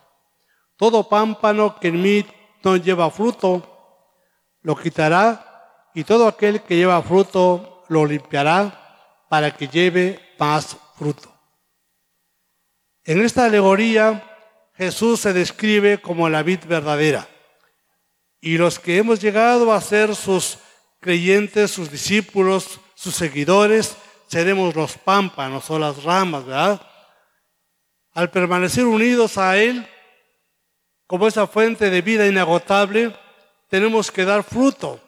Todo 0.76 1.08
pámpano 1.08 1.80
que 1.80 1.90
en 1.90 2.02
mí 2.02 2.26
no 2.64 2.76
lleva 2.76 3.10
fruto, 3.10 3.78
lo 4.62 4.76
quitará 4.76 5.90
y 5.94 6.04
todo 6.04 6.28
aquel 6.28 6.62
que 6.62 6.76
lleva 6.76 7.02
fruto 7.02 7.84
lo 7.90 8.06
limpiará 8.06 9.26
para 9.30 9.52
que 9.52 9.68
lleve 9.68 10.20
más 10.38 10.78
fruto. 10.98 11.34
En 13.04 13.22
esta 13.22 13.46
alegoría 13.46 14.24
Jesús 14.76 15.22
se 15.22 15.34
describe 15.34 16.02
como 16.02 16.30
la 16.30 16.44
vid 16.44 16.60
verdadera. 16.66 17.28
Y 18.40 18.58
los 18.58 18.80
que 18.80 18.98
hemos 18.98 19.20
llegado 19.20 19.74
a 19.74 19.82
ser 19.82 20.16
sus 20.16 20.60
creyentes, 21.00 21.72
sus 21.72 21.90
discípulos, 21.90 22.80
sus 22.96 23.16
seguidores, 23.16 23.98
seremos 24.28 24.76
los 24.76 24.98
pámpanos 24.98 25.70
o 25.70 25.80
las 25.80 26.04
ramas, 26.04 26.46
¿verdad? 26.46 26.82
Al 28.14 28.30
permanecer 28.30 28.86
unidos 28.86 29.38
a 29.38 29.58
Él, 29.58 29.88
como 31.08 31.28
esa 31.28 31.48
fuente 31.48 31.90
de 31.90 32.02
vida 32.02 32.28
inagotable, 32.28 33.16
tenemos 33.70 34.12
que 34.12 34.26
dar 34.26 34.44
fruto, 34.44 35.00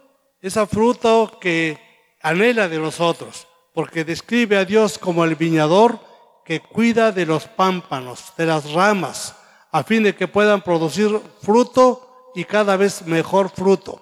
esa 0.42 0.66
fruto 0.66 1.38
que 1.40 1.78
anhela 2.22 2.68
de 2.70 2.80
nosotros, 2.80 3.48
porque 3.80 4.04
describe 4.04 4.58
a 4.58 4.66
Dios 4.66 4.98
como 4.98 5.24
el 5.24 5.38
viñador 5.38 6.02
que 6.44 6.60
cuida 6.60 7.14
de 7.14 7.26
los 7.26 7.46
pámpanos, 7.46 8.34
de 8.36 8.46
las 8.46 8.74
ramas, 8.74 9.34
a 9.72 9.86
fin 9.86 10.04
de 10.04 10.14
que 10.14 10.28
puedan 10.28 10.62
producir 10.62 11.18
fruto 11.42 12.34
y 12.36 12.44
cada 12.44 12.76
vez 12.76 13.06
mejor 13.06 13.50
fruto. 13.50 14.02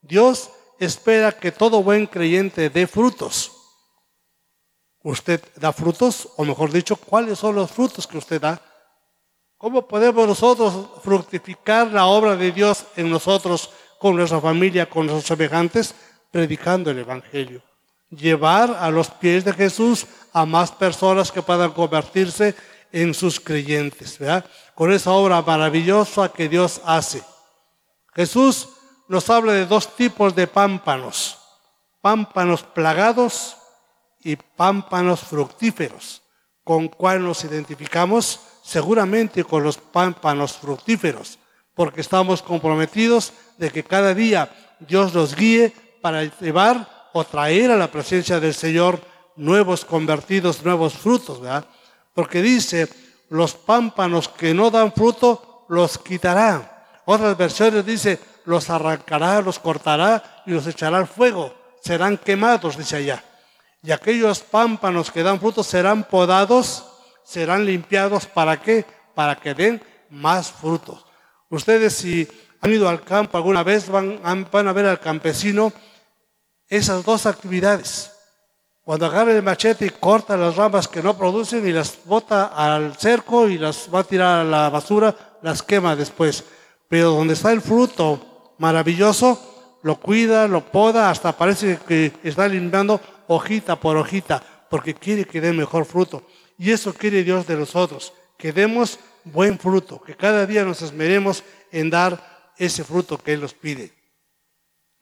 Dios 0.00 0.50
espera 0.80 1.30
que 1.30 1.52
todo 1.52 1.84
buen 1.84 2.08
creyente 2.08 2.68
dé 2.68 2.88
frutos. 2.88 3.52
¿Usted 5.04 5.40
da 5.54 5.72
frutos? 5.72 6.28
O 6.36 6.44
mejor 6.44 6.72
dicho, 6.72 6.96
¿cuáles 6.96 7.38
son 7.38 7.54
los 7.54 7.70
frutos 7.70 8.08
que 8.08 8.18
usted 8.18 8.40
da? 8.40 8.60
¿Cómo 9.56 9.86
podemos 9.86 10.26
nosotros 10.26 11.00
fructificar 11.00 11.92
la 11.92 12.06
obra 12.06 12.34
de 12.34 12.50
Dios 12.50 12.86
en 12.96 13.08
nosotros, 13.08 13.70
con 14.00 14.16
nuestra 14.16 14.40
familia, 14.40 14.90
con 14.90 15.06
nuestros 15.06 15.38
semejantes? 15.38 15.94
Predicando 16.32 16.90
el 16.90 16.98
Evangelio. 16.98 17.62
Llevar 18.14 18.76
a 18.78 18.90
los 18.90 19.08
pies 19.08 19.44
de 19.44 19.52
Jesús 19.52 20.06
a 20.32 20.46
más 20.46 20.70
personas 20.70 21.32
que 21.32 21.42
puedan 21.42 21.72
convertirse 21.72 22.54
en 22.92 23.14
sus 23.14 23.40
creyentes, 23.40 24.18
¿verdad? 24.18 24.44
Con 24.74 24.92
esa 24.92 25.10
obra 25.12 25.40
maravillosa 25.42 26.30
que 26.30 26.48
Dios 26.48 26.80
hace. 26.84 27.22
Jesús 28.14 28.68
nos 29.08 29.28
habla 29.30 29.54
de 29.54 29.66
dos 29.66 29.96
tipos 29.96 30.34
de 30.34 30.46
pámpanos, 30.46 31.38
pámpanos 32.00 32.62
plagados 32.62 33.56
y 34.22 34.36
pámpanos 34.36 35.20
fructíferos. 35.20 36.22
¿Con 36.64 36.88
cuál 36.88 37.24
nos 37.24 37.44
identificamos? 37.44 38.40
Seguramente 38.62 39.42
con 39.42 39.64
los 39.64 39.78
pámpanos 39.78 40.52
fructíferos, 40.52 41.38
porque 41.74 42.00
estamos 42.02 42.42
comprometidos 42.42 43.32
de 43.58 43.70
que 43.70 43.82
cada 43.82 44.14
día 44.14 44.50
Dios 44.78 45.12
nos 45.14 45.34
guíe 45.34 45.74
para 46.00 46.24
llevar 46.24 46.88
o 47.12 47.24
traer 47.24 47.70
a 47.70 47.76
la 47.76 47.90
presencia 47.90 48.40
del 48.40 48.54
Señor 48.54 49.00
nuevos 49.36 49.84
convertidos, 49.84 50.64
nuevos 50.64 50.94
frutos, 50.94 51.40
¿verdad? 51.40 51.66
Porque 52.14 52.42
dice, 52.42 52.88
los 53.28 53.54
pámpanos 53.54 54.28
que 54.28 54.54
no 54.54 54.70
dan 54.70 54.92
fruto 54.92 55.64
los 55.68 55.98
quitará 55.98 56.72
otras 57.04 57.36
versiones 57.36 57.84
dice, 57.84 58.18
los 58.44 58.70
arrancará, 58.70 59.40
los 59.40 59.58
cortará 59.58 60.42
y 60.46 60.52
los 60.52 60.66
echará 60.66 60.98
al 60.98 61.06
fuego. 61.06 61.54
Serán 61.82 62.16
quemados, 62.16 62.76
dice 62.76 62.96
allá. 62.96 63.24
Y 63.82 63.90
aquellos 63.90 64.40
pámpanos 64.40 65.10
que 65.10 65.22
dan 65.22 65.40
frutos 65.40 65.66
serán 65.66 66.04
podados, 66.04 66.84
serán 67.24 67.66
limpiados. 67.66 68.26
¿Para 68.26 68.60
qué? 68.60 68.84
Para 69.14 69.36
que 69.36 69.54
den 69.54 69.82
más 70.10 70.52
frutos. 70.52 71.04
Ustedes 71.48 71.94
si 71.94 72.28
han 72.60 72.72
ido 72.72 72.88
al 72.88 73.02
campo 73.02 73.36
alguna 73.36 73.64
vez, 73.64 73.88
van, 73.88 74.20
van 74.50 74.68
a 74.68 74.72
ver 74.72 74.86
al 74.86 75.00
campesino 75.00 75.72
esas 76.72 77.04
dos 77.04 77.26
actividades. 77.26 78.10
Cuando 78.82 79.04
agarra 79.04 79.32
el 79.32 79.42
machete 79.42 79.84
y 79.84 79.90
corta 79.90 80.38
las 80.38 80.56
ramas 80.56 80.88
que 80.88 81.02
no 81.02 81.16
producen 81.16 81.68
y 81.68 81.70
las 81.70 81.98
bota 82.06 82.46
al 82.46 82.96
cerco 82.96 83.46
y 83.46 83.58
las 83.58 83.90
va 83.94 84.00
a 84.00 84.04
tirar 84.04 84.40
a 84.40 84.44
la 84.44 84.70
basura, 84.70 85.14
las 85.42 85.62
quema 85.62 85.94
después. 85.94 86.42
Pero 86.88 87.10
donde 87.10 87.34
está 87.34 87.52
el 87.52 87.60
fruto 87.60 88.54
maravilloso, 88.56 89.78
lo 89.82 89.96
cuida, 89.96 90.48
lo 90.48 90.64
poda, 90.64 91.10
hasta 91.10 91.36
parece 91.36 91.78
que 91.86 92.10
está 92.22 92.48
limpiando 92.48 93.02
hojita 93.28 93.78
por 93.78 93.98
hojita, 93.98 94.42
porque 94.70 94.94
quiere 94.94 95.26
que 95.26 95.42
dé 95.42 95.52
mejor 95.52 95.84
fruto. 95.84 96.22
Y 96.56 96.70
eso 96.70 96.94
quiere 96.94 97.22
Dios 97.22 97.46
de 97.46 97.56
nosotros, 97.56 98.14
que 98.38 98.50
demos 98.50 98.98
buen 99.24 99.58
fruto, 99.58 100.00
que 100.00 100.16
cada 100.16 100.46
día 100.46 100.64
nos 100.64 100.80
esmeremos 100.80 101.44
en 101.70 101.90
dar 101.90 102.50
ese 102.56 102.82
fruto 102.82 103.18
que 103.18 103.34
Él 103.34 103.42
nos 103.42 103.52
pide, 103.52 103.92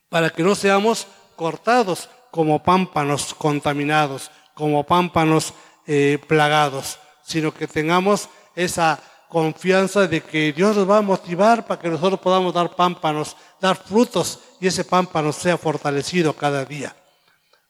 para 0.08 0.30
que 0.30 0.42
no 0.42 0.56
seamos 0.56 1.06
cortados 1.40 2.10
como 2.30 2.62
pámpanos 2.62 3.32
contaminados, 3.32 4.30
como 4.52 4.84
pámpanos 4.84 5.54
eh, 5.86 6.18
plagados, 6.28 6.98
sino 7.24 7.54
que 7.54 7.66
tengamos 7.66 8.28
esa 8.54 9.00
confianza 9.26 10.06
de 10.06 10.20
que 10.20 10.52
Dios 10.52 10.76
nos 10.76 10.90
va 10.90 10.98
a 10.98 11.00
motivar 11.12 11.66
para 11.66 11.80
que 11.80 11.88
nosotros 11.88 12.20
podamos 12.20 12.52
dar 12.52 12.76
pámpanos, 12.76 13.38
dar 13.58 13.74
frutos 13.74 14.38
y 14.60 14.66
ese 14.66 14.84
pámpano 14.84 15.32
sea 15.32 15.56
fortalecido 15.56 16.34
cada 16.34 16.66
día. 16.66 16.94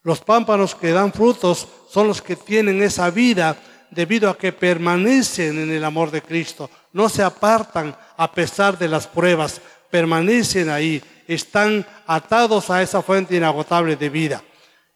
Los 0.02 0.18
pámpanos 0.18 0.74
que 0.74 0.90
dan 0.90 1.12
frutos 1.12 1.68
son 1.88 2.08
los 2.08 2.20
que 2.20 2.34
tienen 2.34 2.82
esa 2.82 3.08
vida 3.10 3.56
debido 3.92 4.28
a 4.28 4.36
que 4.36 4.52
permanecen 4.52 5.56
en 5.56 5.70
el 5.70 5.84
amor 5.84 6.10
de 6.10 6.22
Cristo, 6.22 6.68
no 6.92 7.08
se 7.08 7.22
apartan 7.22 7.96
a 8.16 8.32
pesar 8.32 8.76
de 8.78 8.88
las 8.88 9.06
pruebas, 9.06 9.60
permanecen 9.90 10.70
ahí, 10.70 11.02
están 11.26 11.86
atados 12.06 12.70
a 12.70 12.82
esa 12.82 13.02
fuente 13.02 13.36
inagotable 13.36 13.96
de 13.96 14.08
vida. 14.08 14.42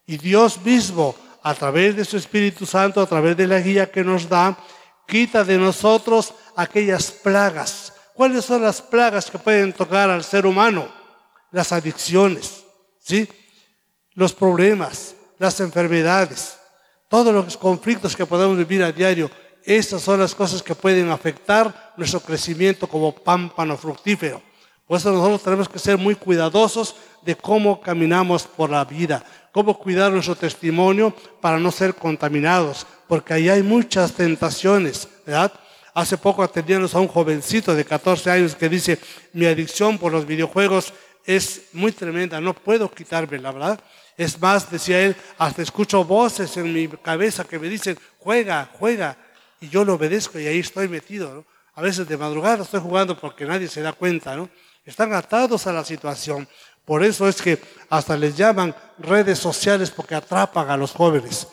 Y 0.06 0.16
Dios 0.16 0.60
mismo, 0.62 1.14
a 1.42 1.54
través 1.54 1.96
de 1.96 2.04
su 2.04 2.16
Espíritu 2.16 2.66
Santo, 2.66 3.00
a 3.00 3.06
través 3.06 3.36
de 3.36 3.46
la 3.46 3.60
guía 3.60 3.90
que 3.90 4.02
nos 4.02 4.28
da, 4.28 4.56
quita 5.06 5.44
de 5.44 5.58
nosotros 5.58 6.34
aquellas 6.56 7.10
plagas. 7.10 7.92
¿Cuáles 8.14 8.44
son 8.44 8.62
las 8.62 8.80
plagas 8.80 9.30
que 9.30 9.38
pueden 9.38 9.72
tocar 9.72 10.10
al 10.10 10.24
ser 10.24 10.46
humano? 10.46 10.88
Las 11.50 11.72
adicciones, 11.72 12.64
¿sí? 13.00 13.28
Los 14.14 14.32
problemas, 14.32 15.14
las 15.38 15.58
enfermedades, 15.60 16.56
todos 17.08 17.34
los 17.34 17.56
conflictos 17.56 18.16
que 18.16 18.26
podemos 18.26 18.56
vivir 18.56 18.82
a 18.82 18.92
diario. 18.92 19.30
Esas 19.64 20.02
son 20.02 20.20
las 20.20 20.34
cosas 20.34 20.62
que 20.62 20.74
pueden 20.74 21.10
afectar 21.10 21.94
nuestro 21.96 22.20
crecimiento 22.20 22.86
como 22.86 23.14
pámpano 23.14 23.76
fructífero. 23.76 24.42
Por 24.86 24.98
eso 24.98 25.12
nosotros 25.12 25.42
tenemos 25.42 25.68
que 25.68 25.78
ser 25.78 25.96
muy 25.96 26.14
cuidadosos 26.14 26.94
de 27.22 27.36
cómo 27.36 27.80
caminamos 27.80 28.44
por 28.44 28.68
la 28.68 28.84
vida, 28.84 29.24
cómo 29.50 29.78
cuidar 29.78 30.12
nuestro 30.12 30.36
testimonio 30.36 31.14
para 31.40 31.58
no 31.58 31.70
ser 31.70 31.94
contaminados, 31.94 32.86
porque 33.08 33.32
ahí 33.32 33.48
hay 33.48 33.62
muchas 33.62 34.12
tentaciones, 34.12 35.08
¿verdad? 35.24 35.52
Hace 35.94 36.18
poco 36.18 36.42
atendíamos 36.42 36.94
a 36.94 37.00
un 37.00 37.08
jovencito 37.08 37.74
de 37.74 37.84
14 37.84 38.30
años 38.30 38.54
que 38.56 38.68
dice, 38.68 38.98
mi 39.32 39.46
adicción 39.46 39.96
por 39.96 40.12
los 40.12 40.26
videojuegos 40.26 40.92
es 41.24 41.62
muy 41.72 41.92
tremenda, 41.92 42.40
no 42.40 42.52
puedo 42.52 42.90
quitarme, 42.90 43.38
la 43.38 43.52
verdad. 43.52 43.80
Es 44.16 44.38
más, 44.40 44.70
decía 44.70 45.00
él, 45.00 45.16
hasta 45.38 45.62
escucho 45.62 46.04
voces 46.04 46.56
en 46.56 46.72
mi 46.72 46.88
cabeza 46.88 47.44
que 47.44 47.58
me 47.58 47.68
dicen, 47.68 47.98
juega, 48.18 48.68
juega, 48.78 49.16
y 49.60 49.68
yo 49.68 49.84
lo 49.84 49.94
obedezco 49.94 50.38
y 50.38 50.46
ahí 50.46 50.58
estoy 50.58 50.88
metido. 50.88 51.34
¿no? 51.34 51.44
A 51.74 51.80
veces 51.80 52.06
de 52.06 52.16
madrugada 52.16 52.62
estoy 52.62 52.80
jugando 52.80 53.18
porque 53.18 53.44
nadie 53.44 53.68
se 53.68 53.80
da 53.80 53.92
cuenta, 53.92 54.36
¿no? 54.36 54.48
Están 54.84 55.14
atados 55.14 55.66
a 55.66 55.72
la 55.72 55.84
situación. 55.84 56.46
Por 56.84 57.02
eso 57.02 57.26
es 57.26 57.40
que 57.40 57.58
hasta 57.88 58.16
les 58.16 58.36
llaman 58.36 58.74
redes 58.98 59.38
sociales 59.38 59.90
porque 59.90 60.14
atrapan 60.14 60.70
a 60.70 60.76
los 60.76 60.92
jóvenes. 60.92 61.46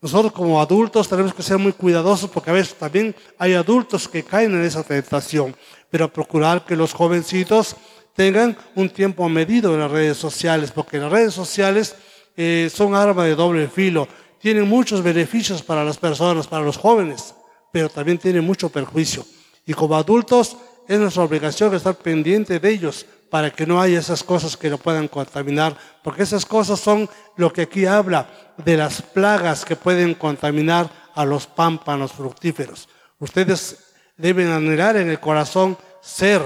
Nosotros 0.00 0.32
como 0.32 0.60
adultos 0.60 1.08
tenemos 1.08 1.34
que 1.34 1.42
ser 1.42 1.58
muy 1.58 1.72
cuidadosos 1.72 2.30
porque 2.30 2.50
a 2.50 2.52
veces 2.52 2.74
también 2.74 3.16
hay 3.36 3.54
adultos 3.54 4.06
que 4.06 4.22
caen 4.22 4.54
en 4.54 4.62
esa 4.62 4.84
tentación, 4.84 5.56
pero 5.90 6.12
procurar 6.12 6.64
que 6.64 6.76
los 6.76 6.92
jovencitos 6.92 7.74
tengan 8.14 8.56
un 8.76 8.88
tiempo 8.90 9.28
medido 9.28 9.74
en 9.74 9.80
las 9.80 9.90
redes 9.90 10.16
sociales, 10.16 10.70
porque 10.70 10.98
las 10.98 11.10
redes 11.10 11.34
sociales 11.34 11.96
eh, 12.36 12.70
son 12.72 12.94
armas 12.94 13.24
de 13.24 13.34
doble 13.34 13.66
filo, 13.66 14.06
tienen 14.40 14.68
muchos 14.68 15.02
beneficios 15.02 15.62
para 15.62 15.84
las 15.84 15.98
personas, 15.98 16.46
para 16.46 16.64
los 16.64 16.76
jóvenes, 16.76 17.34
pero 17.72 17.88
también 17.88 18.18
tienen 18.18 18.44
mucho 18.44 18.68
perjuicio. 18.68 19.24
Y 19.66 19.74
como 19.74 19.96
adultos 19.96 20.56
es 20.88 20.98
nuestra 20.98 21.22
obligación 21.22 21.74
estar 21.74 21.94
pendiente 21.94 22.58
de 22.58 22.70
ellos 22.70 23.04
para 23.30 23.50
que 23.50 23.66
no 23.66 23.80
haya 23.80 23.98
esas 23.98 24.24
cosas 24.24 24.56
que 24.56 24.70
lo 24.70 24.78
puedan 24.78 25.06
contaminar, 25.06 25.76
porque 26.02 26.22
esas 26.22 26.46
cosas 26.46 26.80
son 26.80 27.08
lo 27.36 27.52
que 27.52 27.62
aquí 27.62 27.84
habla 27.84 28.54
de 28.56 28.78
las 28.78 29.02
plagas 29.02 29.66
que 29.66 29.76
pueden 29.76 30.14
contaminar 30.14 30.90
a 31.14 31.26
los 31.26 31.46
pámpanos 31.46 32.12
fructíferos. 32.12 32.88
Ustedes 33.18 33.92
deben 34.16 34.48
anhelar 34.48 34.96
en 34.96 35.10
el 35.10 35.20
corazón 35.20 35.76
ser 36.00 36.40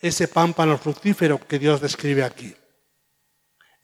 ese 0.00 0.26
pámpano 0.26 0.76
fructífero 0.78 1.38
que 1.46 1.60
Dios 1.60 1.80
describe 1.80 2.24
aquí. 2.24 2.54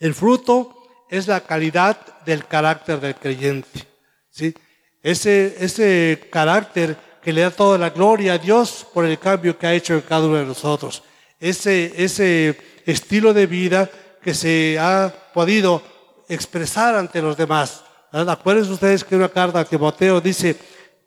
El 0.00 0.14
fruto 0.14 1.07
es 1.09 1.28
la 1.28 1.42
calidad 1.42 1.96
del 2.24 2.44
carácter 2.46 2.98
del 2.98 3.14
creyente. 3.14 3.86
¿sí? 4.30 4.53
Ese, 5.00 5.57
ese 5.61 6.28
carácter 6.32 6.96
que 7.23 7.33
le 7.33 7.43
da 7.43 7.51
toda 7.51 7.79
la 7.79 7.91
gloria 7.91 8.35
a 8.35 8.39
Dios 8.39 8.87
por 8.93 9.05
el 9.05 9.18
cambio 9.18 9.57
que 9.57 9.66
ha 9.66 9.75
hecho 9.75 9.95
en 9.95 10.01
cada 10.01 10.27
uno 10.27 10.37
de 10.37 10.45
nosotros. 10.45 11.03
Ese, 11.39 11.93
ese 11.97 12.59
estilo 12.85 13.33
de 13.33 13.47
vida 13.47 13.89
que 14.23 14.35
se 14.35 14.79
ha 14.79 15.12
podido 15.33 15.83
expresar 16.29 16.97
ante 16.97 17.23
los 17.23 17.37
demás. 17.37 17.85
Acuérdense 18.11 18.73
ustedes 18.73 19.05
que 19.05 19.16
una 19.16 19.29
carta 19.29 19.61
a 19.61 19.64
Timoteo 19.64 20.20
dice, 20.20 20.57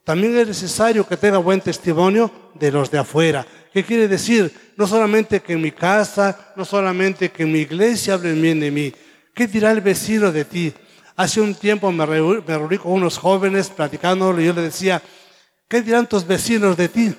también 0.03 0.37
es 0.37 0.47
necesario 0.47 1.07
que 1.07 1.17
tenga 1.17 1.37
buen 1.37 1.61
testimonio 1.61 2.31
de 2.53 2.71
los 2.71 2.89
de 2.91 2.99
afuera. 2.99 3.45
¿Qué 3.73 3.83
quiere 3.83 4.07
decir? 4.07 4.53
No 4.77 4.87
solamente 4.87 5.41
que 5.41 5.53
en 5.53 5.61
mi 5.61 5.71
casa, 5.71 6.53
no 6.55 6.63
solamente 6.63 7.31
que 7.31 7.43
en 7.43 7.51
mi 7.51 7.59
iglesia 7.59 8.13
hablen 8.13 8.41
bien 8.41 8.59
de 8.59 8.71
mí. 8.71 8.93
¿Qué 9.33 9.47
dirá 9.47 9.71
el 9.71 9.81
vecino 9.81 10.31
de 10.31 10.45
ti? 10.45 10.73
Hace 11.17 11.41
un 11.41 11.55
tiempo 11.55 11.91
me 11.91 12.05
reuní 12.05 12.77
con 12.77 12.93
unos 12.93 13.17
jóvenes 13.17 13.69
platicando 13.69 14.39
y 14.39 14.45
yo 14.45 14.53
le 14.53 14.61
decía, 14.61 15.01
¿Qué 15.67 15.81
dirán 15.81 16.07
tus 16.07 16.27
vecinos 16.27 16.77
de 16.77 16.89
ti? 16.89 17.15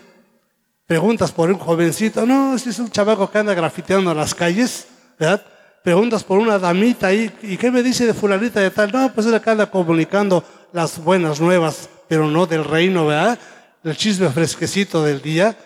Preguntas 0.87 1.33
por 1.33 1.51
un 1.51 1.59
jovencito, 1.59 2.25
no, 2.25 2.55
este 2.55 2.71
es 2.71 2.79
un 2.79 2.91
chavaco 2.91 3.29
que 3.29 3.39
anda 3.39 3.55
grafiteando 3.55 4.15
las 4.15 4.35
calles, 4.35 4.87
¿verdad? 5.19 5.45
Preguntas 5.83 6.23
por 6.23 6.39
una 6.39 6.57
damita 6.57 7.09
ahí, 7.09 7.29
¿y 7.43 7.57
qué 7.57 7.73
me 7.73 7.83
dice 7.83 8.07
de 8.07 8.15
fulanita 8.15 8.61
de 8.61 8.71
tal? 8.71 8.93
No, 8.93 9.13
pues 9.13 9.27
es 9.27 9.41
que 9.41 9.51
anda 9.51 9.69
comunicando 9.69 10.45
las 10.73 11.03
buenas 11.03 11.41
nuevas, 11.41 11.89
pero 12.07 12.29
no 12.29 12.47
del 12.47 12.65
reino, 12.65 13.07
¿verdad? 13.07 13.37
El 13.83 13.97
chisme 13.97 14.29
fresquecito 14.31 15.03
del 15.03 15.21
día. 15.21 15.57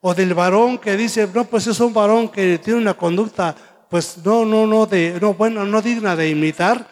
O 0.00 0.14
del 0.14 0.34
varón 0.34 0.78
que 0.78 0.96
dice, 0.96 1.28
no, 1.32 1.44
pues 1.44 1.66
es 1.66 1.78
un 1.78 1.94
varón 1.94 2.28
que 2.28 2.58
tiene 2.58 2.80
una 2.80 2.94
conducta, 2.94 3.54
pues 3.88 4.18
no, 4.24 4.44
no, 4.44 4.66
no, 4.66 4.86
de, 4.86 5.18
no, 5.20 5.34
bueno, 5.34 5.64
no 5.64 5.80
digna 5.80 6.16
de 6.16 6.28
imitar. 6.28 6.88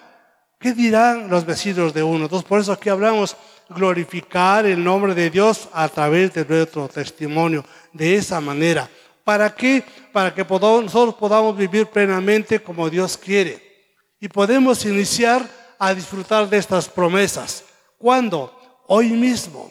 ¿Qué 0.59 0.75
dirán 0.75 1.29
los 1.29 1.45
vecinos 1.45 1.93
de 1.93 2.03
uno? 2.03 2.25
Entonces, 2.25 2.47
por 2.47 2.61
eso 2.61 2.73
aquí 2.73 2.89
hablamos 2.89 3.37
glorificar 3.71 4.67
el 4.67 4.83
nombre 4.83 5.15
de 5.15 5.31
Dios 5.31 5.69
a 5.73 5.89
través 5.89 6.35
de 6.35 6.45
nuestro 6.45 6.89
testimonio, 6.89 7.65
de 7.93 8.17
esa 8.17 8.41
manera. 8.41 8.89
¿Para 9.25 9.55
qué? 9.55 9.85
Para 10.13 10.35
que 10.35 10.45
nosotros 10.45 11.15
podamos 11.15 11.57
vivir 11.57 11.87
plenamente 11.87 12.61
como 12.61 12.91
Dios 12.91 13.17
quiere. 13.17 13.63
Y 14.21 14.29
podemos 14.29 14.85
iniciar 14.85 15.49
a 15.79 15.95
disfrutar 15.95 16.49
de 16.49 16.59
estas 16.59 16.89
promesas. 16.89 17.65
¿Cuándo? 17.97 18.55
Hoy 18.89 19.11
mismo, 19.11 19.71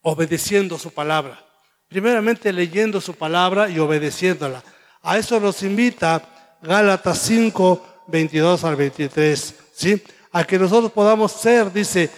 obedeciendo 0.00 0.78
su 0.78 0.90
palabra. 0.90 1.44
Primeramente 1.88 2.52
leyendo 2.52 3.00
su 3.00 3.14
palabra 3.14 3.68
y 3.68 3.78
obedeciéndola. 3.78 4.62
A 5.02 5.18
eso 5.18 5.38
nos 5.38 5.62
invita 5.62 6.56
Gálatas 6.62 7.18
5, 7.18 8.04
22 8.08 8.64
al 8.64 8.74
23. 8.74 9.54
¿sí? 9.72 10.02
A 10.32 10.44
que 10.44 10.58
nosotros 10.58 10.90
podamos 10.90 11.30
ser, 11.32 11.72
dice, 11.72 12.10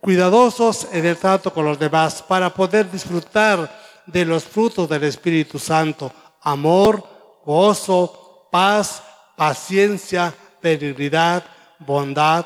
cuidadosos 0.00 0.88
en 0.92 1.06
el 1.06 1.16
trato 1.16 1.52
con 1.52 1.64
los 1.64 1.78
demás 1.78 2.22
para 2.22 2.52
poder 2.52 2.90
disfrutar 2.90 3.70
de 4.06 4.24
los 4.24 4.44
frutos 4.44 4.88
del 4.88 5.04
Espíritu 5.04 5.58
Santo, 5.58 6.12
amor, 6.42 7.04
gozo, 7.44 8.48
paz, 8.50 9.02
paciencia, 9.36 10.34
benignidad, 10.62 11.44
bondad, 11.78 12.44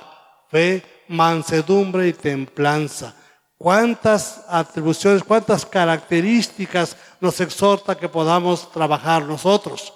fe, 0.51 0.83
mansedumbre 1.09 2.09
y 2.09 2.13
templanza. 2.13 3.15
¿Cuántas 3.57 4.45
atribuciones, 4.49 5.23
cuántas 5.23 5.65
características 5.65 6.97
nos 7.21 7.41
exhorta 7.41 7.97
que 7.97 8.09
podamos 8.09 8.71
trabajar 8.71 9.25
nosotros? 9.25 9.93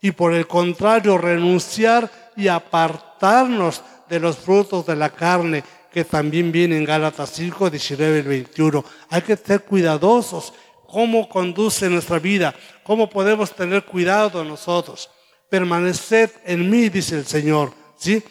Y 0.00 0.12
por 0.12 0.32
el 0.32 0.46
contrario, 0.46 1.18
renunciar 1.18 2.10
y 2.36 2.48
apartarnos 2.48 3.82
de 4.08 4.18
los 4.20 4.36
frutos 4.36 4.86
de 4.86 4.96
la 4.96 5.10
carne 5.10 5.62
que 5.92 6.04
también 6.04 6.50
viene 6.50 6.76
en 6.76 6.84
Gálatas 6.84 7.30
5, 7.34 7.68
19 7.68 8.18
y 8.18 8.22
21. 8.22 8.84
Hay 9.10 9.22
que 9.22 9.36
ser 9.36 9.62
cuidadosos 9.62 10.54
cómo 10.86 11.28
conduce 11.28 11.88
nuestra 11.88 12.18
vida, 12.18 12.54
cómo 12.82 13.08
podemos 13.08 13.54
tener 13.54 13.84
cuidado 13.84 14.42
nosotros. 14.44 15.10
Permaneced 15.50 16.30
en 16.44 16.70
mí, 16.70 16.88
dice 16.88 17.16
el 17.16 17.26
Señor, 17.26 17.72
¿sí? 17.96 18.22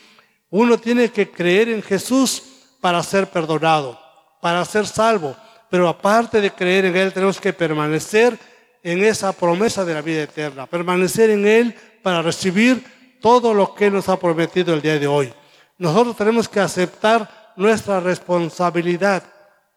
Uno 0.49 0.77
tiene 0.77 1.09
que 1.09 1.29
creer 1.29 1.69
en 1.69 1.83
Jesús 1.83 2.43
para 2.81 3.01
ser 3.03 3.27
perdonado, 3.27 3.99
para 4.41 4.65
ser 4.65 4.87
salvo. 4.87 5.35
Pero 5.69 5.87
aparte 5.87 6.41
de 6.41 6.51
creer 6.51 6.85
en 6.85 6.95
Él, 6.95 7.13
tenemos 7.13 7.39
que 7.39 7.53
permanecer 7.53 8.37
en 8.83 9.03
esa 9.03 9.31
promesa 9.31 9.85
de 9.85 9.93
la 9.93 10.01
vida 10.01 10.23
eterna, 10.23 10.65
permanecer 10.65 11.29
en 11.29 11.47
Él 11.47 11.75
para 12.01 12.21
recibir 12.21 12.83
todo 13.21 13.53
lo 13.53 13.75
que 13.75 13.91
nos 13.91 14.09
ha 14.09 14.19
prometido 14.19 14.73
el 14.73 14.81
día 14.81 14.97
de 14.97 15.07
hoy. 15.07 15.33
Nosotros 15.77 16.17
tenemos 16.17 16.49
que 16.49 16.59
aceptar 16.59 17.40
nuestra 17.55 17.99
responsabilidad 17.99 19.23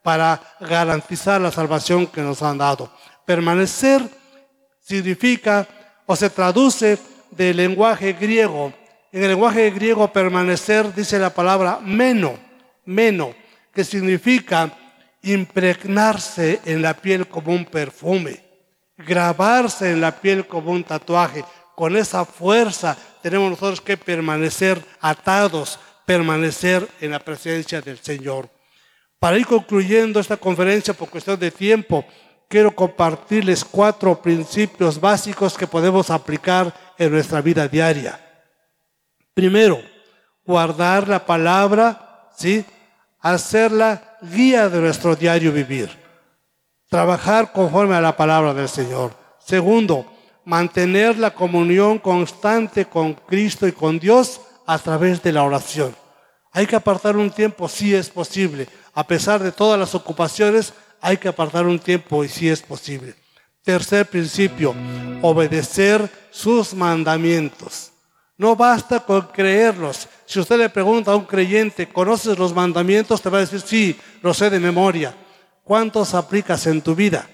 para 0.02 0.40
garantizar 0.60 1.40
la 1.40 1.50
salvación 1.50 2.06
que 2.06 2.20
nos 2.20 2.42
han 2.42 2.58
dado. 2.58 2.92
Permanecer 3.24 4.02
significa 4.80 5.66
o 6.06 6.14
se 6.14 6.28
traduce 6.30 6.98
del 7.30 7.56
lenguaje 7.56 8.12
griego. 8.12 8.72
En 9.12 9.22
el 9.22 9.30
lenguaje 9.30 9.70
griego 9.70 10.12
permanecer 10.12 10.94
dice 10.94 11.18
la 11.18 11.30
palabra 11.30 11.80
meno, 11.80 12.38
meno, 12.84 13.34
que 13.72 13.84
significa 13.84 14.70
impregnarse 15.22 16.60
en 16.64 16.82
la 16.82 16.94
piel 16.94 17.26
como 17.26 17.52
un 17.52 17.64
perfume, 17.64 18.44
grabarse 18.98 19.90
en 19.90 20.00
la 20.00 20.12
piel 20.12 20.46
como 20.46 20.70
un 20.70 20.84
tatuaje. 20.84 21.44
Con 21.74 21.96
esa 21.96 22.24
fuerza 22.24 22.96
tenemos 23.22 23.50
nosotros 23.50 23.80
que 23.80 23.96
permanecer 23.96 24.84
atados, 25.00 25.78
permanecer 26.06 26.88
en 27.00 27.10
la 27.12 27.18
presencia 27.18 27.80
del 27.80 27.98
Señor. 27.98 28.48
Para 29.18 29.38
ir 29.38 29.46
concluyendo 29.46 30.20
esta 30.20 30.36
conferencia 30.36 30.92
por 30.94 31.08
cuestión 31.08 31.38
de 31.38 31.50
tiempo, 31.50 32.04
quiero 32.48 32.74
compartirles 32.74 33.64
cuatro 33.64 34.20
principios 34.20 35.00
básicos 35.00 35.56
que 35.56 35.66
podemos 35.66 36.10
aplicar 36.10 36.74
en 36.98 37.12
nuestra 37.12 37.40
vida 37.40 37.66
diaria. 37.66 38.20
Primero, 39.32 39.80
guardar 40.44 41.08
la 41.08 41.24
palabra, 41.24 42.28
¿sí? 42.36 42.64
Hacerla 43.20 44.18
guía 44.22 44.68
de 44.68 44.80
nuestro 44.80 45.16
diario 45.16 45.52
vivir. 45.52 45.90
Trabajar 46.88 47.50
conforme 47.52 47.94
a 47.94 48.00
la 48.00 48.16
palabra 48.16 48.52
del 48.52 48.68
Señor. 48.68 49.16
Segundo, 49.38 50.06
mantener 50.44 51.18
la 51.18 51.32
comunión 51.32 51.98
constante 51.98 52.84
con 52.84 53.14
Cristo 53.14 53.66
y 53.66 53.72
con 53.72 53.98
Dios 53.98 54.40
a 54.66 54.78
través 54.78 55.22
de 55.22 55.32
la 55.32 55.42
oración. 55.42 55.94
Hay 56.52 56.66
que 56.66 56.76
apartar 56.76 57.16
un 57.16 57.30
tiempo 57.30 57.68
si 57.68 57.94
es 57.94 58.08
posible. 58.08 58.68
A 58.94 59.06
pesar 59.06 59.42
de 59.42 59.52
todas 59.52 59.78
las 59.78 59.94
ocupaciones, 59.94 60.72
hay 61.00 61.16
que 61.16 61.28
apartar 61.28 61.66
un 61.66 61.78
tiempo 61.78 62.24
y 62.24 62.28
si 62.28 62.48
es 62.48 62.62
posible. 62.62 63.14
Tercer 63.62 64.06
principio, 64.06 64.74
obedecer 65.22 66.08
sus 66.30 66.74
mandamientos. 66.74 67.90
No 68.36 68.56
basta 68.56 69.00
con 69.00 69.22
creerlos. 69.28 70.08
Si 70.26 70.40
usted 70.40 70.58
le 70.58 70.68
pregunta 70.68 71.12
a 71.12 71.16
un 71.16 71.24
creyente, 71.24 71.88
¿conoces 71.88 72.38
los 72.38 72.54
mandamientos? 72.54 73.22
Te 73.22 73.30
va 73.30 73.38
a 73.38 73.42
decir, 73.42 73.60
sí, 73.60 73.98
lo 74.22 74.34
sé 74.34 74.50
de 74.50 74.60
memoria. 74.60 75.14
¿Cuántos 75.62 76.14
aplicas 76.14 76.66
en 76.66 76.82
tu 76.82 76.94
vida? 76.94 77.28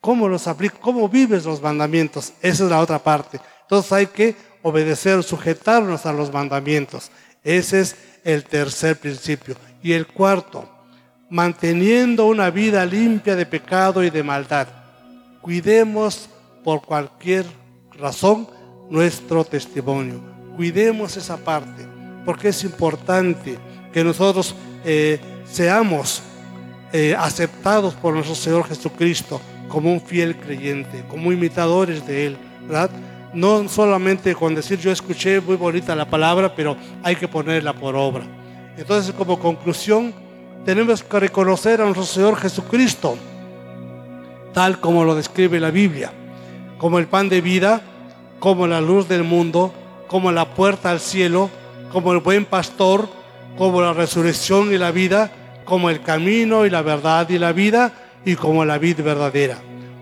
¿Cómo 0.00 0.28
los 0.28 0.46
aplicas? 0.46 0.78
¿Cómo 0.80 1.08
vives 1.08 1.44
los 1.44 1.60
mandamientos? 1.60 2.32
Esa 2.40 2.64
es 2.64 2.70
la 2.70 2.80
otra 2.80 2.98
parte. 2.98 3.40
Entonces 3.62 3.92
hay 3.92 4.06
que 4.06 4.34
obedecer, 4.62 5.22
sujetarnos 5.22 6.06
a 6.06 6.12
los 6.12 6.32
mandamientos. 6.32 7.10
Ese 7.44 7.80
es 7.80 7.96
el 8.24 8.44
tercer 8.44 8.96
principio. 8.96 9.56
Y 9.82 9.92
el 9.92 10.06
cuarto, 10.06 10.68
manteniendo 11.30 12.26
una 12.26 12.50
vida 12.50 12.84
limpia 12.84 13.36
de 13.36 13.46
pecado 13.46 14.02
y 14.02 14.10
de 14.10 14.22
maldad. 14.22 14.68
Cuidemos 15.40 16.28
por 16.64 16.82
cualquier 16.82 17.46
razón 17.92 18.48
nuestro 18.90 19.44
testimonio. 19.44 20.20
Cuidemos 20.56 21.16
esa 21.16 21.36
parte, 21.36 21.86
porque 22.24 22.48
es 22.48 22.64
importante 22.64 23.58
que 23.92 24.02
nosotros 24.02 24.54
eh, 24.84 25.20
seamos 25.50 26.22
eh, 26.92 27.14
aceptados 27.16 27.94
por 27.94 28.14
nuestro 28.14 28.34
Señor 28.34 28.66
Jesucristo 28.66 29.40
como 29.68 29.92
un 29.92 30.00
fiel 30.00 30.36
creyente, 30.36 31.04
como 31.08 31.32
imitadores 31.32 32.06
de 32.06 32.26
Él, 32.26 32.38
¿verdad? 32.62 32.90
No 33.34 33.68
solamente 33.68 34.34
con 34.34 34.54
decir 34.54 34.78
yo 34.78 34.90
escuché 34.90 35.40
muy 35.40 35.56
bonita 35.56 35.94
la 35.94 36.08
palabra, 36.08 36.54
pero 36.54 36.76
hay 37.02 37.16
que 37.16 37.28
ponerla 37.28 37.72
por 37.72 37.94
obra. 37.94 38.24
Entonces, 38.76 39.12
como 39.12 39.38
conclusión, 39.38 40.14
tenemos 40.64 41.02
que 41.02 41.20
reconocer 41.20 41.80
a 41.80 41.84
nuestro 41.84 42.04
Señor 42.04 42.36
Jesucristo, 42.36 43.16
tal 44.52 44.80
como 44.80 45.04
lo 45.04 45.14
describe 45.14 45.60
la 45.60 45.70
Biblia, 45.70 46.12
como 46.78 46.98
el 46.98 47.06
pan 47.06 47.28
de 47.28 47.40
vida, 47.40 47.82
como 48.38 48.66
la 48.66 48.80
luz 48.80 49.08
del 49.08 49.24
mundo, 49.24 49.72
como 50.06 50.32
la 50.32 50.54
puerta 50.54 50.90
al 50.90 51.00
cielo, 51.00 51.50
como 51.92 52.12
el 52.12 52.20
buen 52.20 52.44
pastor, 52.44 53.08
como 53.56 53.80
la 53.82 53.92
resurrección 53.92 54.72
y 54.72 54.78
la 54.78 54.90
vida, 54.90 55.30
como 55.64 55.90
el 55.90 56.02
camino 56.02 56.64
y 56.64 56.70
la 56.70 56.82
verdad 56.82 57.28
y 57.28 57.38
la 57.38 57.52
vida, 57.52 57.92
y 58.24 58.36
como 58.36 58.64
la 58.64 58.78
vida 58.78 59.02
verdadera. 59.02 59.58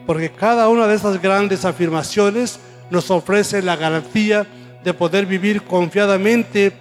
Porque 0.06 0.30
cada 0.30 0.68
una 0.68 0.86
de 0.86 0.94
estas 0.94 1.20
grandes 1.20 1.64
afirmaciones 1.64 2.60
nos 2.90 3.10
ofrece 3.10 3.62
la 3.62 3.76
garantía 3.76 4.46
de 4.84 4.94
poder 4.94 5.26
vivir 5.26 5.62
confiadamente 5.62 6.72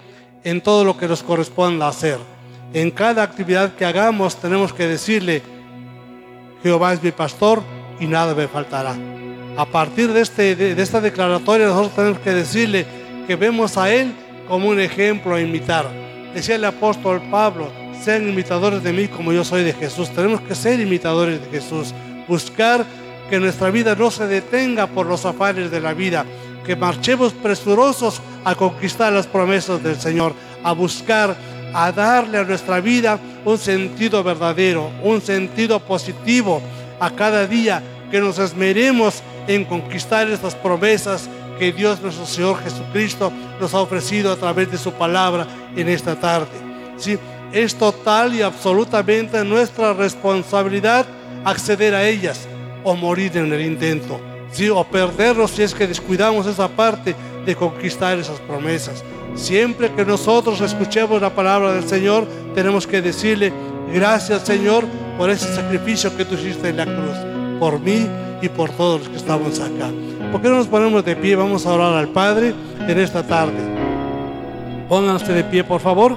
en 0.44 0.60
todo 0.60 0.84
lo 0.84 0.96
que 0.96 1.08
nos 1.08 1.22
corresponda 1.22 1.88
hacer 1.88 2.18
en 2.72 2.90
cada 2.90 3.22
actividad 3.22 3.74
que 3.74 3.84
hagamos 3.84 4.36
tenemos 4.36 4.72
que 4.72 4.86
decirle, 4.86 5.42
Jehová 6.62 6.92
es 6.92 7.02
mi 7.02 7.10
pastor 7.12 7.62
y 8.00 8.06
nada 8.06 8.34
me 8.34 8.48
faltará. 8.48 8.94
A 9.56 9.64
partir 9.64 10.12
de, 10.12 10.20
este, 10.20 10.54
de, 10.54 10.82
esta 10.82 11.00
declaratoria 11.00 11.68
nosotros 11.68 11.94
tenemos 11.94 12.18
que 12.18 12.34
decirle 12.34 12.86
que 13.26 13.36
vemos 13.36 13.78
a 13.78 13.90
Él 13.90 14.12
como 14.46 14.68
un 14.68 14.80
ejemplo 14.80 15.34
a 15.34 15.40
imitar. 15.40 15.88
Decía 16.34 16.56
el 16.56 16.64
apóstol 16.64 17.22
Pablo, 17.30 17.70
sean 18.02 18.28
imitadores 18.28 18.82
de 18.82 18.92
mí 18.92 19.08
como 19.08 19.32
yo 19.32 19.42
soy 19.42 19.64
de 19.64 19.72
Jesús. 19.72 20.10
Tenemos 20.10 20.42
que 20.42 20.54
ser 20.54 20.78
imitadores 20.78 21.40
de 21.40 21.48
Jesús. 21.48 21.94
Buscar 22.28 22.84
que 23.28 23.40
nuestra 23.40 23.70
vida 23.70 23.94
no 23.94 24.10
se 24.10 24.26
detenga 24.26 24.86
por 24.86 25.06
los 25.06 25.24
afanes 25.24 25.70
de 25.70 25.80
la 25.80 25.94
vida. 25.94 26.24
Que 26.64 26.76
marchemos 26.76 27.32
presurosos 27.32 28.20
a 28.44 28.54
conquistar 28.54 29.12
las 29.12 29.26
promesas 29.26 29.82
del 29.82 30.00
Señor. 30.00 30.34
A 30.62 30.72
buscar 30.72 31.36
a 31.74 31.92
darle 31.92 32.38
a 32.38 32.44
nuestra 32.44 32.80
vida 32.80 33.18
un 33.44 33.58
sentido 33.58 34.22
verdadero, 34.22 34.90
un 35.02 35.20
sentido 35.20 35.78
positivo 35.80 36.62
a 36.98 37.10
cada 37.10 37.46
día, 37.46 37.82
que 38.10 38.20
nos 38.20 38.38
esmeremos 38.38 39.22
en 39.46 39.64
conquistar 39.64 40.28
estas 40.28 40.54
promesas 40.54 41.28
que 41.58 41.72
Dios 41.72 42.00
nuestro 42.00 42.26
Señor 42.26 42.62
Jesucristo 42.62 43.32
nos 43.60 43.74
ha 43.74 43.80
ofrecido 43.80 44.32
a 44.32 44.36
través 44.36 44.70
de 44.70 44.78
su 44.78 44.92
palabra 44.92 45.46
en 45.76 45.88
esta 45.88 46.14
tarde. 46.14 46.48
¿Sí? 46.96 47.18
Es 47.52 47.74
total 47.74 48.34
y 48.34 48.42
absolutamente 48.42 49.44
nuestra 49.44 49.92
responsabilidad 49.92 51.06
acceder 51.44 51.94
a 51.94 52.06
ellas 52.06 52.46
o 52.86 52.94
morir 52.94 53.36
en 53.36 53.52
el 53.52 53.60
intento, 53.62 54.20
¿sí? 54.52 54.70
o 54.70 54.84
perdernos 54.84 55.50
si 55.50 55.62
es 55.64 55.74
que 55.74 55.88
descuidamos 55.88 56.46
esa 56.46 56.68
parte 56.68 57.16
de 57.44 57.56
conquistar 57.56 58.16
esas 58.16 58.38
promesas. 58.38 59.02
Siempre 59.34 59.90
que 59.92 60.04
nosotros 60.04 60.60
escuchemos 60.60 61.20
la 61.20 61.30
palabra 61.30 61.72
del 61.72 61.82
Señor, 61.82 62.28
tenemos 62.54 62.86
que 62.86 63.02
decirle, 63.02 63.52
gracias 63.92 64.42
Señor 64.42 64.84
por 65.18 65.30
ese 65.30 65.52
sacrificio 65.52 66.16
que 66.16 66.24
tú 66.24 66.36
hiciste 66.36 66.68
en 66.68 66.76
la 66.76 66.84
cruz, 66.84 67.16
por 67.58 67.80
mí 67.80 68.06
y 68.40 68.48
por 68.48 68.70
todos 68.70 69.00
los 69.00 69.08
que 69.08 69.16
estamos 69.16 69.58
acá. 69.58 69.90
¿Por 70.30 70.40
qué 70.40 70.48
no 70.48 70.58
nos 70.58 70.68
ponemos 70.68 71.04
de 71.04 71.16
pie? 71.16 71.34
Vamos 71.34 71.66
a 71.66 71.72
orar 71.72 71.94
al 71.94 72.08
Padre 72.08 72.54
en 72.86 73.00
esta 73.00 73.26
tarde. 73.26 73.58
Pónganse 74.88 75.32
de 75.32 75.42
pie, 75.42 75.64
por 75.64 75.80
favor. 75.80 76.16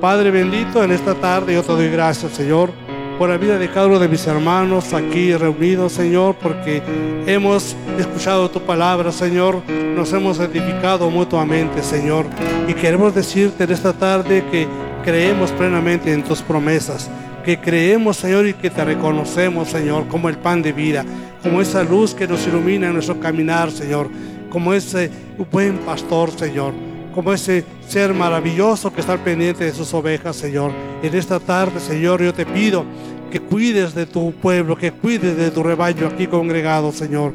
Padre 0.00 0.30
bendito, 0.30 0.82
en 0.82 0.90
esta 0.90 1.14
tarde 1.14 1.52
yo 1.52 1.62
te 1.62 1.72
doy 1.72 1.90
gracias, 1.90 2.32
Señor 2.32 2.81
por 3.18 3.28
la 3.30 3.36
vida 3.36 3.58
de 3.58 3.68
cada 3.70 3.86
uno 3.86 3.98
de 3.98 4.08
mis 4.08 4.26
hermanos 4.26 4.92
aquí 4.92 5.34
reunidos, 5.34 5.92
Señor, 5.92 6.36
porque 6.40 6.82
hemos 7.26 7.76
escuchado 7.98 8.50
tu 8.50 8.60
palabra, 8.60 9.12
Señor, 9.12 9.62
nos 9.68 10.12
hemos 10.12 10.38
edificado 10.40 11.10
mutuamente, 11.10 11.82
Señor, 11.82 12.26
y 12.68 12.74
queremos 12.74 13.14
decirte 13.14 13.64
en 13.64 13.72
esta 13.72 13.92
tarde 13.92 14.44
que 14.50 14.66
creemos 15.04 15.50
plenamente 15.52 16.12
en 16.12 16.22
tus 16.22 16.42
promesas, 16.42 17.10
que 17.44 17.58
creemos, 17.58 18.16
Señor, 18.16 18.46
y 18.46 18.54
que 18.54 18.70
te 18.70 18.84
reconocemos, 18.84 19.68
Señor, 19.68 20.08
como 20.08 20.28
el 20.28 20.38
pan 20.38 20.62
de 20.62 20.72
vida, 20.72 21.04
como 21.42 21.60
esa 21.60 21.82
luz 21.82 22.14
que 22.14 22.28
nos 22.28 22.46
ilumina 22.46 22.88
en 22.88 22.94
nuestro 22.94 23.18
caminar, 23.20 23.70
Señor, 23.70 24.08
como 24.48 24.72
ese 24.72 25.10
buen 25.50 25.78
pastor, 25.78 26.30
Señor 26.30 26.91
como 27.12 27.32
ese 27.32 27.64
ser 27.86 28.12
maravilloso 28.14 28.92
que 28.92 29.00
está 29.00 29.16
pendiente 29.16 29.64
de 29.64 29.72
sus 29.72 29.92
ovejas, 29.94 30.36
Señor. 30.36 30.72
En 31.02 31.14
esta 31.14 31.38
tarde, 31.38 31.80
Señor, 31.80 32.22
yo 32.22 32.32
te 32.34 32.46
pido 32.46 32.84
que 33.30 33.40
cuides 33.40 33.94
de 33.94 34.06
tu 34.06 34.32
pueblo, 34.32 34.76
que 34.76 34.92
cuides 34.92 35.36
de 35.36 35.50
tu 35.50 35.62
rebaño 35.62 36.06
aquí 36.06 36.26
congregado, 36.26 36.92
Señor. 36.92 37.32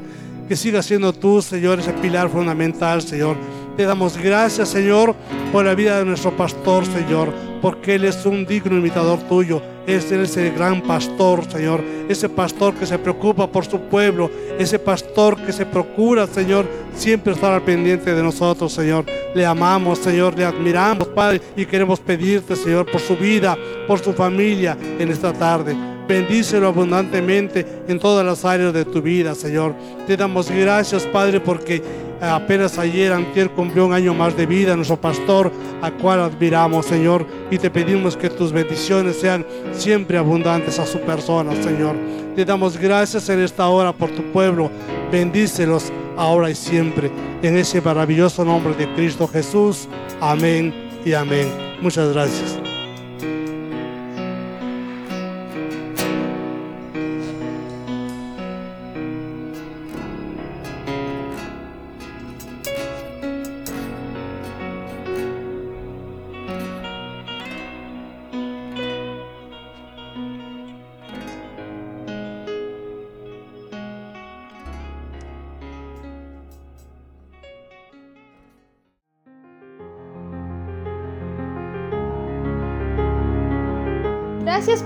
Que 0.47 0.55
siga 0.55 0.81
siendo 0.81 1.11
tú, 1.11 1.41
Señor, 1.41 1.79
ese 1.79 1.91
pilar 1.93 2.29
fundamental, 2.29 3.01
Señor. 3.01 3.35
Te 3.75 3.83
damos 3.83 4.17
gracias, 4.17 4.69
Señor, 4.69 5.15
por 5.51 5.65
la 5.65 5.75
vida 5.75 5.99
de 5.99 6.05
nuestro 6.05 6.35
pastor, 6.35 6.85
Señor, 6.85 7.31
porque 7.61 7.95
Él 7.95 8.05
es 8.05 8.25
un 8.25 8.45
digno 8.45 8.77
imitador 8.77 9.19
tuyo. 9.29 9.61
Es 9.85 10.11
Él 10.11 10.21
es 10.21 10.35
el 10.37 10.53
gran 10.53 10.81
pastor, 10.81 11.49
Señor. 11.49 11.83
Ese 12.09 12.27
pastor 12.27 12.73
que 12.73 12.85
se 12.85 12.97
preocupa 12.97 13.47
por 13.47 13.65
su 13.65 13.79
pueblo. 13.81 14.29
Ese 14.57 14.79
pastor 14.79 15.37
que 15.45 15.53
se 15.53 15.65
procura, 15.65 16.27
Señor, 16.27 16.65
siempre 16.95 17.33
estar 17.33 17.53
al 17.53 17.61
pendiente 17.61 18.13
de 18.13 18.23
nosotros, 18.23 18.73
Señor. 18.73 19.05
Le 19.37 19.45
amamos, 19.45 19.99
Señor, 19.99 20.35
le 20.35 20.43
admiramos, 20.43 21.09
Padre, 21.09 21.39
y 21.55 21.63
queremos 21.63 21.99
pedirte, 21.99 22.55
Señor, 22.55 22.89
por 22.91 22.99
su 22.99 23.15
vida, 23.15 23.55
por 23.85 23.99
su 23.99 24.11
familia 24.11 24.75
en 24.97 25.11
esta 25.11 25.31
tarde. 25.31 25.77
Bendícelo 26.07 26.69
abundantemente 26.69 27.63
en 27.87 27.99
todas 27.99 28.25
las 28.25 28.43
áreas 28.43 28.73
de 28.73 28.83
tu 28.83 28.99
vida, 28.99 29.35
Señor. 29.35 29.75
Te 30.07 30.17
damos 30.17 30.49
gracias, 30.49 31.03
Padre, 31.03 31.39
porque 31.39 31.83
apenas 32.21 32.77
ayer, 32.77 33.11
antier, 33.11 33.49
cumplió 33.51 33.85
un 33.85 33.93
año 33.93 34.13
más 34.13 34.35
de 34.35 34.45
vida 34.45 34.75
nuestro 34.75 34.99
pastor, 34.99 35.51
a 35.81 35.91
cual 35.91 36.21
admiramos, 36.21 36.85
Señor. 36.85 37.25
Y 37.51 37.57
te 37.57 37.69
pedimos 37.69 38.17
que 38.17 38.29
tus 38.29 38.51
bendiciones 38.51 39.19
sean 39.19 39.45
siempre 39.73 40.17
abundantes 40.17 40.79
a 40.79 40.85
su 40.85 40.99
persona, 40.99 41.51
Señor. 41.61 41.95
Te 42.35 42.45
damos 42.45 42.77
gracias 42.77 43.29
en 43.29 43.41
esta 43.41 43.67
hora 43.67 43.93
por 43.93 44.11
tu 44.11 44.23
pueblo. 44.31 44.69
Bendícelos 45.11 45.91
ahora 46.15 46.49
y 46.49 46.55
siempre. 46.55 47.11
En 47.41 47.57
ese 47.57 47.81
maravilloso 47.81 48.43
nombre 48.45 48.73
de 48.75 48.91
Cristo 48.93 49.27
Jesús. 49.27 49.87
Amén 50.21 50.73
y 51.05 51.13
amén. 51.13 51.47
Muchas. 51.81 52.13
Gracias 52.13 52.66